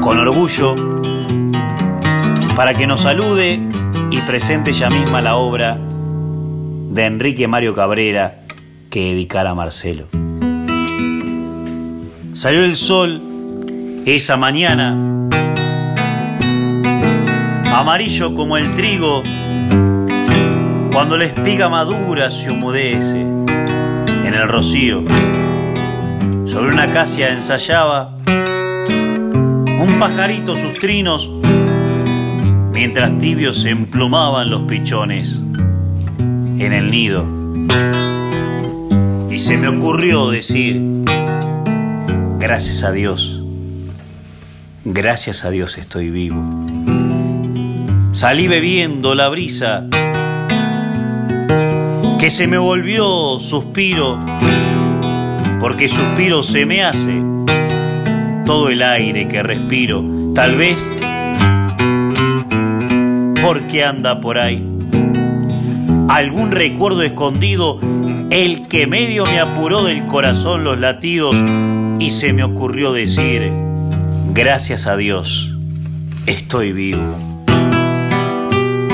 con 0.00 0.18
orgullo 0.18 0.74
para 2.56 2.74
que 2.74 2.86
nos 2.86 3.02
salude 3.02 3.60
y 4.10 4.20
presente 4.22 4.70
ella 4.70 4.88
misma 4.88 5.20
la 5.20 5.36
obra 5.36 5.76
de 5.76 7.04
Enrique 7.04 7.46
Mario 7.46 7.74
Cabrera, 7.74 8.40
que 8.90 9.10
dedicar 9.10 9.46
a 9.46 9.54
Marcelo. 9.54 10.08
Salió 12.32 12.64
el 12.64 12.76
sol 12.76 13.20
esa 14.06 14.36
mañana, 14.36 14.96
amarillo 17.74 18.34
como 18.34 18.56
el 18.56 18.70
trigo, 18.70 19.22
cuando 20.90 21.18
la 21.18 21.26
espiga 21.26 21.68
madura 21.68 22.30
se 22.30 22.50
humedece 22.50 23.20
en 23.20 24.34
el 24.34 24.48
rocío. 24.48 25.04
Sobre 26.58 26.72
una 26.72 26.82
acacia 26.82 27.32
ensayaba 27.32 28.16
un 28.26 29.96
pajarito 30.00 30.56
sus 30.56 30.76
trinos, 30.80 31.30
mientras 32.72 33.16
tibios 33.18 33.62
se 33.62 33.70
emplumaban 33.70 34.50
los 34.50 34.62
pichones 34.62 35.38
en 36.18 36.72
el 36.72 36.90
nido. 36.90 37.24
Y 39.30 39.38
se 39.38 39.56
me 39.56 39.68
ocurrió 39.68 40.30
decir, 40.30 40.82
gracias 42.40 42.82
a 42.82 42.90
Dios, 42.90 43.44
gracias 44.84 45.44
a 45.44 45.50
Dios 45.50 45.78
estoy 45.78 46.10
vivo. 46.10 46.42
Salí 48.10 48.48
bebiendo 48.48 49.14
la 49.14 49.28
brisa 49.28 49.86
que 52.18 52.30
se 52.30 52.48
me 52.48 52.58
volvió 52.58 53.38
suspiro, 53.38 54.18
porque 55.60 55.88
suspiro 55.88 56.42
se 56.42 56.66
me 56.66 56.82
hace 56.82 57.22
todo 58.46 58.68
el 58.68 58.82
aire 58.82 59.28
que 59.28 59.42
respiro, 59.42 60.04
tal 60.34 60.56
vez 60.56 60.84
porque 63.42 63.84
anda 63.84 64.20
por 64.20 64.38
ahí 64.38 64.64
algún 66.08 66.50
recuerdo 66.52 67.02
escondido 67.02 67.78
el 68.30 68.66
que 68.66 68.86
medio 68.86 69.24
me 69.24 69.40
apuró 69.40 69.84
del 69.84 70.06
corazón 70.06 70.64
los 70.64 70.78
latidos 70.78 71.36
y 71.98 72.10
se 72.10 72.32
me 72.32 72.44
ocurrió 72.44 72.92
decir, 72.92 73.50
gracias 74.32 74.86
a 74.86 74.96
Dios, 74.96 75.56
estoy 76.26 76.72
vivo. 76.72 77.16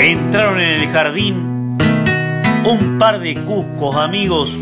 Entraron 0.01 0.61
en 0.61 0.81
el 0.83 0.89
jardín 0.89 1.79
un 2.65 2.99
par 2.99 3.21
de 3.21 3.35
cuscos 3.37 3.97
amigos 3.97 4.59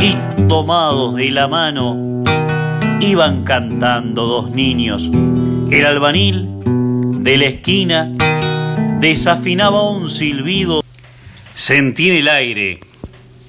y 0.00 0.16
tomados 0.48 1.16
de 1.16 1.30
la 1.30 1.48
mano 1.48 2.24
iban 3.00 3.44
cantando 3.44 4.26
dos 4.26 4.50
niños. 4.50 5.10
El 5.70 5.86
albanil 5.86 6.48
de 7.22 7.36
la 7.36 7.46
esquina 7.46 8.12
desafinaba 9.00 9.88
un 9.90 10.08
silbido. 10.08 10.82
Sentí 11.54 12.10
en 12.10 12.16
el 12.16 12.28
aire 12.28 12.80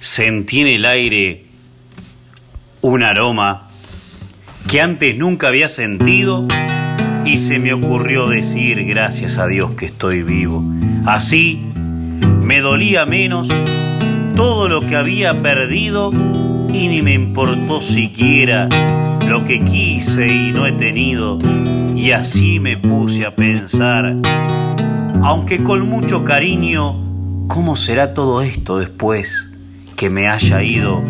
sentí 0.01 0.61
en 0.61 0.67
el 0.67 0.85
aire 0.85 1.45
un 2.81 3.03
aroma 3.03 3.69
que 4.67 4.81
antes 4.81 5.15
nunca 5.15 5.49
había 5.49 5.67
sentido 5.67 6.47
y 7.23 7.37
se 7.37 7.59
me 7.59 7.71
ocurrió 7.71 8.27
decir 8.27 8.83
gracias 8.85 9.37
a 9.37 9.45
Dios 9.45 9.73
que 9.75 9.85
estoy 9.85 10.23
vivo. 10.23 10.63
Así 11.05 11.61
me 12.41 12.61
dolía 12.61 13.05
menos 13.05 13.47
todo 14.41 14.67
lo 14.67 14.81
que 14.81 14.95
había 14.95 15.39
perdido 15.39 16.09
y 16.11 16.87
ni 16.87 17.03
me 17.03 17.13
importó 17.13 17.79
siquiera 17.79 18.67
lo 19.27 19.43
que 19.43 19.63
quise 19.63 20.25
y 20.25 20.51
no 20.51 20.65
he 20.65 20.71
tenido. 20.71 21.37
Y 21.95 22.11
así 22.13 22.59
me 22.59 22.75
puse 22.75 23.27
a 23.27 23.35
pensar, 23.35 24.15
aunque 25.21 25.61
con 25.61 25.87
mucho 25.87 26.25
cariño, 26.25 27.45
¿cómo 27.49 27.75
será 27.75 28.15
todo 28.15 28.41
esto 28.41 28.79
después? 28.79 29.51
que 29.95 30.09
me 30.09 30.27
haya 30.27 30.63
ido. 30.63 31.03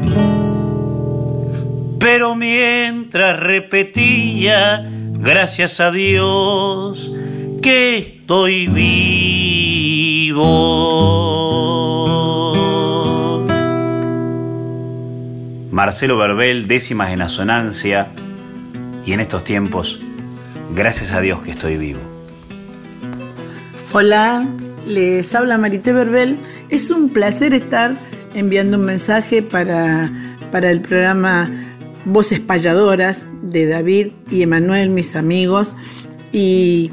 Pero 1.99 2.35
mientras 2.35 3.39
repetía, 3.39 4.85
gracias 5.13 5.79
a 5.79 5.89
Dios, 5.91 7.09
que 7.61 7.97
estoy 7.97 8.67
vivo. 8.67 10.41
Marcelo 15.81 16.15
Verbel, 16.15 16.67
décimas 16.67 17.09
en 17.09 17.23
asonancia, 17.23 18.09
y 19.03 19.13
en 19.13 19.19
estos 19.19 19.43
tiempos, 19.43 19.99
gracias 20.75 21.11
a 21.11 21.21
Dios 21.21 21.41
que 21.41 21.49
estoy 21.49 21.77
vivo. 21.77 21.99
Hola, 23.91 24.45
les 24.85 25.33
habla 25.33 25.57
Marité 25.57 25.91
Verbel. 25.91 26.37
Es 26.69 26.91
un 26.91 27.09
placer 27.09 27.55
estar 27.55 27.95
enviando 28.35 28.77
un 28.77 28.85
mensaje 28.85 29.41
para, 29.41 30.11
para 30.51 30.69
el 30.69 30.81
programa 30.81 31.49
voces 32.05 32.39
payadoras 32.39 33.25
de 33.41 33.65
David 33.65 34.09
y 34.29 34.43
Emanuel, 34.43 34.91
mis 34.91 35.15
amigos, 35.15 35.75
y, 36.31 36.91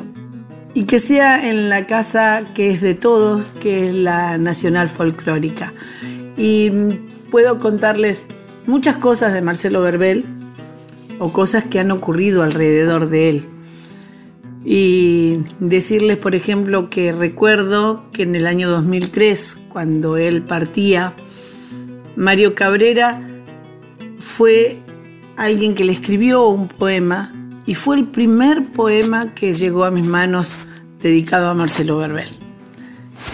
y 0.73 0.85
que 0.85 0.99
sea 0.99 1.47
en 1.47 1.69
la 1.69 1.87
casa 1.87 2.43
que 2.55 2.71
es 2.71 2.81
de 2.81 2.95
todos, 2.95 3.45
que 3.61 3.91
es 3.91 3.95
la 3.95 4.39
Nacional 4.39 4.89
Folclórica. 4.89 5.75
Y 6.39 6.71
puedo 7.31 7.61
contarles 7.61 8.29
muchas 8.69 8.99
cosas 8.99 9.33
de 9.33 9.41
Marcelo 9.41 9.81
Verbel 9.81 10.27
o 11.19 11.33
cosas 11.33 11.65
que 11.65 11.81
han 11.81 11.91
ocurrido 11.91 12.43
alrededor 12.43 13.09
de 13.09 13.31
él. 13.31 13.45
Y 14.63 15.39
decirles, 15.59 16.19
por 16.19 16.35
ejemplo, 16.35 16.91
que 16.91 17.13
recuerdo 17.13 18.05
que 18.13 18.25
en 18.25 18.35
el 18.35 18.47
año 18.47 18.69
2003, 18.69 19.57
cuando 19.71 20.19
él 20.19 20.43
partía, 20.43 21.15
Mario 22.15 22.55
Cabrera 22.55 23.23
fue 24.19 24.79
alguien 25.39 25.75
que 25.75 25.85
le 25.85 25.93
escribió 25.93 26.47
un 26.47 26.69
poema 26.69 27.33
y 27.65 27.75
fue 27.75 27.97
el 27.97 28.05
primer 28.05 28.71
poema 28.71 29.35
que 29.35 29.55
llegó 29.55 29.85
a 29.85 29.91
mis 29.91 30.05
manos 30.05 30.57
dedicado 31.01 31.49
a 31.49 31.55
Marcelo 31.55 31.97
Verbel. 31.97 32.29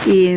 Y 0.06 0.28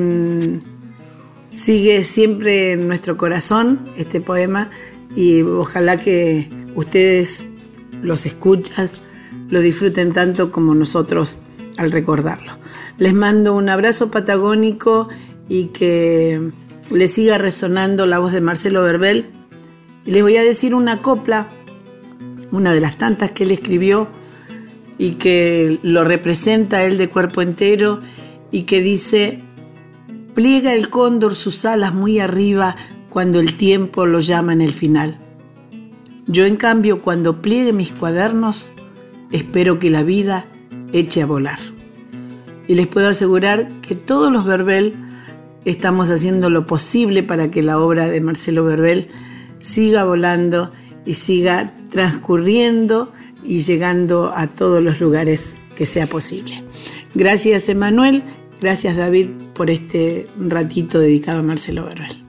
sigue 1.57 2.03
siempre 2.03 2.73
en 2.73 2.87
nuestro 2.87 3.17
corazón 3.17 3.79
este 3.97 4.21
poema 4.21 4.69
y 5.15 5.41
ojalá 5.41 5.99
que 5.99 6.49
ustedes 6.75 7.47
los 8.03 8.25
escuchan, 8.27 8.89
lo 9.49 9.59
disfruten 9.61 10.13
tanto 10.13 10.51
como 10.51 10.75
nosotros 10.75 11.39
al 11.77 11.91
recordarlo. 11.91 12.53
Les 12.99 13.13
mando 13.13 13.55
un 13.55 13.69
abrazo 13.69 14.11
patagónico 14.11 15.09
y 15.49 15.65
que 15.65 16.51
les 16.91 17.11
siga 17.11 17.39
resonando 17.39 18.05
la 18.05 18.19
voz 18.19 18.33
de 18.33 18.41
Marcelo 18.41 18.83
Verbel. 18.83 19.31
Y 20.05 20.11
les 20.11 20.21
voy 20.21 20.37
a 20.37 20.43
decir 20.43 20.75
una 20.75 21.01
copla, 21.01 21.49
una 22.51 22.71
de 22.71 22.81
las 22.81 22.97
tantas 22.97 23.31
que 23.31 23.43
él 23.43 23.51
escribió 23.51 24.09
y 24.99 25.11
que 25.11 25.79
lo 25.81 26.03
representa 26.03 26.83
él 26.83 26.97
de 26.97 27.09
cuerpo 27.09 27.41
entero 27.41 28.01
y 28.51 28.63
que 28.63 28.81
dice, 28.81 29.41
pliega 30.37 30.71
el 30.71 30.91
cóndor 30.91 31.33
sus 31.33 31.65
alas 31.65 31.95
muy 31.95 32.19
arriba 32.19 32.75
cuando 33.09 33.39
el 33.39 33.57
tiempo 33.57 34.05
lo 34.05 34.19
llama 34.19 34.53
en 34.53 34.61
el 34.61 34.71
final. 34.71 35.17
Yo 36.27 36.45
en 36.45 36.57
cambio 36.57 37.01
cuando 37.01 37.41
pliegue 37.41 37.73
mis 37.73 37.91
cuadernos, 37.91 38.71
espero 39.31 39.79
que 39.79 39.89
la 39.89 40.03
vida 40.03 40.45
eche 40.93 41.23
a 41.23 41.25
volar. 41.25 41.57
Y 42.67 42.75
les 42.75 42.85
puedo 42.85 43.07
asegurar 43.07 43.81
que 43.81 43.95
todos 43.95 44.31
los 44.31 44.45
Verbel 44.45 44.93
estamos 45.65 46.11
haciendo 46.11 46.51
lo 46.51 46.67
posible 46.67 47.23
para 47.23 47.49
que 47.49 47.63
la 47.63 47.79
obra 47.79 48.07
de 48.07 48.21
Marcelo 48.21 48.63
Verbel 48.63 49.07
siga 49.57 50.03
volando 50.03 50.71
y 51.03 51.15
siga 51.15 51.73
transcurriendo 51.89 53.11
y 53.43 53.61
llegando 53.61 54.31
a 54.35 54.45
todos 54.45 54.83
los 54.83 55.01
lugares 55.01 55.55
que 55.75 55.87
sea 55.87 56.05
posible. 56.05 56.63
Gracias 57.15 57.69
Emanuel, 57.69 58.21
gracias 58.61 58.95
David 58.95 59.29
por 59.53 59.69
este 59.69 60.27
ratito 60.37 60.99
dedicado 60.99 61.39
a 61.39 61.43
Marcelo 61.43 61.85
Verbel. 61.85 62.23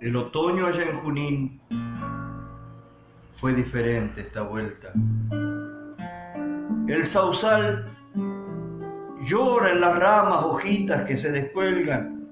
El 0.00 0.16
otoño 0.16 0.66
allá 0.66 0.82
en 0.82 1.00
Junín 1.00 1.60
fue 3.32 3.54
diferente 3.54 4.20
esta 4.20 4.42
vuelta. 4.42 4.92
El 6.88 7.06
sausal 7.06 7.86
llora 9.24 9.70
en 9.70 9.80
las 9.80 9.98
ramas 9.98 10.44
hojitas 10.44 11.02
que 11.02 11.16
se 11.16 11.32
descuelgan 11.32 12.28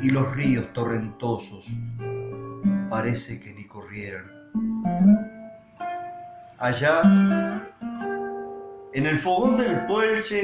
y 0.00 0.10
los 0.10 0.34
ríos 0.34 0.72
torrentosos 0.72 1.68
parece 2.90 3.38
que 3.40 3.54
ni 3.54 3.64
corrieran. 3.64 4.30
Allá, 6.58 7.00
en 8.92 9.06
el 9.06 9.18
fogón 9.18 9.56
del 9.56 9.86
puelche, 9.86 10.42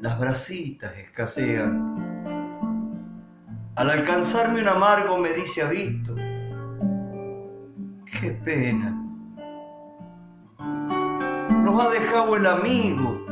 las 0.00 0.18
brasitas 0.18 0.96
escasean 0.98 2.10
al 3.80 3.88
alcanzarme 3.88 4.60
un 4.60 4.68
amargo 4.68 5.16
me 5.16 5.32
dice 5.32 5.64
visto, 5.64 6.14
qué 8.04 8.30
pena. 8.44 8.99
Nos 11.62 11.80
ha 11.80 11.90
dejado 11.90 12.36
el 12.36 12.46
amigo. 12.46 13.26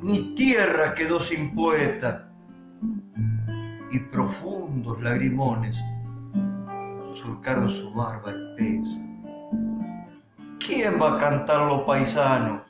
Mi 0.00 0.34
tierra 0.34 0.94
quedó 0.94 1.20
sin 1.20 1.54
poeta 1.54 2.28
y 3.90 3.98
profundos 3.98 5.00
lagrimones 5.00 5.82
surcaron 7.14 7.70
su 7.70 7.92
barba 7.94 8.32
espesa. 8.32 9.00
¿Quién 10.58 11.00
va 11.00 11.16
a 11.16 11.18
cantar 11.18 11.68
lo 11.68 11.86
paisano? 11.86 12.62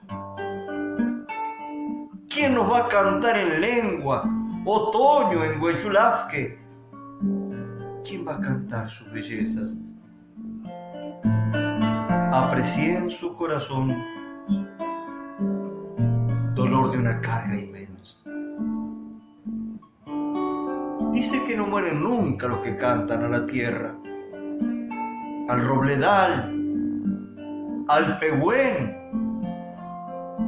¿Quién 2.29 2.55
nos 2.55 2.71
va 2.71 2.87
a 2.87 2.89
cantar 2.89 3.37
en 3.37 3.61
lengua 3.61 4.25
otoño 4.65 5.45
en 5.45 5.61
Huechulafque. 5.61 6.59
¿Quién 8.07 8.27
va 8.27 8.37
a 8.37 8.41
cantar 8.41 8.89
sus 8.89 9.11
bellezas? 9.13 9.77
Aprecié 12.37 12.99
en 12.99 13.11
su 13.11 13.33
corazón. 13.37 13.95
Dolor 16.57 16.91
de 16.91 16.99
una 16.99 17.21
carga 17.21 17.55
inmensa. 17.57 18.19
Dice 21.13 21.41
que 21.47 21.57
no 21.57 21.69
mueren 21.69 22.03
nunca 22.03 22.49
los 22.49 22.59
que 22.59 22.77
cantan 22.77 23.23
a 23.23 23.29
la 23.29 23.47
tierra, 23.47 23.95
al 25.49 25.65
robledal, 25.65 26.51
al 27.87 28.19
pehuen, 28.19 28.97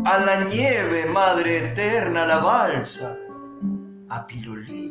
a 0.04 0.18
la 0.18 0.44
nieve, 0.46 1.06
madre 1.06 1.70
eterna, 1.70 2.26
la 2.26 2.38
balsa 2.38 3.16
a 4.08 4.26
Pilolín, 4.26 4.85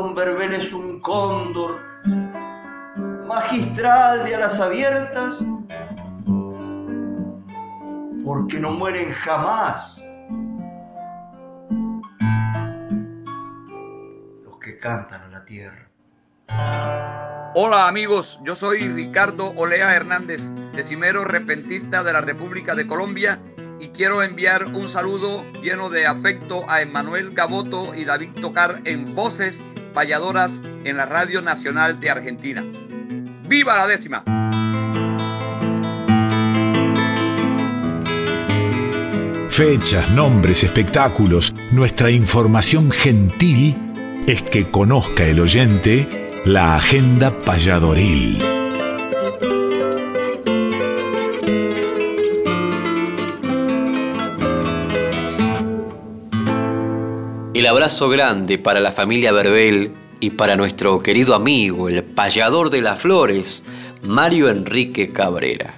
don 0.00 0.52
es 0.52 0.74
un 0.74 1.00
cóndor 1.00 1.80
magistral 3.26 4.26
de 4.26 4.34
alas 4.34 4.60
abiertas, 4.60 5.38
porque 8.22 8.60
no 8.60 8.72
mueren 8.72 9.10
jamás 9.12 10.02
los 14.44 14.58
que 14.60 14.78
cantan 14.78 15.22
a 15.22 15.28
la 15.28 15.44
tierra. 15.46 15.88
Hola 17.54 17.88
amigos, 17.88 18.38
yo 18.44 18.54
soy 18.54 18.88
Ricardo 18.88 19.54
Olea 19.56 19.94
Hernández, 19.94 20.50
decimero 20.74 21.24
repentista 21.24 22.04
de 22.04 22.12
la 22.12 22.20
República 22.20 22.74
de 22.74 22.86
Colombia 22.86 23.40
y 23.80 23.88
quiero 23.88 24.22
enviar 24.22 24.66
un 24.66 24.88
saludo 24.88 25.42
lleno 25.62 25.88
de 25.88 26.06
afecto 26.06 26.68
a 26.68 26.82
Emmanuel 26.82 27.30
Gaboto 27.32 27.94
y 27.94 28.04
David 28.04 28.30
Tocar 28.40 28.80
en 28.84 29.14
voces 29.14 29.60
payadoras 29.96 30.60
en 30.84 30.98
la 30.98 31.06
Radio 31.06 31.40
Nacional 31.40 31.98
de 32.00 32.10
Argentina. 32.10 32.62
¡Viva 33.48 33.74
la 33.74 33.86
décima! 33.86 34.22
Fechas, 39.48 40.10
nombres, 40.10 40.64
espectáculos, 40.64 41.54
nuestra 41.72 42.10
información 42.10 42.90
gentil 42.90 43.74
es 44.26 44.42
que 44.42 44.66
conozca 44.66 45.24
el 45.24 45.40
oyente 45.40 46.06
la 46.44 46.76
Agenda 46.76 47.40
Payadoril. 47.40 48.55
Abrazo 57.66 58.08
grande 58.08 58.58
para 58.58 58.80
la 58.80 58.92
familia 58.92 59.32
Verbel 59.32 59.90
y 60.20 60.30
para 60.30 60.56
nuestro 60.56 61.00
querido 61.00 61.34
amigo, 61.34 61.88
el 61.88 62.04
payador 62.04 62.70
de 62.70 62.80
las 62.80 63.00
flores, 63.00 63.64
Mario 64.02 64.48
Enrique 64.48 65.10
Cabrera. 65.10 65.74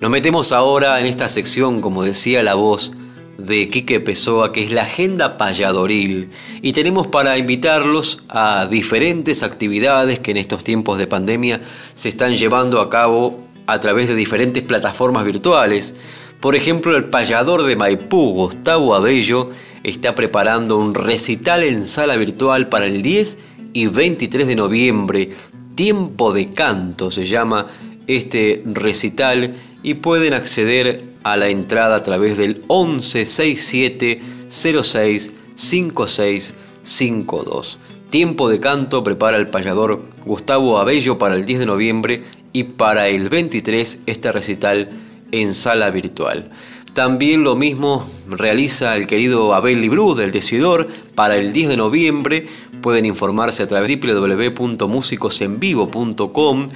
Nos 0.00 0.10
metemos 0.10 0.52
ahora 0.52 1.00
en 1.00 1.06
esta 1.06 1.28
sección, 1.28 1.80
como 1.80 2.04
decía 2.04 2.42
la 2.42 2.54
voz, 2.54 2.92
de 3.36 3.68
Quique 3.68 3.98
Pessoa, 3.98 4.52
que 4.52 4.62
es 4.62 4.70
la 4.70 4.82
Agenda 4.82 5.36
Payadoril. 5.36 6.30
Y 6.62 6.72
tenemos 6.72 7.08
para 7.08 7.36
invitarlos 7.36 8.20
a 8.28 8.66
diferentes 8.66 9.42
actividades 9.42 10.20
que 10.20 10.30
en 10.30 10.36
estos 10.36 10.62
tiempos 10.62 10.98
de 10.98 11.06
pandemia 11.06 11.60
se 11.94 12.08
están 12.08 12.34
llevando 12.34 12.80
a 12.80 12.90
cabo 12.90 13.40
a 13.66 13.80
través 13.80 14.08
de 14.08 14.14
diferentes 14.14 14.62
plataformas 14.62 15.24
virtuales. 15.24 15.94
Por 16.40 16.54
ejemplo, 16.54 16.96
el 16.96 17.06
payador 17.06 17.64
de 17.64 17.74
Maipú, 17.74 18.34
Gustavo 18.34 18.94
Abello, 18.94 19.50
está 19.82 20.14
preparando 20.14 20.78
un 20.78 20.94
recital 20.94 21.64
en 21.64 21.84
sala 21.84 22.16
virtual 22.16 22.68
para 22.68 22.86
el 22.86 23.02
10 23.02 23.38
y 23.72 23.86
23 23.86 24.46
de 24.46 24.56
noviembre. 24.56 25.30
Tiempo 25.74 26.32
de 26.32 26.46
canto 26.46 27.10
se 27.10 27.26
llama 27.26 27.66
este 28.06 28.62
recital 28.66 29.54
y 29.82 29.94
pueden 29.94 30.34
acceder 30.34 31.04
a 31.22 31.36
la 31.36 31.48
entrada 31.48 31.96
a 31.96 32.02
través 32.02 32.36
del 32.36 32.56
1167 32.68 34.20
06 34.48 35.32
5652. 35.54 37.78
Tiempo 38.08 38.48
de 38.48 38.60
canto 38.60 39.04
prepara 39.04 39.36
el 39.36 39.48
payador 39.48 40.02
Gustavo 40.24 40.78
Abello 40.78 41.18
para 41.18 41.34
el 41.34 41.44
10 41.44 41.60
de 41.60 41.66
noviembre 41.66 42.22
y 42.52 42.64
para 42.64 43.08
el 43.08 43.28
23 43.28 44.02
este 44.06 44.32
recital 44.32 44.88
en 45.32 45.52
sala 45.52 45.90
virtual. 45.90 46.50
También 46.98 47.44
lo 47.44 47.54
mismo 47.54 48.10
realiza 48.28 48.96
el 48.96 49.06
querido 49.06 49.54
Abel 49.54 49.80
Librú 49.80 50.16
del 50.16 50.32
Decidor 50.32 50.88
para 51.14 51.36
el 51.36 51.52
10 51.52 51.68
de 51.68 51.76
noviembre. 51.76 52.48
Pueden 52.82 53.06
informarse 53.06 53.62
a 53.62 53.68
través 53.68 53.88
de 53.88 54.04
www.musicosenvivo.com. 54.04 56.68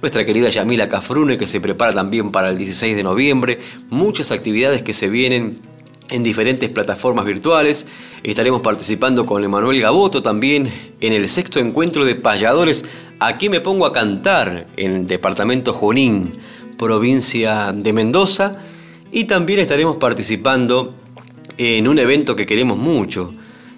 Nuestra 0.00 0.24
querida 0.24 0.48
Yamila 0.48 0.88
Cafrune 0.88 1.36
que 1.36 1.48
se 1.48 1.60
prepara 1.60 1.92
también 1.92 2.30
para 2.30 2.50
el 2.50 2.56
16 2.56 2.94
de 2.94 3.02
noviembre. 3.02 3.58
Muchas 3.90 4.30
actividades 4.30 4.84
que 4.84 4.94
se 4.94 5.08
vienen 5.08 5.58
en 6.08 6.22
diferentes 6.22 6.68
plataformas 6.68 7.24
virtuales. 7.24 7.88
Estaremos 8.22 8.60
participando 8.60 9.26
con 9.26 9.42
Emanuel 9.42 9.80
Gaboto 9.80 10.22
también 10.22 10.70
en 11.00 11.12
el 11.12 11.28
sexto 11.28 11.58
encuentro 11.58 12.04
de 12.04 12.14
payadores. 12.14 12.84
Aquí 13.18 13.48
me 13.48 13.60
pongo 13.60 13.86
a 13.86 13.92
cantar 13.92 14.68
en 14.76 14.92
el 14.92 15.08
departamento 15.08 15.72
Junín, 15.72 16.30
provincia 16.78 17.72
de 17.72 17.92
Mendoza. 17.92 18.56
Y 19.14 19.26
también 19.26 19.60
estaremos 19.60 19.96
participando 19.98 20.92
en 21.56 21.86
un 21.86 22.00
evento 22.00 22.34
que 22.34 22.46
queremos 22.46 22.78
mucho, 22.78 23.30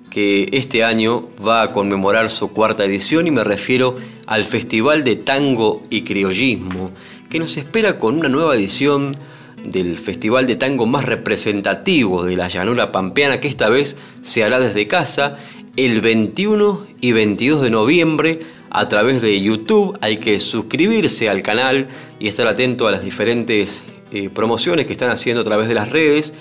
que 0.08 0.48
este 0.52 0.82
año 0.82 1.28
va 1.46 1.60
a 1.60 1.72
conmemorar 1.72 2.30
su 2.30 2.52
cuarta 2.52 2.86
edición 2.86 3.26
y 3.26 3.30
me 3.30 3.44
refiero 3.44 3.94
al 4.26 4.44
Festival 4.44 5.04
de 5.04 5.16
Tango 5.16 5.82
y 5.90 6.04
Criollismo, 6.04 6.90
que 7.28 7.38
nos 7.38 7.58
espera 7.58 7.98
con 7.98 8.16
una 8.16 8.30
nueva 8.30 8.56
edición 8.56 9.14
del 9.62 9.98
festival 9.98 10.46
de 10.46 10.56
tango 10.56 10.86
más 10.86 11.04
representativo 11.04 12.24
de 12.24 12.34
la 12.34 12.48
llanura 12.48 12.90
pampeana, 12.90 13.38
que 13.38 13.48
esta 13.48 13.68
vez 13.68 13.98
se 14.22 14.42
hará 14.42 14.58
desde 14.58 14.88
casa 14.88 15.36
el 15.76 16.00
21 16.00 16.86
y 17.02 17.12
22 17.12 17.60
de 17.60 17.70
noviembre 17.70 18.40
a 18.70 18.88
través 18.88 19.20
de 19.20 19.38
YouTube. 19.38 19.98
Hay 20.00 20.16
que 20.16 20.40
suscribirse 20.40 21.28
al 21.28 21.42
canal 21.42 21.88
y 22.18 22.28
estar 22.28 22.48
atento 22.48 22.86
a 22.86 22.90
las 22.90 23.04
diferentes 23.04 23.82
eh, 24.12 24.30
promociones 24.30 24.86
que 24.86 24.92
están 24.92 25.10
haciendo 25.10 25.42
a 25.42 25.44
través 25.44 25.68
de 25.68 25.74
las 25.74 25.90
redes. 25.90 26.34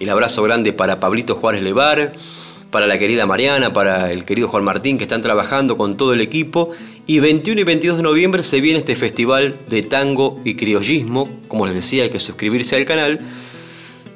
El 0.00 0.10
abrazo 0.10 0.42
grande 0.42 0.72
para 0.72 0.98
Pablito 0.98 1.36
Juárez 1.36 1.62
Levar, 1.62 2.12
para 2.70 2.86
la 2.86 2.98
querida 2.98 3.24
Mariana, 3.24 3.72
para 3.72 4.10
el 4.10 4.24
querido 4.24 4.48
Juan 4.48 4.64
Martín, 4.64 4.98
que 4.98 5.04
están 5.04 5.22
trabajando 5.22 5.76
con 5.76 5.96
todo 5.96 6.12
el 6.12 6.20
equipo. 6.20 6.70
Y 7.06 7.20
21 7.20 7.60
y 7.60 7.64
22 7.64 7.96
de 7.98 8.02
noviembre 8.02 8.42
se 8.42 8.60
viene 8.60 8.80
este 8.80 8.96
festival 8.96 9.56
de 9.68 9.82
tango 9.82 10.40
y 10.44 10.54
criollismo. 10.54 11.28
Como 11.46 11.66
les 11.66 11.74
decía, 11.76 12.02
hay 12.02 12.10
que 12.10 12.18
suscribirse 12.18 12.74
al 12.74 12.84
canal. 12.84 13.20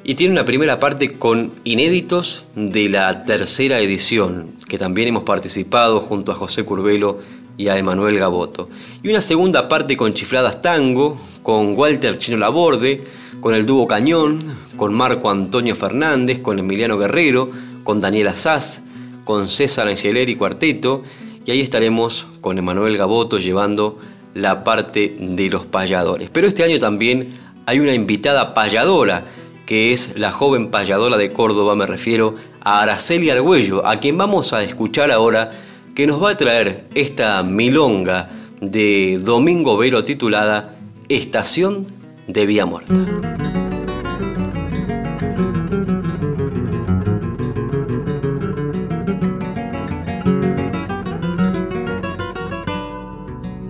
Y 0.03 0.15
tiene 0.15 0.33
una 0.33 0.43
primera 0.43 0.79
parte 0.79 1.13
con 1.13 1.53
inéditos 1.63 2.45
de 2.55 2.89
la 2.89 3.25
tercera 3.25 3.79
edición, 3.79 4.53
que 4.67 4.77
también 4.77 5.07
hemos 5.07 5.23
participado 5.23 6.01
junto 6.01 6.31
a 6.31 6.35
José 6.35 6.63
Curvelo 6.63 7.19
y 7.59 7.67
a 7.67 7.77
Emanuel 7.77 8.17
Gaboto. 8.17 8.69
Y 9.03 9.09
una 9.09 9.19
segunda 9.19 9.67
parte 9.67 9.97
con 9.97 10.13
chifladas 10.13 10.61
tango, 10.61 11.19
con 11.43 11.77
Walter 11.77 12.17
Chino 12.17 12.37
Laborde, 12.37 13.03
con 13.41 13.53
el 13.53 13.65
dúo 13.65 13.85
Cañón, 13.85 14.39
con 14.77 14.93
Marco 14.93 15.29
Antonio 15.29 15.75
Fernández, 15.75 16.39
con 16.39 16.57
Emiliano 16.57 16.97
Guerrero, 16.97 17.51
con 17.83 17.99
Daniela 17.99 18.33
Sass, 18.37 18.83
con 19.25 19.49
César 19.49 19.89
Angeleri 19.89 20.37
Cuarteto, 20.37 21.03
y 21.45 21.51
ahí 21.51 21.59
estaremos 21.59 22.27
con 22.39 22.57
Emanuel 22.57 22.95
Gaboto 22.95 23.37
llevando 23.37 23.99
la 24.33 24.63
parte 24.63 25.13
de 25.19 25.49
los 25.49 25.65
payadores. 25.65 26.29
Pero 26.29 26.47
este 26.47 26.63
año 26.63 26.79
también 26.79 27.27
hay 27.65 27.81
una 27.81 27.93
invitada 27.93 28.53
payadora, 28.53 29.25
que 29.65 29.91
es 29.91 30.17
la 30.17 30.31
joven 30.31 30.71
payadora 30.71 31.17
de 31.17 31.33
Córdoba, 31.33 31.75
me 31.75 31.85
refiero 31.85 32.35
a 32.61 32.83
Araceli 32.83 33.29
Argüello, 33.29 33.85
a 33.85 33.97
quien 33.97 34.17
vamos 34.17 34.53
a 34.53 34.63
escuchar 34.63 35.11
ahora 35.11 35.51
que 35.99 36.07
nos 36.07 36.23
va 36.23 36.29
a 36.29 36.37
traer 36.37 36.85
esta 36.95 37.43
milonga 37.43 38.29
de 38.61 39.19
Domingo 39.21 39.75
Vero 39.75 40.01
titulada 40.01 40.77
Estación 41.09 41.85
de 42.25 42.45
Vía 42.45 42.65
Muerta. 42.65 42.93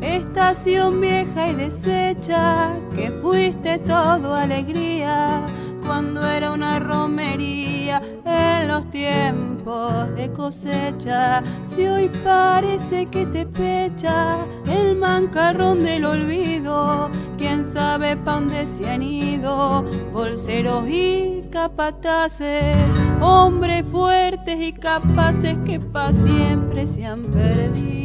Estación 0.04 1.02
vieja 1.02 1.50
y 1.50 1.56
deshecha, 1.56 2.78
que 2.96 3.10
fuiste 3.24 3.80
todo 3.80 4.36
alegría 4.36 5.48
cuando 6.00 6.26
era 6.26 6.54
una 6.54 6.80
romería 6.80 8.02
en 8.24 8.70
los 8.70 8.90
tiempos 8.90 10.16
de 10.16 10.32
cosecha. 10.32 11.44
Si 11.66 11.88
hoy 11.88 12.10
parece 12.24 13.08
que 13.08 13.26
te 13.26 13.46
pecha 13.46 14.38
el 14.70 14.96
mancarrón 14.96 15.84
del 15.84 16.06
olvido, 16.06 17.10
quién 17.38 17.66
sabe 17.66 18.16
pa' 18.16 18.36
dónde 18.36 18.66
se 18.66 18.90
han 18.90 19.04
ido, 19.04 19.84
bolseros 20.14 20.88
y 20.88 21.44
capataces, 21.52 22.96
hombres 23.20 23.84
fuertes 23.84 24.58
y 24.58 24.72
capaces 24.72 25.58
que 25.66 25.82
pa' 25.82 26.14
siempre 26.14 26.88
se 26.88 27.06
han 27.06 27.24
perdido. 27.24 27.99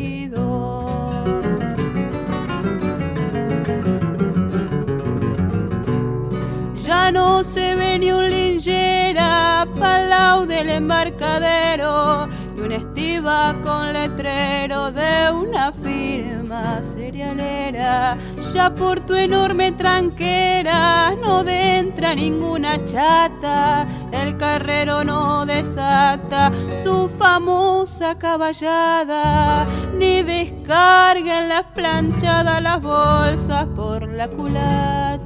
Ya 7.04 7.12
no 7.12 7.44
se 7.44 7.74
ve 7.74 7.98
ni 7.98 8.10
un 8.12 8.30
linchera 8.30 9.68
palau 9.78 10.46
del 10.46 10.70
embarcadero 10.70 12.26
y 12.56 12.60
un 12.62 12.72
estiva 12.72 13.54
con 13.62 13.92
letrero 13.92 14.90
de 14.90 15.30
una 15.30 15.70
firma 15.70 16.80
cerealera. 16.82 18.16
Ya 18.54 18.72
por 18.72 19.00
tu 19.00 19.14
enorme 19.14 19.72
tranquera 19.72 21.14
no 21.20 21.46
entra 21.46 22.14
ninguna 22.14 22.82
chata, 22.86 23.86
el 24.10 24.38
carrero 24.38 25.04
no 25.04 25.44
desata 25.44 26.50
su 26.82 27.10
famosa 27.10 28.16
caballada, 28.16 29.66
ni 29.98 30.22
descarga 30.22 31.40
en 31.40 31.50
las 31.50 31.64
planchadas 31.74 32.62
las 32.62 32.80
bolsas 32.80 33.66
por 33.76 34.08
la 34.08 34.26
culata. 34.26 35.23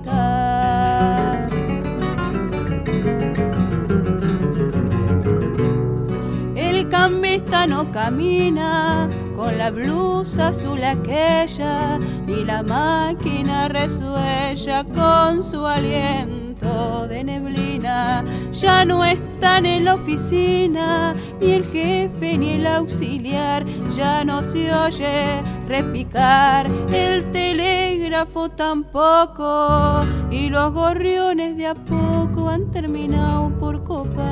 No 7.67 7.91
camina 7.93 9.09
con 9.35 9.59
la 9.59 9.71
blusa 9.71 10.49
azul 10.49 10.83
aquella, 10.83 11.99
ni 12.27 12.45
la 12.45 12.63
máquina 12.63 13.69
resuella 13.69 14.85
con 14.85 15.43
su 15.43 15.65
aliento 15.67 17.07
de 17.09 17.25
neblina. 17.25 18.25
Ya 18.53 18.85
no 18.85 19.05
están 19.05 19.67
en 19.67 19.85
la 19.85 19.95
oficina, 19.95 21.15
ni 21.41 21.53
el 21.53 21.65
jefe 21.65 22.37
ni 22.37 22.55
el 22.55 22.67
auxiliar, 22.67 23.65
ya 23.95 24.25
no 24.25 24.43
se 24.43 24.73
oye 24.73 25.41
repicar 25.69 26.67
el 26.93 27.31
telégrafo 27.33 28.49
tampoco, 28.49 30.05
y 30.31 30.49
los 30.49 30.73
gorriones 30.73 31.57
de 31.57 31.69
a 31.69 31.75
poco 31.75 32.49
han 32.49 32.71
terminado 32.71 33.51
por 33.59 33.85
copar. 33.85 34.28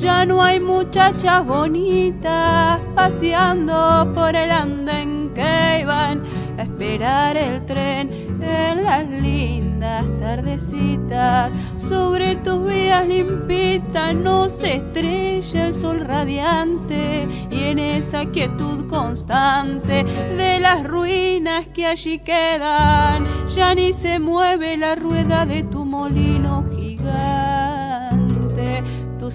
Ya 0.00 0.24
no 0.26 0.42
hay 0.42 0.58
muchachas 0.60 1.44
bonitas 1.46 2.80
paseando 2.94 4.10
por 4.14 4.34
el 4.34 4.50
andén 4.50 5.30
que 5.34 5.80
iban 5.82 6.22
a 6.56 6.62
esperar 6.62 7.36
el 7.36 7.64
tren 7.66 8.10
en 8.40 8.84
las 8.84 9.08
lindas 9.08 10.04
tardecitas, 10.20 11.52
sobre 11.76 12.36
tus 12.36 12.64
vías 12.66 13.06
limpitas 13.06 14.14
no 14.14 14.48
se 14.48 14.76
estrella 14.76 15.66
el 15.66 15.74
sol 15.74 16.00
radiante 16.00 17.28
y 17.50 17.64
en 17.64 17.78
esa 17.78 18.24
quietud 18.26 18.86
constante 18.88 20.04
de 20.36 20.60
las 20.60 20.84
ruinas 20.84 21.66
que 21.68 21.86
allí 21.86 22.18
quedan, 22.18 23.24
ya 23.54 23.74
ni 23.74 23.92
se 23.92 24.18
mueve 24.18 24.76
la 24.76 24.94
rueda 24.94 25.44
de 25.44 25.64
tu 25.64 25.84
molino 25.84 26.64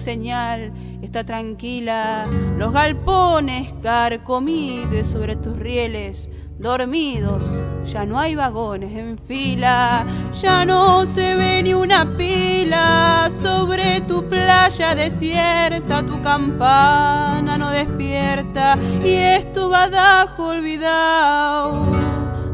señal 0.00 0.72
está 1.02 1.24
tranquila, 1.24 2.24
los 2.58 2.72
galpones 2.72 3.72
carcomidos 3.82 5.06
sobre 5.06 5.36
tus 5.36 5.58
rieles 5.58 6.30
dormidos, 6.58 7.50
ya 7.86 8.04
no 8.04 8.18
hay 8.18 8.34
vagones 8.34 8.92
en 8.96 9.16
fila, 9.16 10.04
ya 10.40 10.64
no 10.64 11.06
se 11.06 11.34
ve 11.34 11.62
ni 11.62 11.72
una 11.72 12.16
pila 12.16 13.28
sobre 13.30 14.00
tu 14.02 14.28
playa 14.28 14.94
desierta, 14.94 16.04
tu 16.04 16.20
campana 16.22 17.56
no 17.56 17.70
despierta 17.70 18.78
y 19.02 19.14
es 19.14 19.52
tu 19.52 19.68
badajo 19.70 20.48
olvidado, 20.48 21.82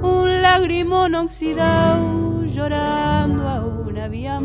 un 0.03 0.43
lagrimón 0.43 1.15
oxidado 1.17 2.45
llorando 2.45 3.49
a 3.49 3.61
una 3.61 4.09
vía 4.09 4.41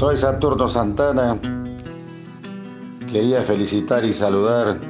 Soy 0.00 0.16
Saturno 0.16 0.66
Santana 0.66 1.38
Quería 3.06 3.42
felicitar 3.42 4.02
y 4.02 4.14
saludar 4.14 4.80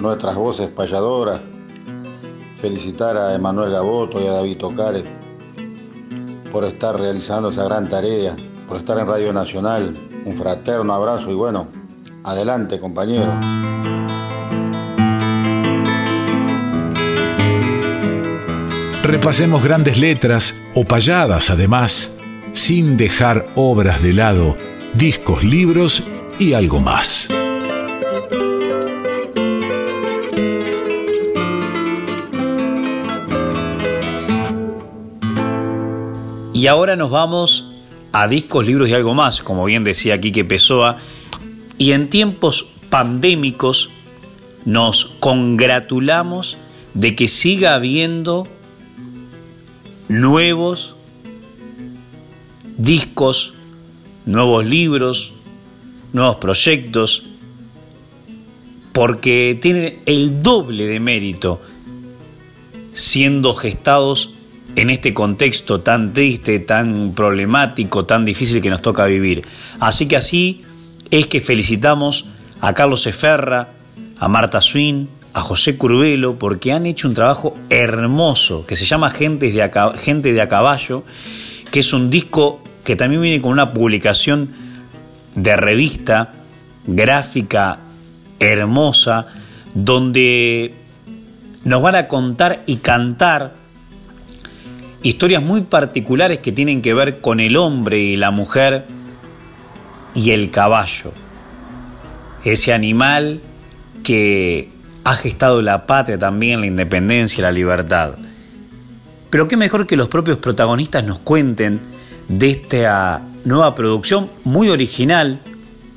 nuestras 0.00 0.34
voces 0.34 0.68
payadoras, 0.68 1.40
felicitar 2.60 3.16
a 3.16 3.36
Emanuel 3.36 3.70
Gaboto 3.70 4.20
y 4.20 4.26
a 4.26 4.32
David 4.32 4.58
Tocare 4.58 5.04
por 6.50 6.64
estar 6.64 6.98
realizando 6.98 7.50
esa 7.50 7.62
gran 7.66 7.88
tarea, 7.88 8.34
por 8.66 8.78
estar 8.78 8.98
en 8.98 9.06
Radio 9.06 9.32
Nacional. 9.32 9.96
Un 10.24 10.34
fraterno 10.34 10.92
abrazo 10.92 11.30
y 11.30 11.34
bueno, 11.34 11.68
adelante 12.24 12.80
compañeros. 12.80 13.36
Repasemos 19.04 19.62
grandes 19.62 20.00
letras 20.00 20.52
o 20.74 20.84
payadas 20.84 21.48
además, 21.48 22.17
sin 22.58 22.96
dejar 22.96 23.46
obras 23.54 24.02
de 24.02 24.12
lado, 24.12 24.56
discos, 24.92 25.44
libros 25.44 26.02
y 26.40 26.54
algo 26.54 26.80
más. 26.80 27.28
Y 36.52 36.66
ahora 36.66 36.96
nos 36.96 37.10
vamos 37.10 37.70
a 38.12 38.26
discos, 38.26 38.66
libros 38.66 38.88
y 38.88 38.94
algo 38.94 39.14
más, 39.14 39.40
como 39.40 39.64
bien 39.64 39.84
decía 39.84 40.20
Quique 40.20 40.44
Pessoa. 40.44 40.96
Y 41.78 41.92
en 41.92 42.10
tiempos 42.10 42.66
pandémicos 42.90 43.90
nos 44.64 45.04
congratulamos 45.20 46.58
de 46.94 47.14
que 47.14 47.28
siga 47.28 47.74
habiendo 47.74 48.48
nuevos 50.08 50.96
discos, 52.78 53.54
nuevos 54.24 54.64
libros, 54.64 55.34
nuevos 56.12 56.36
proyectos, 56.36 57.24
porque 58.92 59.58
tienen 59.60 60.00
el 60.06 60.42
doble 60.42 60.86
de 60.86 60.98
mérito 60.98 61.60
siendo 62.92 63.54
gestados 63.54 64.32
en 64.74 64.90
este 64.90 65.14
contexto 65.14 65.80
tan 65.80 66.12
triste, 66.12 66.60
tan 66.60 67.12
problemático, 67.14 68.04
tan 68.06 68.24
difícil 68.24 68.60
que 68.62 68.70
nos 68.70 68.82
toca 68.82 69.06
vivir. 69.06 69.42
Así 69.78 70.06
que 70.06 70.16
así 70.16 70.62
es 71.10 71.26
que 71.26 71.40
felicitamos 71.40 72.26
a 72.60 72.74
Carlos 72.74 73.06
Eferra, 73.06 73.70
a 74.18 74.28
Marta 74.28 74.60
Swin, 74.60 75.08
a 75.32 75.40
José 75.40 75.76
Curvelo, 75.76 76.38
porque 76.38 76.72
han 76.72 76.86
hecho 76.86 77.08
un 77.08 77.14
trabajo 77.14 77.56
hermoso 77.70 78.66
que 78.66 78.76
se 78.76 78.84
llama 78.84 79.10
Gente 79.10 79.52
de, 79.52 79.62
a, 79.62 80.48
Caballo, 80.48 81.04
que 81.70 81.80
es 81.80 81.92
un 81.92 82.10
disco 82.10 82.62
que 82.88 82.96
también 82.96 83.20
viene 83.20 83.42
con 83.42 83.52
una 83.52 83.74
publicación 83.74 84.48
de 85.34 85.56
revista 85.56 86.32
gráfica 86.86 87.80
hermosa, 88.40 89.26
donde 89.74 90.72
nos 91.64 91.82
van 91.82 91.96
a 91.96 92.08
contar 92.08 92.62
y 92.64 92.76
cantar 92.76 93.52
historias 95.02 95.42
muy 95.42 95.60
particulares 95.60 96.38
que 96.38 96.50
tienen 96.50 96.80
que 96.80 96.94
ver 96.94 97.20
con 97.20 97.40
el 97.40 97.58
hombre 97.58 97.98
y 97.98 98.16
la 98.16 98.30
mujer 98.30 98.86
y 100.14 100.30
el 100.30 100.50
caballo, 100.50 101.12
ese 102.42 102.72
animal 102.72 103.42
que 104.02 104.70
ha 105.04 105.14
gestado 105.14 105.60
la 105.60 105.84
patria 105.84 106.18
también, 106.18 106.62
la 106.62 106.66
independencia, 106.66 107.42
la 107.42 107.52
libertad. 107.52 108.14
Pero 109.28 109.46
qué 109.46 109.58
mejor 109.58 109.86
que 109.86 109.98
los 109.98 110.08
propios 110.08 110.38
protagonistas 110.38 111.04
nos 111.04 111.18
cuenten 111.18 111.97
de 112.28 112.50
esta 112.50 113.22
nueva 113.44 113.74
producción 113.74 114.30
muy 114.44 114.68
original, 114.68 115.40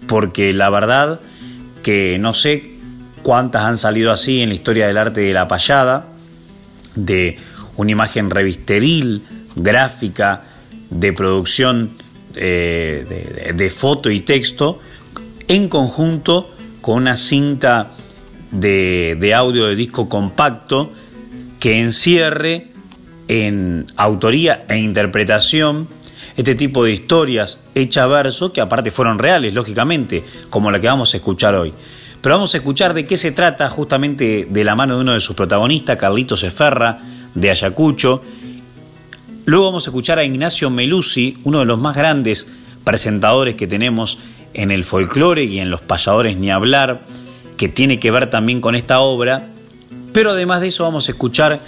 porque 0.08 0.54
la 0.54 0.70
verdad 0.70 1.20
que 1.84 2.18
no 2.20 2.34
sé 2.34 2.72
cuántas 3.24 3.64
han 3.64 3.78
salido 3.78 4.12
así 4.12 4.42
en 4.42 4.50
la 4.50 4.56
historia 4.56 4.88
del 4.88 4.98
arte 4.98 5.22
de 5.22 5.34
la 5.34 5.48
payada, 5.48 6.08
de 6.96 7.38
una 7.78 7.92
imagen 7.92 8.30
revisteril, 8.30 9.24
gráfica, 9.56 10.44
de 10.90 11.14
producción 11.14 11.92
eh, 12.36 13.54
de, 13.56 13.70
foto 13.70 14.10
y 14.10 14.22
texto, 14.22 14.80
en 15.48 15.70
conjunto 15.70 16.54
con 16.82 16.96
una 16.96 17.18
cinta 17.18 17.92
de, 18.52 19.18
de 19.20 19.34
audio 19.34 19.68
de 19.68 19.76
disco 19.76 20.10
compacto 20.10 20.92
que 21.60 21.80
encierre 21.80 22.72
en 23.28 23.86
autoría 23.96 24.66
e 24.68 24.78
interpretación 24.78 25.88
este 26.42 26.56
tipo 26.56 26.84
de 26.84 26.92
historias 26.92 27.60
hechas 27.76 28.10
verso, 28.10 28.52
que 28.52 28.62
aparte 28.62 28.90
fueron 28.90 29.20
reales, 29.20 29.54
lógicamente, 29.54 30.24
como 30.50 30.72
la 30.72 30.80
que 30.80 30.88
vamos 30.88 31.14
a 31.14 31.18
escuchar 31.18 31.54
hoy. 31.56 31.72
Pero 32.20 32.36
vamos 32.36 32.54
a 32.54 32.58
escuchar 32.58 32.94
de 32.94 33.06
qué 33.06 33.16
se 33.16 33.32
trata 33.32 33.70
justamente 33.70 34.48
de 34.50 34.64
la 34.64 34.76
mano 34.76 34.96
de 34.96 35.02
uno 35.02 35.14
de 35.14 35.20
sus 35.20 35.36
protagonistas, 35.36 35.98
Carlitos 35.98 36.44
Eferra, 36.44 37.00
de 37.36 37.50
Ayacucho. 37.50 38.24
Luego 39.46 39.66
vamos 39.66 39.86
a 39.86 39.90
escuchar 39.92 40.18
a 40.18 40.24
Ignacio 40.24 40.70
Melusi, 40.70 41.38
uno 41.44 41.60
de 41.60 41.66
los 41.66 41.80
más 41.80 41.96
grandes 41.96 42.48
presentadores 42.84 43.56
que 43.56 43.68
tenemos 43.68 44.18
en 44.54 44.72
el 44.72 44.84
folclore 44.84 45.44
y 45.44 45.60
en 45.60 45.70
los 45.70 45.82
payadores 45.82 46.38
ni 46.38 46.50
hablar, 46.50 47.02
que 47.56 47.70
tiene 47.70 48.00
que 48.00 48.10
ver 48.10 48.28
también 48.28 48.62
con 48.62 48.76
esta 48.76 49.00
obra. 49.00 49.50
Pero 50.12 50.32
además 50.32 50.62
de 50.62 50.70
eso 50.70 50.86
vamos 50.86 51.08
a 51.08 51.12
escuchar 51.12 51.60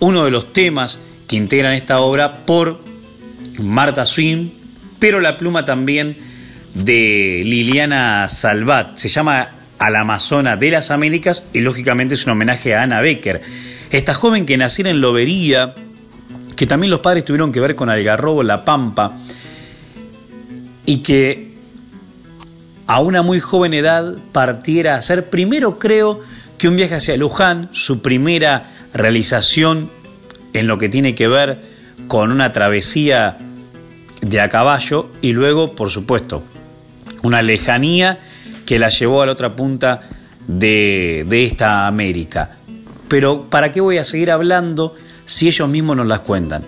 uno 0.00 0.24
de 0.24 0.30
los 0.30 0.52
temas 0.52 0.98
que 1.26 1.36
integran 1.36 1.72
esta 1.72 1.98
obra 1.98 2.44
por 2.46 2.87
Marta 3.58 4.06
Swin, 4.06 4.52
pero 4.98 5.20
la 5.20 5.36
pluma 5.36 5.64
también 5.64 6.16
de 6.74 7.42
Liliana 7.44 8.28
Salvat. 8.28 8.96
Se 8.96 9.08
llama 9.08 9.50
Al 9.78 9.96
Amazona 9.96 10.56
de 10.56 10.70
las 10.70 10.90
Américas 10.90 11.48
y 11.52 11.60
lógicamente 11.60 12.14
es 12.14 12.26
un 12.26 12.32
homenaje 12.32 12.74
a 12.74 12.82
Ana 12.82 13.00
Becker. 13.00 13.40
Esta 13.90 14.14
joven 14.14 14.46
que 14.46 14.56
naciera 14.56 14.90
en 14.90 15.00
Lobería, 15.00 15.74
que 16.56 16.66
también 16.66 16.90
los 16.90 17.00
padres 17.00 17.24
tuvieron 17.24 17.52
que 17.52 17.60
ver 17.60 17.74
con 17.74 17.88
Algarrobo, 17.88 18.42
La 18.42 18.64
Pampa, 18.64 19.16
y 20.84 20.98
que 20.98 21.52
a 22.86 23.00
una 23.00 23.22
muy 23.22 23.40
joven 23.40 23.74
edad 23.74 24.16
partiera 24.32 24.94
a 24.94 24.98
hacer 24.98 25.30
primero 25.30 25.78
creo 25.78 26.20
que 26.58 26.68
un 26.68 26.76
viaje 26.76 26.96
hacia 26.96 27.16
Luján, 27.16 27.68
su 27.72 28.02
primera 28.02 28.70
realización 28.94 29.90
en 30.54 30.66
lo 30.66 30.78
que 30.78 30.88
tiene 30.88 31.14
que 31.14 31.28
ver 31.28 31.62
con 32.08 32.32
una 32.32 32.52
travesía 32.52 33.38
de 34.20 34.40
a 34.40 34.48
caballo 34.48 35.10
y 35.20 35.32
luego, 35.32 35.74
por 35.74 35.90
supuesto, 35.90 36.42
una 37.22 37.42
lejanía 37.42 38.18
que 38.66 38.78
la 38.78 38.88
llevó 38.88 39.22
a 39.22 39.26
la 39.26 39.32
otra 39.32 39.56
punta 39.56 40.02
de, 40.46 41.24
de 41.28 41.44
esta 41.44 41.86
América. 41.86 42.58
Pero 43.08 43.46
¿para 43.48 43.72
qué 43.72 43.80
voy 43.80 43.98
a 43.98 44.04
seguir 44.04 44.30
hablando 44.30 44.94
si 45.24 45.48
ellos 45.48 45.68
mismos 45.68 45.96
nos 45.96 46.06
las 46.06 46.20
cuentan? 46.20 46.64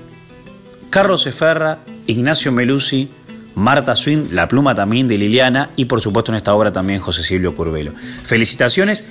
Carlos 0.90 1.26
Eferra, 1.26 1.80
Ignacio 2.06 2.50
Melusi, 2.52 3.10
Marta 3.54 3.94
Swin, 3.94 4.28
la 4.32 4.48
pluma 4.48 4.74
también 4.74 5.06
de 5.06 5.18
Liliana 5.18 5.70
y 5.76 5.84
por 5.84 6.00
supuesto 6.00 6.32
en 6.32 6.36
esta 6.36 6.54
obra 6.54 6.72
también 6.72 7.00
José 7.00 7.22
Silvio 7.22 7.54
Curvelo. 7.54 7.92
Felicitaciones 8.24 9.04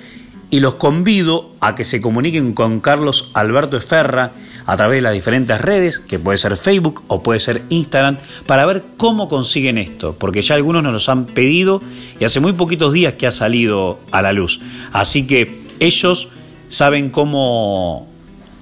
y 0.50 0.60
los 0.60 0.76
convido 0.76 1.56
a 1.60 1.76
que 1.76 1.84
se 1.84 2.02
comuniquen 2.02 2.54
con 2.54 2.80
Carlos 2.80 3.32
Alberto 3.34 3.78
Eferra 3.78 4.32
a 4.70 4.78
través 4.78 4.98
de 4.98 5.02
las 5.02 5.14
diferentes 5.14 5.60
redes, 5.60 6.00
que 6.00 6.20
puede 6.20 6.38
ser 6.38 6.56
Facebook 6.56 7.02
o 7.08 7.24
puede 7.24 7.40
ser 7.40 7.64
Instagram, 7.70 8.18
para 8.46 8.68
ver 8.68 8.84
cómo 8.98 9.28
consiguen 9.28 9.80
esto, 9.80 10.16
porque 10.20 10.44
ya 10.44 10.54
algunos 10.54 10.84
nos 10.84 10.94
los 10.94 11.10
han 11.10 11.26
pedido 11.26 11.82
y 12.20 12.24
hace 12.24 12.40
muy 12.40 12.54
poquitos 12.54 12.94
días 12.94 13.16
que 13.16 13.26
ha 13.26 13.32
salido 13.32 14.00
a 14.12 14.22
la 14.22 14.32
luz. 14.32 14.62
Así 14.92 15.26
que 15.26 15.64
ellos 15.80 16.30
saben 16.68 17.10
cómo 17.10 18.08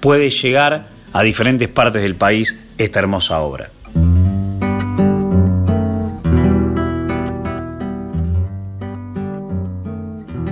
puede 0.00 0.30
llegar 0.30 0.88
a 1.12 1.22
diferentes 1.22 1.68
partes 1.68 2.00
del 2.00 2.14
país 2.14 2.56
esta 2.78 3.00
hermosa 3.00 3.40
obra. 3.40 3.70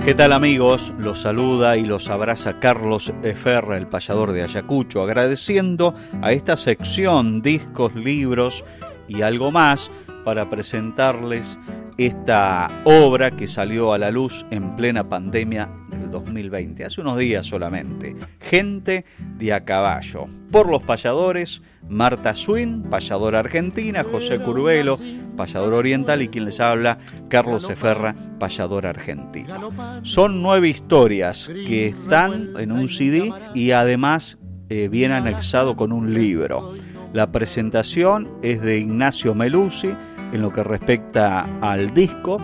¿Qué 0.07 0.15
tal 0.15 0.31
amigos? 0.31 0.93
Los 0.97 1.23
saluda 1.23 1.75
y 1.75 1.85
los 1.85 2.07
abraza 2.07 2.61
Carlos 2.61 3.11
Eferra, 3.23 3.75
el 3.75 3.87
payador 3.87 4.31
de 4.31 4.41
Ayacucho, 4.41 5.01
agradeciendo 5.01 5.95
a 6.21 6.31
esta 6.31 6.55
sección 6.55 7.41
discos, 7.41 7.93
libros 7.93 8.63
y 9.09 9.23
algo 9.23 9.51
más 9.51 9.91
para 10.23 10.49
presentarles 10.49 11.57
esta 11.97 12.69
obra 12.83 13.31
que 13.31 13.47
salió 13.47 13.93
a 13.93 13.97
la 13.97 14.11
luz 14.11 14.45
en 14.51 14.75
plena 14.75 15.09
pandemia 15.09 15.69
del 15.89 16.11
2020, 16.11 16.85
hace 16.85 17.01
unos 17.01 17.17
días 17.17 17.45
solamente. 17.45 18.15
Gente 18.39 19.05
de 19.37 19.53
a 19.53 19.65
caballo. 19.65 20.27
Por 20.51 20.69
los 20.69 20.83
payadores, 20.83 21.61
Marta 21.89 22.35
Swin, 22.35 22.83
payadora 22.83 23.39
argentina, 23.39 24.03
José 24.03 24.39
Curvelo, 24.39 24.99
payador 25.35 25.73
oriental 25.73 26.21
y 26.21 26.27
quien 26.27 26.45
les 26.45 26.59
habla, 26.59 26.99
Carlos 27.29 27.69
Eferra, 27.69 28.15
payador 28.39 28.85
argentino. 28.85 29.71
Son 30.03 30.41
nueve 30.41 30.69
historias 30.69 31.47
que 31.47 31.87
están 31.87 32.49
en 32.57 32.71
un 32.71 32.89
CD 32.89 33.31
y 33.53 33.71
además 33.71 34.37
eh, 34.69 34.89
viene 34.89 35.15
anexado 35.15 35.75
con 35.75 35.91
un 35.91 36.13
libro. 36.13 36.73
La 37.13 37.31
presentación 37.31 38.29
es 38.43 38.61
de 38.61 38.79
Ignacio 38.79 39.33
Melusi, 39.33 39.89
en 40.31 40.41
lo 40.41 40.51
que 40.51 40.63
respecta 40.63 41.47
al 41.61 41.91
disco. 41.91 42.39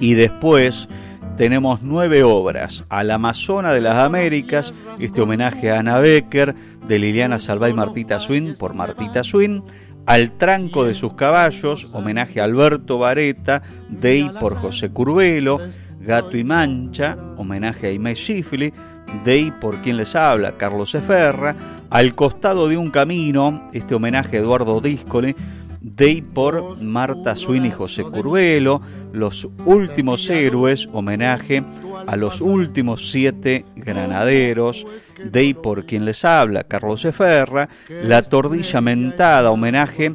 Y 0.00 0.14
después 0.14 0.88
tenemos 1.36 1.82
nueve 1.82 2.22
obras. 2.22 2.84
Al 2.88 3.10
Amazona 3.10 3.72
de 3.72 3.80
las 3.80 3.96
Américas, 3.96 4.74
este 4.98 5.20
homenaje 5.20 5.70
a 5.70 5.80
Ana 5.80 5.98
Becker, 5.98 6.54
de 6.86 6.98
Liliana 6.98 7.38
Salvay 7.38 7.72
Martita 7.72 8.18
Swin 8.18 8.54
por 8.58 8.74
Martita 8.74 9.24
Swin. 9.24 9.62
Al 10.06 10.32
tranco 10.32 10.84
de 10.84 10.94
sus 10.94 11.14
caballos, 11.14 11.94
homenaje 11.94 12.40
a 12.40 12.44
Alberto 12.44 12.98
Vareta, 12.98 13.62
de 13.90 14.30
por 14.40 14.56
José 14.56 14.90
Curvelo. 14.90 15.58
Gato 16.00 16.38
y 16.38 16.44
Mancha, 16.44 17.18
homenaje 17.36 17.88
a 17.88 17.92
Inés 17.92 18.18
Schifli, 18.18 18.72
de 19.24 19.52
por 19.60 19.82
quien 19.82 19.96
les 19.96 20.14
habla, 20.16 20.56
Carlos 20.56 20.94
Eferra. 20.94 21.54
Al 21.90 22.14
costado 22.14 22.68
de 22.68 22.76
un 22.76 22.90
camino, 22.90 23.68
este 23.72 23.94
homenaje 23.94 24.38
a 24.38 24.40
Eduardo 24.40 24.80
Díscole, 24.80 25.36
Day 25.80 26.22
por 26.22 26.82
Marta 26.82 27.36
Swin 27.36 27.66
y 27.66 27.70
José 27.70 28.02
Curvelo, 28.02 28.80
Los 29.12 29.48
Últimos 29.64 30.28
Héroes, 30.28 30.88
homenaje 30.92 31.64
a 32.06 32.16
los 32.16 32.40
últimos 32.40 33.10
siete 33.10 33.64
granaderos, 33.76 34.86
Day 35.24 35.54
por 35.54 35.84
quien 35.86 36.04
les 36.04 36.24
habla, 36.24 36.64
Carlos 36.64 37.04
Eferra, 37.04 37.68
La 37.88 38.22
Tordilla 38.22 38.80
Mentada, 38.80 39.50
homenaje 39.50 40.14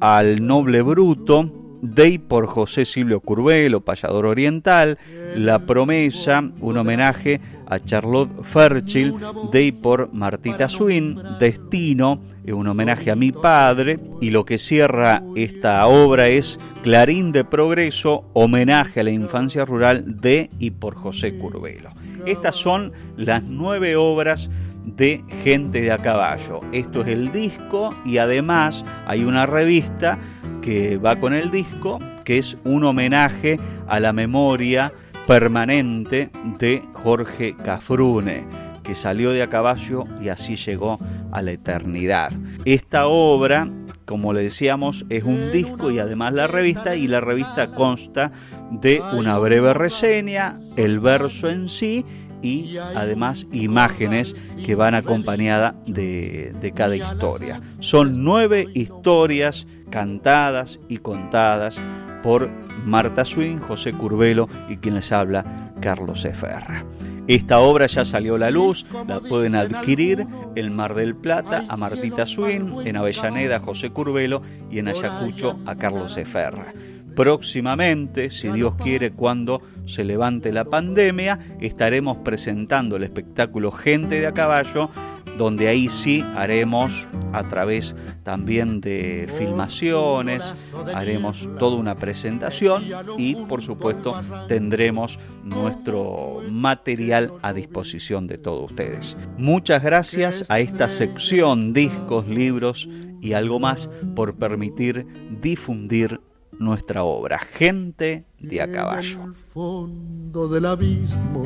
al 0.00 0.46
noble 0.46 0.82
bruto, 0.82 1.59
Day 1.82 2.18
por 2.18 2.46
José 2.46 2.84
Silvio 2.84 3.20
Curvelo, 3.20 3.80
payador 3.80 4.26
oriental, 4.26 4.98
La 5.36 5.60
Promesa, 5.60 6.50
un 6.60 6.76
homenaje 6.76 7.40
a 7.66 7.78
Charlotte 7.78 8.42
Fairchild, 8.42 9.50
Day 9.52 9.72
por 9.72 10.12
Martita 10.12 10.68
Swin, 10.68 11.18
Destino, 11.38 12.20
un 12.52 12.66
homenaje 12.66 13.10
a 13.10 13.16
mi 13.16 13.32
padre, 13.32 14.00
y 14.20 14.30
lo 14.30 14.44
que 14.44 14.58
cierra 14.58 15.22
esta 15.36 15.86
obra 15.86 16.28
es 16.28 16.58
Clarín 16.82 17.32
de 17.32 17.44
Progreso, 17.44 18.24
homenaje 18.32 19.00
a 19.00 19.04
la 19.04 19.10
infancia 19.10 19.64
rural 19.64 20.20
de 20.20 20.50
y 20.58 20.72
por 20.72 20.94
José 20.94 21.38
Curvelo. 21.38 21.90
Estas 22.26 22.56
son 22.56 22.92
las 23.16 23.44
nueve 23.44 23.96
obras 23.96 24.50
de 24.84 25.24
Gente 25.42 25.80
de 25.80 25.92
a 25.92 25.98
Caballo. 25.98 26.60
Esto 26.72 27.02
es 27.02 27.08
el 27.08 27.32
disco 27.32 27.94
y 28.04 28.18
además 28.18 28.84
hay 29.06 29.24
una 29.24 29.46
revista 29.46 30.18
que 30.62 30.98
va 30.98 31.16
con 31.16 31.34
el 31.34 31.50
disco, 31.50 31.98
que 32.24 32.38
es 32.38 32.56
un 32.64 32.84
homenaje 32.84 33.58
a 33.86 34.00
la 34.00 34.12
memoria 34.12 34.92
permanente 35.26 36.30
de 36.58 36.82
Jorge 36.92 37.56
Cafrune, 37.62 38.44
que 38.82 38.94
salió 38.94 39.30
de 39.30 39.42
a 39.42 39.48
caballo 39.48 40.04
y 40.20 40.28
así 40.28 40.56
llegó 40.56 40.98
a 41.32 41.42
la 41.42 41.52
eternidad. 41.52 42.32
Esta 42.64 43.06
obra, 43.06 43.70
como 44.04 44.32
le 44.32 44.42
decíamos, 44.42 45.06
es 45.08 45.24
un 45.24 45.52
disco 45.52 45.90
y 45.90 45.98
además 45.98 46.34
la 46.34 46.46
revista, 46.46 46.96
y 46.96 47.06
la 47.06 47.20
revista 47.20 47.72
consta 47.74 48.32
de 48.70 49.00
una 49.12 49.38
breve 49.38 49.72
reseña, 49.72 50.58
el 50.76 51.00
verso 51.00 51.48
en 51.48 51.68
sí 51.68 52.04
y 52.42 52.76
además 52.78 53.46
imágenes 53.52 54.34
que 54.64 54.74
van 54.74 54.94
acompañadas 54.94 55.74
de, 55.86 56.72
cada 56.74 56.96
historia. 56.96 57.60
Son 57.78 58.24
nueve 58.24 58.66
historias 58.74 59.66
cantadas 59.90 60.78
y 60.88 60.98
contadas 60.98 61.80
por 62.22 62.50
Marta 62.84 63.24
Swin, 63.24 63.58
José 63.58 63.92
Curvelo 63.92 64.48
y 64.68 64.76
quien 64.76 64.94
les 64.94 65.12
habla, 65.12 65.72
Carlos 65.80 66.24
Eferra. 66.24 66.84
Esta 67.26 67.60
obra 67.60 67.86
ya 67.86 68.04
salió 68.04 68.34
a 68.34 68.38
la 68.38 68.50
luz, 68.50 68.84
la 69.06 69.20
pueden 69.20 69.54
adquirir 69.54 70.26
en 70.56 70.74
Mar 70.74 70.94
del 70.94 71.14
Plata 71.14 71.64
a 71.68 71.76
Martita 71.76 72.26
Swin, 72.26 72.72
en 72.84 72.96
Avellaneda 72.96 73.56
a 73.56 73.60
José 73.60 73.90
Curvelo 73.90 74.42
y 74.70 74.78
en 74.78 74.88
Ayacucho 74.88 75.58
a 75.66 75.76
Carlos 75.76 76.16
Eferra. 76.16 76.74
Próximamente, 77.20 78.30
si 78.30 78.48
Dios 78.48 78.76
quiere, 78.82 79.10
cuando 79.10 79.60
se 79.84 80.04
levante 80.04 80.54
la 80.54 80.64
pandemia, 80.64 81.38
estaremos 81.60 82.16
presentando 82.24 82.96
el 82.96 83.02
espectáculo 83.02 83.70
Gente 83.72 84.20
de 84.20 84.26
a 84.26 84.32
Caballo, 84.32 84.88
donde 85.36 85.68
ahí 85.68 85.90
sí 85.90 86.24
haremos 86.34 87.06
a 87.34 87.46
través 87.46 87.94
también 88.22 88.80
de 88.80 89.28
filmaciones, 89.36 90.74
haremos 90.94 91.46
toda 91.58 91.76
una 91.76 91.96
presentación 91.96 92.84
y 93.18 93.34
por 93.34 93.60
supuesto 93.60 94.18
tendremos 94.48 95.18
nuestro 95.44 96.40
material 96.50 97.34
a 97.42 97.52
disposición 97.52 98.28
de 98.28 98.38
todos 98.38 98.70
ustedes. 98.70 99.18
Muchas 99.36 99.82
gracias 99.82 100.46
a 100.48 100.58
esta 100.60 100.88
sección 100.88 101.74
discos, 101.74 102.26
libros 102.26 102.88
y 103.20 103.34
algo 103.34 103.60
más 103.60 103.90
por 104.14 104.36
permitir 104.36 105.06
difundir 105.42 106.18
nuestra 106.60 107.04
obra, 107.04 107.38
Gente 107.38 108.24
de 108.38 108.60
a 108.60 108.70
caballo. 108.70 109.22
En 109.22 109.28
el 109.28 109.34
fondo 109.34 110.46
del 110.46 110.66
abismo, 110.66 111.44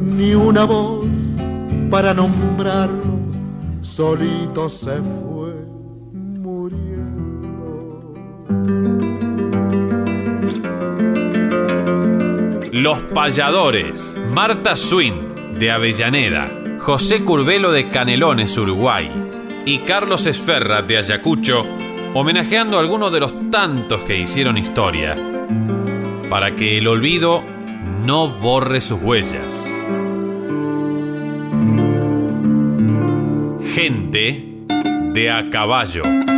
ni 0.00 0.34
una 0.34 0.64
voz 0.64 1.04
para 1.90 2.14
nombrarlo, 2.14 3.18
solito 3.80 4.68
se 4.68 5.02
fue 5.02 5.54
muriendo. 6.38 8.14
Los 12.72 13.02
Payadores, 13.14 14.16
Marta 14.32 14.76
Swint 14.76 15.32
de 15.58 15.72
Avellaneda, 15.72 16.78
José 16.78 17.24
Curvelo 17.24 17.72
de 17.72 17.90
Canelones, 17.90 18.56
Uruguay 18.56 19.10
y 19.66 19.78
Carlos 19.78 20.26
Esferra 20.26 20.82
de 20.82 20.98
Ayacucho 20.98 21.64
homenajeando 22.14 22.76
a 22.76 22.80
algunos 22.80 23.12
de 23.12 23.20
los 23.20 23.50
tantos 23.50 24.02
que 24.02 24.16
hicieron 24.16 24.56
historia, 24.56 25.16
para 26.30 26.54
que 26.54 26.78
el 26.78 26.86
olvido 26.86 27.42
no 28.06 28.28
borre 28.28 28.80
sus 28.80 29.02
huellas. 29.02 29.68
Gente 33.74 34.44
de 35.12 35.30
a 35.30 35.50
caballo. 35.50 36.33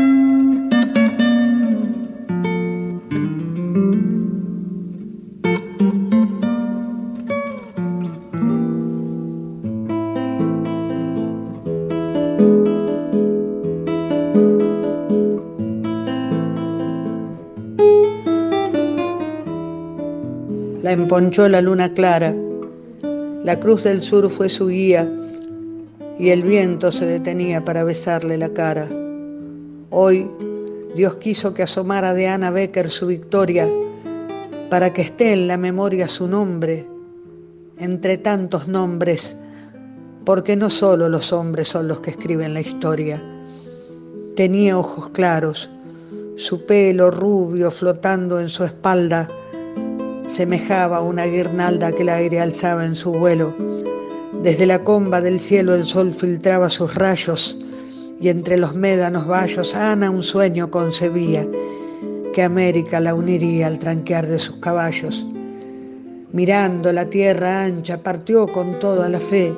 Emponchó 21.06 21.48
la 21.48 21.62
luna 21.62 21.92
clara, 21.92 22.34
la 23.44 23.60
cruz 23.60 23.84
del 23.84 24.02
sur 24.02 24.28
fue 24.28 24.48
su 24.48 24.66
guía 24.66 25.08
y 26.18 26.30
el 26.30 26.42
viento 26.42 26.90
se 26.90 27.06
detenía 27.06 27.64
para 27.64 27.84
besarle 27.84 28.36
la 28.36 28.48
cara. 28.48 28.88
Hoy 29.90 30.28
Dios 30.96 31.14
quiso 31.18 31.54
que 31.54 31.62
asomara 31.62 32.12
de 32.12 32.26
Ana 32.26 32.50
Becker 32.50 32.90
su 32.90 33.06
victoria 33.06 33.68
para 34.68 34.92
que 34.92 35.02
esté 35.02 35.32
en 35.32 35.46
la 35.46 35.56
memoria 35.56 36.08
su 36.08 36.26
nombre 36.26 36.88
entre 37.78 38.18
tantos 38.18 38.66
nombres, 38.66 39.38
porque 40.24 40.56
no 40.56 40.68
solo 40.70 41.08
los 41.08 41.32
hombres 41.32 41.68
son 41.68 41.86
los 41.86 42.00
que 42.00 42.10
escriben 42.10 42.52
la 42.52 42.62
historia. 42.62 43.22
Tenía 44.34 44.76
ojos 44.76 45.10
claros, 45.10 45.70
su 46.34 46.66
pelo 46.66 47.12
rubio 47.12 47.70
flotando 47.70 48.40
en 48.40 48.48
su 48.48 48.64
espalda, 48.64 49.28
semejaba 50.26 51.00
una 51.00 51.24
guirnalda 51.24 51.92
que 51.92 52.02
el 52.02 52.08
aire 52.08 52.40
alzaba 52.40 52.84
en 52.84 52.94
su 52.94 53.12
vuelo. 53.12 53.54
Desde 54.42 54.66
la 54.66 54.82
comba 54.82 55.20
del 55.20 55.40
cielo 55.40 55.74
el 55.74 55.86
sol 55.86 56.12
filtraba 56.12 56.68
sus 56.68 56.94
rayos 56.94 57.56
y 58.20 58.28
entre 58.28 58.56
los 58.56 58.76
médanos 58.76 59.26
vallos 59.26 59.74
Ana 59.74 60.10
un 60.10 60.22
sueño 60.22 60.70
concebía 60.70 61.46
que 62.32 62.42
América 62.42 63.00
la 63.00 63.14
uniría 63.14 63.66
al 63.66 63.78
tranquear 63.78 64.26
de 64.26 64.38
sus 64.38 64.56
caballos. 64.56 65.26
Mirando 66.32 66.92
la 66.92 67.08
tierra 67.08 67.64
ancha 67.64 68.02
partió 68.02 68.48
con 68.48 68.78
toda 68.78 69.08
la 69.08 69.20
fe 69.20 69.54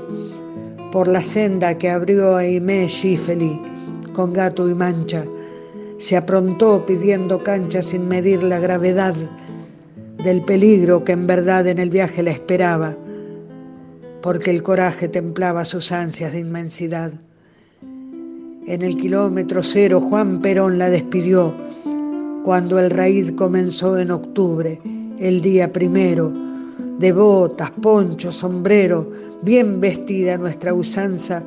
por 0.92 1.08
la 1.08 1.22
senda 1.22 1.76
que 1.76 1.90
abrió 1.90 2.36
Aimé 2.36 2.88
Schifeli 2.88 3.60
con 4.12 4.32
gato 4.32 4.68
y 4.68 4.74
mancha. 4.74 5.24
Se 5.98 6.16
aprontó 6.16 6.84
pidiendo 6.86 7.42
cancha 7.42 7.82
sin 7.82 8.06
medir 8.06 8.42
la 8.42 8.60
gravedad 8.60 9.14
del 10.22 10.42
peligro 10.42 11.04
que 11.04 11.12
en 11.12 11.26
verdad 11.26 11.66
en 11.68 11.78
el 11.78 11.90
viaje 11.90 12.22
la 12.22 12.32
esperaba, 12.32 12.96
porque 14.20 14.50
el 14.50 14.62
coraje 14.62 15.08
templaba 15.08 15.64
sus 15.64 15.92
ansias 15.92 16.32
de 16.32 16.40
inmensidad. 16.40 17.12
En 18.66 18.82
el 18.82 18.96
kilómetro 18.96 19.62
cero 19.62 20.00
Juan 20.00 20.40
Perón 20.40 20.78
la 20.78 20.90
despidió, 20.90 21.54
cuando 22.44 22.78
el 22.78 22.90
raíz 22.90 23.32
comenzó 23.32 23.98
en 23.98 24.10
octubre, 24.10 24.80
el 25.18 25.40
día 25.40 25.72
primero, 25.72 26.32
de 26.98 27.12
botas, 27.12 27.70
poncho, 27.70 28.32
sombrero, 28.32 29.08
bien 29.42 29.80
vestida 29.80 30.36
nuestra 30.36 30.74
usanza, 30.74 31.44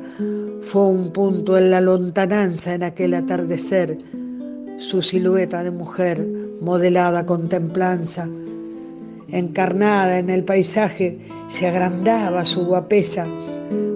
fue 0.62 0.86
un 0.86 1.08
punto 1.10 1.58
en 1.58 1.70
la 1.70 1.80
lontananza 1.80 2.74
en 2.74 2.84
aquel 2.84 3.14
atardecer, 3.14 3.98
su 4.78 5.02
silueta 5.02 5.62
de 5.62 5.70
mujer 5.70 6.26
modelada 6.60 7.26
con 7.26 7.48
templanza, 7.48 8.28
encarnada 9.32 10.18
en 10.18 10.30
el 10.30 10.44
paisaje, 10.44 11.18
se 11.48 11.66
agrandaba 11.66 12.44
su 12.44 12.64
guapesa, 12.64 13.26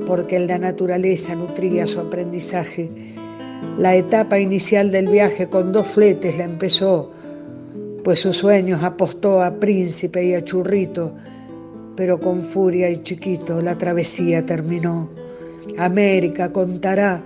porque 0.07 0.39
la 0.41 0.59
naturaleza 0.59 1.35
nutría 1.35 1.87
su 1.87 2.01
aprendizaje. 2.01 2.91
La 3.79 3.95
etapa 3.95 4.39
inicial 4.39 4.91
del 4.91 5.09
viaje 5.09 5.49
con 5.49 5.73
dos 5.73 5.87
fletes 5.87 6.37
la 6.37 6.45
empezó, 6.45 7.11
pues 8.03 8.21
sus 8.21 8.37
sueños 8.37 8.83
apostó 8.83 9.43
a 9.43 9.59
príncipe 9.59 10.25
y 10.25 10.35
a 10.35 10.43
churrito, 10.43 11.15
pero 11.97 12.21
con 12.21 12.41
furia 12.41 12.91
y 12.91 13.03
chiquito 13.03 13.63
la 13.63 13.77
travesía 13.77 14.45
terminó. 14.45 15.11
América 15.79 16.53
contará 16.53 17.25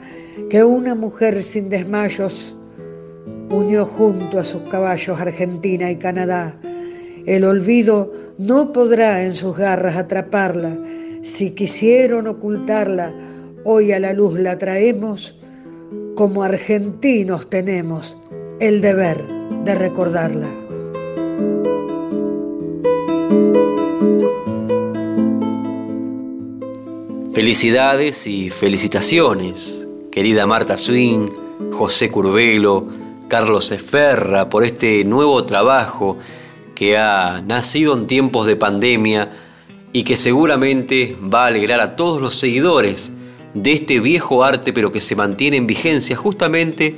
que 0.49 0.65
una 0.65 0.95
mujer 0.95 1.43
sin 1.43 1.69
desmayos 1.69 2.57
unió 3.51 3.85
junto 3.85 4.39
a 4.39 4.45
sus 4.45 4.63
caballos 4.63 5.21
Argentina 5.21 5.91
y 5.91 5.97
Canadá. 5.97 6.59
El 7.31 7.45
olvido 7.45 8.13
no 8.39 8.73
podrá 8.73 9.23
en 9.23 9.35
sus 9.35 9.57
garras 9.57 9.97
atraparla. 9.97 10.77
Si 11.23 11.53
quisieron 11.55 12.27
ocultarla, 12.27 13.15
hoy 13.65 13.93
a 13.93 14.01
la 14.01 14.13
luz 14.13 14.37
la 14.41 14.59
traemos. 14.59 15.37
Como 16.17 16.43
argentinos 16.43 17.49
tenemos 17.49 18.19
el 18.59 18.81
deber 18.81 19.17
de 19.65 19.75
recordarla. 19.77 20.49
Felicidades 27.33 28.27
y 28.27 28.51
felicitaciones, 28.51 29.87
querida 30.11 30.49
Marta 30.49 30.77
Swing, 30.77 31.29
José 31.71 32.11
Curvelo, 32.11 32.89
Carlos 33.29 33.71
Esferra, 33.71 34.51
por 34.51 34.65
este 34.65 35.05
nuevo 35.05 35.47
trabajo 35.47 36.19
que 36.81 36.97
ha 36.97 37.43
nacido 37.47 37.93
en 37.93 38.07
tiempos 38.07 38.47
de 38.47 38.57
pandemia 38.57 39.31
y 39.93 40.03
que 40.03 40.17
seguramente 40.17 41.15
va 41.23 41.45
a 41.45 41.49
alegrar 41.49 41.79
a 41.79 41.95
todos 41.95 42.23
los 42.23 42.37
seguidores 42.37 43.13
de 43.53 43.73
este 43.73 44.01
viejo 44.01 44.43
arte, 44.45 44.73
pero 44.73 44.91
que 44.91 45.03
se 45.03 45.15
mantiene 45.15 45.59
en 45.59 45.67
vigencia 45.67 46.17
justamente 46.17 46.97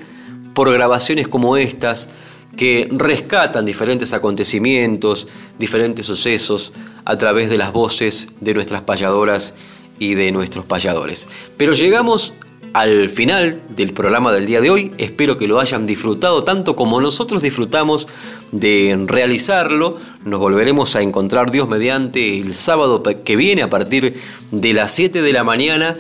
por 0.55 0.73
grabaciones 0.73 1.27
como 1.27 1.57
estas, 1.57 2.11
que 2.57 2.87
rescatan 2.93 3.65
diferentes 3.65 4.13
acontecimientos, 4.13 5.27
diferentes 5.59 6.07
sucesos 6.07 6.73
a 7.05 7.19
través 7.19 7.51
de 7.51 7.59
las 7.59 7.73
voces 7.73 8.29
de 8.41 8.55
nuestras 8.55 8.83
payadoras 8.83 9.57
y 9.99 10.15
de 10.15 10.31
nuestros 10.31 10.65
payadores. 10.65 11.27
Pero 11.57 11.73
llegamos 11.73 12.35
al 12.73 13.11
final 13.11 13.63
del 13.69 13.93
programa 13.93 14.33
del 14.33 14.47
día 14.47 14.61
de 14.61 14.71
hoy. 14.71 14.93
Espero 14.99 15.39
que 15.39 15.47
lo 15.47 15.61
hayan 15.61 15.87
disfrutado 15.87 16.45
tanto 16.45 16.77
como 16.77 17.01
nosotros 17.01 17.43
disfrutamos 17.43 18.09
de 18.51 19.05
realizarlo. 19.07 19.99
Nos 20.25 20.41
volveremos 20.41 20.97
a 20.97 21.03
encontrar 21.03 21.51
Dios 21.51 21.69
mediante 21.69 22.39
el 22.39 22.55
sábado 22.55 23.03
que 23.03 23.37
viene 23.37 23.63
a 23.63 23.71
partir 23.71 24.19
de 24.51 24.73
las 24.73 24.93
7 24.93 25.23
de 25.23 25.33
la 25.33 25.45
mañana. 25.45 25.95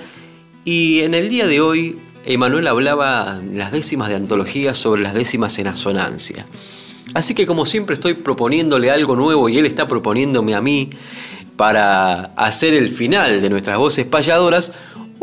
Y 0.64 1.00
en 1.00 1.14
el 1.14 1.28
día 1.28 1.46
de 1.46 1.60
hoy, 1.60 1.98
Emanuel 2.24 2.66
hablaba 2.68 3.40
las 3.52 3.72
décimas 3.72 4.08
de 4.08 4.14
antología 4.16 4.74
sobre 4.74 5.02
las 5.02 5.14
décimas 5.14 5.58
en 5.58 5.66
asonancia. 5.66 6.46
Así 7.14 7.34
que 7.34 7.46
como 7.46 7.66
siempre 7.66 7.94
estoy 7.94 8.14
proponiéndole 8.14 8.90
algo 8.90 9.16
nuevo 9.16 9.48
y 9.48 9.58
él 9.58 9.66
está 9.66 9.88
proponiéndome 9.88 10.54
a 10.54 10.60
mí 10.60 10.90
para 11.56 12.32
hacer 12.36 12.74
el 12.74 12.88
final 12.88 13.42
de 13.42 13.50
nuestras 13.50 13.76
voces 13.76 14.06
payadoras, 14.06 14.72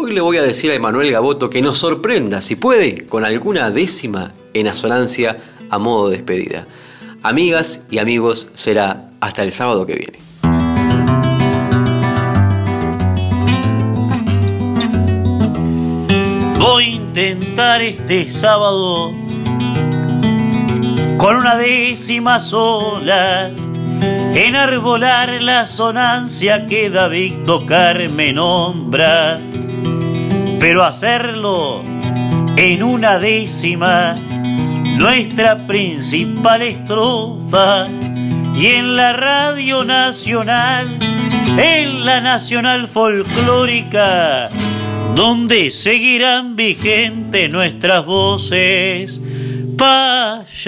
hoy 0.02 0.14
le 0.14 0.22
voy 0.22 0.38
a 0.38 0.43
decir 0.43 0.72
a 0.72 0.76
Emanuel 0.76 1.12
Gaboto 1.12 1.50
que 1.50 1.62
nos 1.62 1.78
sorprenda, 1.78 2.41
si 2.41 2.56
puede, 2.56 3.06
con 3.06 3.26
alguna 3.26 3.70
décima 3.70 4.32
en 4.54 4.68
asonancia 4.68 5.38
a 5.70 5.78
modo 5.78 6.10
de 6.10 6.18
despedida. 6.18 6.66
Amigas 7.22 7.86
y 7.91 7.97
amigos, 7.97 8.47
será 8.54 9.12
hasta 9.20 9.43
el 9.43 9.52
sábado 9.52 9.86
que 9.86 9.95
viene. 9.95 10.20
Voy 16.60 16.84
a 16.86 16.89
intentar 16.89 17.82
este 17.82 18.32
sábado 18.32 19.12
con 21.18 21.36
una 21.36 21.58
décima 21.58 22.39
sola 22.39 23.52
enarbolar 24.34 25.41
la 25.41 25.66
sonancia 25.66 26.66
que 26.66 26.89
David 26.89 27.43
tocar 27.45 28.10
me 28.10 28.32
nombra, 28.32 29.39
pero 30.60 30.84
hacerlo 30.84 31.84
en 32.57 32.84
una 32.84 33.18
décima, 33.18 34.16
nuestra 34.97 35.55
principal 35.57 36.62
estrofa, 36.62 37.88
y 38.55 38.66
en 38.66 38.97
la 38.97 39.14
radio 39.14 39.86
nacional, 39.86 40.88
en 41.57 42.05
la 42.05 42.20
nacional 42.20 42.88
folclórica, 42.88 44.49
donde 45.16 45.72
seguirán 45.72 46.57
vigentes 46.57 47.49
nuestras 47.49 48.05
voces 48.05 49.22
payadoras. 49.78 50.60